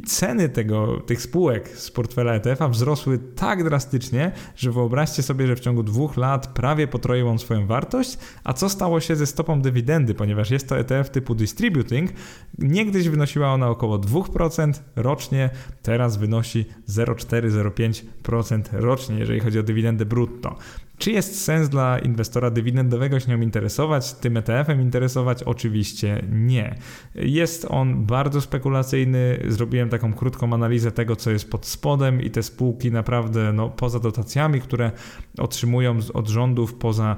ceny 0.05 0.49
tego, 0.49 0.99
tych 1.05 1.21
spółek 1.21 1.69
z 1.69 1.91
portfela 1.91 2.33
ETF-a 2.33 2.67
wzrosły 2.67 3.19
tak 3.35 3.63
drastycznie, 3.63 4.31
że 4.55 4.71
wyobraźcie 4.71 5.23
sobie, 5.23 5.47
że 5.47 5.55
w 5.55 5.59
ciągu 5.59 5.83
dwóch 5.83 6.17
lat 6.17 6.47
prawie 6.47 6.87
potroił 6.87 7.27
on 7.27 7.39
swoją 7.39 7.67
wartość. 7.67 8.17
A 8.43 8.53
co 8.53 8.69
stało 8.69 8.99
się 8.99 9.15
ze 9.15 9.25
stopą 9.25 9.61
dywidendy, 9.61 10.13
ponieważ 10.13 10.51
jest 10.51 10.69
to 10.69 10.79
ETF 10.79 11.09
typu 11.09 11.35
distributing, 11.35 12.11
niegdyś 12.57 13.09
wynosiła 13.09 13.53
ona 13.53 13.69
około 13.69 13.99
2% 13.99 14.73
rocznie, 14.95 15.49
teraz 15.81 16.17
wynosi 16.17 16.65
0,4-0,5% 16.91 18.63
rocznie, 18.71 19.19
jeżeli 19.19 19.39
chodzi 19.39 19.59
o 19.59 19.63
dywidendę 19.63 20.05
brutto. 20.05 20.55
Czy 21.01 21.11
jest 21.11 21.43
sens 21.43 21.69
dla 21.69 21.99
inwestora 21.99 22.51
dywidendowego 22.51 23.19
się 23.19 23.31
nią 23.31 23.41
interesować, 23.41 24.13
tym 24.13 24.37
ETF-em 24.37 24.81
interesować? 24.81 25.43
Oczywiście 25.43 26.25
nie. 26.31 26.75
Jest 27.15 27.65
on 27.69 28.05
bardzo 28.05 28.41
spekulacyjny. 28.41 29.39
Zrobiłem 29.47 29.89
taką 29.89 30.13
krótką 30.13 30.53
analizę 30.53 30.91
tego, 30.91 31.15
co 31.15 31.31
jest 31.31 31.51
pod 31.51 31.65
spodem, 31.65 32.21
i 32.21 32.29
te 32.31 32.43
spółki 32.43 32.91
naprawdę, 32.91 33.53
no, 33.53 33.69
poza 33.69 33.99
dotacjami, 33.99 34.61
które 34.61 34.91
otrzymują 35.37 35.97
od 36.13 36.29
rządów, 36.29 36.73
poza 36.73 37.17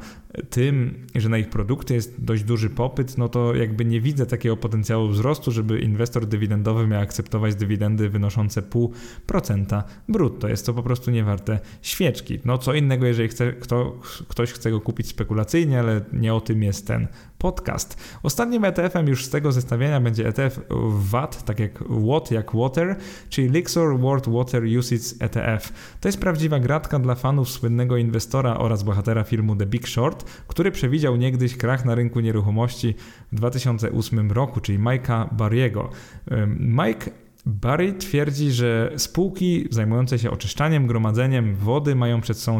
tym, 0.49 1.05
że 1.15 1.29
na 1.29 1.37
ich 1.37 1.49
produkty 1.49 1.93
jest 1.93 2.23
dość 2.23 2.43
duży 2.43 2.69
popyt, 2.69 3.17
no 3.17 3.29
to 3.29 3.55
jakby 3.55 3.85
nie 3.85 4.01
widzę 4.01 4.25
takiego 4.25 4.57
potencjału 4.57 5.07
wzrostu, 5.07 5.51
żeby 5.51 5.79
inwestor 5.79 6.25
dywidendowy 6.25 6.87
miał 6.87 7.01
akceptować 7.01 7.55
dywidendy 7.55 8.09
wynoszące 8.09 8.61
0,5% 8.61 9.83
brutto. 10.09 10.47
Jest 10.47 10.65
to 10.65 10.73
po 10.73 10.83
prostu 10.83 11.11
niewarte 11.11 11.59
świeczki. 11.81 12.39
No 12.45 12.57
co 12.57 12.73
innego, 12.73 13.05
jeżeli 13.05 13.29
chce, 13.29 13.53
kto, 13.73 13.95
ktoś 14.27 14.51
chce 14.51 14.71
go 14.71 14.81
kupić 14.81 15.07
spekulacyjnie, 15.07 15.79
ale 15.79 16.01
nie 16.13 16.33
o 16.33 16.41
tym 16.41 16.63
jest 16.63 16.87
ten 16.87 17.07
podcast. 17.37 18.19
Ostatnim 18.23 18.65
ETF-em 18.65 19.07
już 19.07 19.25
z 19.25 19.29
tego 19.29 19.51
zestawienia 19.51 20.01
będzie 20.01 20.27
ETF 20.27 20.59
VAT, 20.89 21.45
tak 21.45 21.59
jak 21.59 21.83
WAT, 21.89 22.31
jak 22.31 22.55
Water, 22.55 22.95
czyli 23.29 23.49
Lixor 23.49 23.99
World 23.99 24.29
Water 24.29 24.63
Usage 24.79 25.15
ETF. 25.19 25.73
To 26.01 26.07
jest 26.07 26.19
prawdziwa 26.19 26.59
gratka 26.59 26.99
dla 26.99 27.15
fanów 27.15 27.49
słynnego 27.49 27.97
inwestora 27.97 28.57
oraz 28.57 28.83
bohatera 28.83 29.23
filmu 29.23 29.55
The 29.55 29.65
Big 29.65 29.87
Short, 29.87 30.23
który 30.47 30.71
przewidział 30.71 31.15
niegdyś 31.15 31.57
krach 31.57 31.85
na 31.85 31.95
rynku 31.95 32.19
nieruchomości 32.19 32.95
w 33.31 33.35
2008 33.35 34.31
roku, 34.31 34.59
czyli 34.59 34.79
Mike'a 34.79 35.33
Barriego. 35.33 35.89
Mike 36.59 37.11
Barry 37.45 37.93
twierdzi, 37.93 38.51
że 38.51 38.91
spółki 38.97 39.67
zajmujące 39.71 40.19
się 40.19 40.31
oczyszczaniem, 40.31 40.87
gromadzeniem 40.87 41.55
wody 41.55 41.95
mają 41.95 42.21
przed 42.21 42.37
sobą 42.37 42.59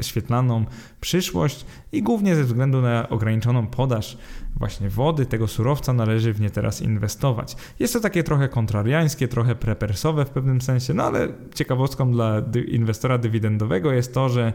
świetlaną 0.00 0.64
przyszłość 1.00 1.66
i 1.92 2.02
głównie 2.02 2.36
ze 2.36 2.44
względu 2.44 2.82
na 2.82 3.08
ograniczoną 3.08 3.66
podaż 3.66 4.18
właśnie 4.56 4.88
wody, 4.88 5.26
tego 5.26 5.48
surowca 5.48 5.92
należy 5.92 6.32
w 6.32 6.40
nie 6.40 6.50
teraz 6.50 6.82
inwestować. 6.82 7.56
Jest 7.78 7.92
to 7.92 8.00
takie 8.00 8.22
trochę 8.22 8.48
kontrariańskie, 8.48 9.28
trochę 9.28 9.54
prepersowe 9.54 10.24
w 10.24 10.30
pewnym 10.30 10.60
sensie, 10.60 10.94
no 10.94 11.02
ale 11.02 11.28
ciekawostką 11.54 12.12
dla 12.12 12.42
inwestora 12.68 13.18
dywidendowego 13.18 13.92
jest 13.92 14.14
to, 14.14 14.28
że 14.28 14.52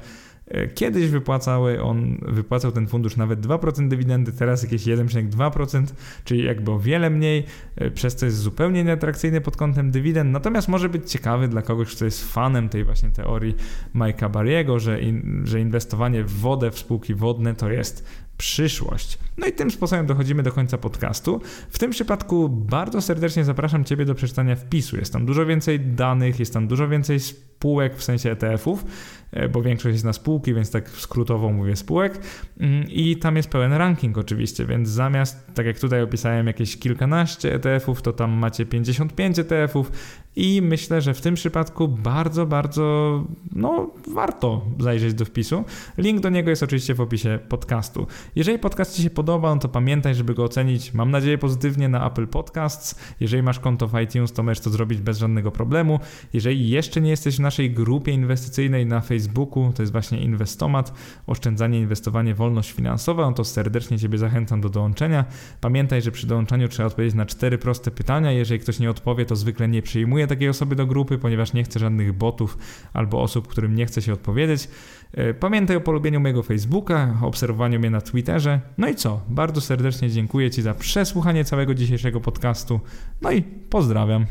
kiedyś 0.75 1.09
wypłacały 1.09 1.81
on, 1.81 2.17
wypłacał 2.21 2.71
ten 2.71 2.87
fundusz 2.87 3.17
nawet 3.17 3.41
2% 3.41 3.87
dywidendy, 3.87 4.31
teraz 4.31 4.63
jakieś 4.63 4.81
1,2%, 4.81 5.83
czyli 6.23 6.43
jakby 6.43 6.71
o 6.71 6.79
wiele 6.79 7.09
mniej, 7.09 7.45
e, 7.75 7.91
przez 7.91 8.15
co 8.15 8.25
jest 8.25 8.37
zupełnie 8.37 8.83
nieatrakcyjny 8.83 9.41
pod 9.41 9.57
kątem 9.57 9.91
dywidend, 9.91 10.31
natomiast 10.31 10.67
może 10.67 10.89
być 10.89 11.11
ciekawy 11.11 11.47
dla 11.47 11.61
kogoś, 11.61 11.95
kto 11.95 12.05
jest 12.05 12.33
fanem 12.33 12.69
tej 12.69 12.83
właśnie 12.83 13.09
teorii 13.09 13.55
Mike'a 13.95 14.31
Barriego, 14.31 14.79
że, 14.79 15.01
in, 15.01 15.41
że 15.45 15.59
inwestowanie 15.59 16.23
w 16.23 16.31
wodę, 16.31 16.71
w 16.71 16.79
spółki 16.79 17.15
wodne 17.15 17.55
to 17.55 17.71
jest 17.71 18.28
przyszłość. 18.39 19.17
No 19.37 19.47
i 19.47 19.51
tym 19.51 19.71
sposobem 19.71 20.05
dochodzimy 20.05 20.43
do 20.43 20.51
końca 20.51 20.77
podcastu. 20.77 21.41
W 21.69 21.79
tym 21.79 21.91
przypadku 21.91 22.49
bardzo 22.49 23.01
serdecznie 23.01 23.43
zapraszam 23.43 23.83
Ciebie 23.83 24.05
do 24.05 24.15
przeczytania 24.15 24.55
wpisu. 24.55 24.97
Jest 24.97 25.13
tam 25.13 25.25
dużo 25.25 25.45
więcej 25.45 25.79
danych, 25.79 26.39
jest 26.39 26.53
tam 26.53 26.67
dużo 26.67 26.87
więcej 26.87 27.19
spółek 27.19 27.95
w 27.95 28.03
sensie 28.03 28.31
ETF-ów, 28.31 28.85
e, 29.31 29.49
bo 29.49 29.61
większość 29.61 29.93
jest 29.93 30.05
na 30.05 30.13
spółki, 30.13 30.53
więc 30.53 30.71
tak 30.71 30.89
skrótowo 30.89 31.51
mówię 31.51 31.75
spółek. 31.75 32.19
Mm, 32.59 32.83
I 32.89 33.17
tam 33.17 33.35
jest 33.35 33.49
pełen 33.49 33.73
ranking 33.73 34.17
oczywiście, 34.17 34.65
więc 34.65 34.89
zamiast, 34.89 35.53
tak 35.53 35.65
jak 35.65 35.79
tutaj 35.79 36.01
opisałem, 36.01 36.47
jakieś 36.47 36.77
kilkanaście 36.77 37.53
ETF-ów, 37.53 38.01
to 38.01 38.13
tam 38.13 38.31
macie 38.31 38.65
55 38.65 39.39
ETF-ów 39.39 39.91
i 40.39 40.61
myślę, 40.61 41.01
że 41.01 41.13
w 41.13 41.21
tym 41.21 41.35
przypadku 41.35 41.87
bardzo, 41.87 42.45
bardzo 42.45 43.23
no, 43.51 43.89
warto 44.13 44.65
zajrzeć 44.79 45.13
do 45.13 45.25
wpisu. 45.25 45.63
Link 45.97 46.19
do 46.19 46.29
niego 46.29 46.49
jest 46.49 46.63
oczywiście 46.63 46.93
w 46.93 47.01
opisie 47.01 47.39
podcastu. 47.49 48.07
Jeżeli 48.35 48.59
podcast 48.59 48.95
Ci 48.95 49.03
się 49.03 49.09
podoba, 49.09 49.55
no 49.55 49.61
to 49.61 49.69
pamiętaj, 49.69 50.15
żeby 50.15 50.33
go 50.33 50.43
ocenić, 50.43 50.93
mam 50.93 51.11
nadzieję, 51.11 51.37
pozytywnie 51.37 51.89
na 51.89 52.07
Apple 52.07 52.27
Podcasts. 52.27 52.99
Jeżeli 53.19 53.43
masz 53.43 53.59
konto 53.59 53.87
w 53.87 53.99
iTunes, 54.01 54.33
to 54.33 54.43
możesz 54.43 54.59
to 54.59 54.69
zrobić 54.69 55.01
bez 55.01 55.17
żadnego 55.17 55.51
problemu. 55.51 55.99
Jeżeli 56.33 56.69
jeszcze 56.69 57.01
nie 57.01 57.09
jesteś 57.09 57.35
w 57.35 57.39
naszej 57.39 57.71
grupie 57.71 58.11
inwestycyjnej 58.11 58.85
na 58.85 59.01
Facebooku, 59.01 59.73
to 59.75 59.83
jest 59.83 59.91
właśnie 59.91 60.21
Inwestomat, 60.21 60.93
oszczędzanie, 61.27 61.79
inwestowanie, 61.79 62.35
wolność 62.35 62.71
finansowa, 62.71 63.23
no 63.23 63.33
to 63.33 63.43
serdecznie 63.43 63.99
Ciebie 63.99 64.17
zachęcam 64.17 64.61
do 64.61 64.69
dołączenia. 64.69 65.25
Pamiętaj, 65.61 66.01
że 66.01 66.11
przy 66.11 66.27
dołączaniu 66.27 66.67
trzeba 66.67 66.87
odpowiedzieć 66.87 67.15
na 67.15 67.25
cztery 67.25 67.57
proste 67.57 67.91
pytania. 67.91 68.31
Jeżeli 68.31 68.59
ktoś 68.59 68.79
nie 68.79 68.89
odpowie, 68.89 69.25
to 69.25 69.35
zwykle 69.35 69.67
nie 69.67 69.81
przyjmuję 69.81 70.28
takiej 70.29 70.49
osoby 70.49 70.75
do 70.75 70.85
grupy, 70.85 71.17
ponieważ 71.17 71.53
nie 71.53 71.63
chcę 71.63 71.79
żadnych 71.79 72.13
botów 72.13 72.57
albo 72.93 73.21
osób, 73.21 73.47
którym 73.47 73.75
nie 73.75 73.85
chce 73.85 74.01
się 74.01 74.13
odpowiedzieć. 74.13 74.69
E, 75.13 75.33
pamiętaj 75.33 75.77
o 75.77 75.81
polubieniu 75.81 76.19
mojego 76.19 76.43
Facebooka, 76.43 77.17
obserwowaniu 77.21 77.79
mnie 77.79 77.89
na 77.89 78.01
Twitterze. 78.01 78.61
No 78.77 78.87
i 78.87 78.95
co? 78.95 79.21
Bardzo 79.29 79.61
serdecznie 79.61 80.09
dziękuję 80.09 80.51
Ci 80.51 80.61
za 80.61 80.73
przesłuchanie 80.73 81.45
całego 81.45 81.73
dzisiejszego 81.73 82.21
podcastu. 82.21 82.79
No 83.21 83.31
i 83.31 83.41
pozdrawiam. 83.41 84.25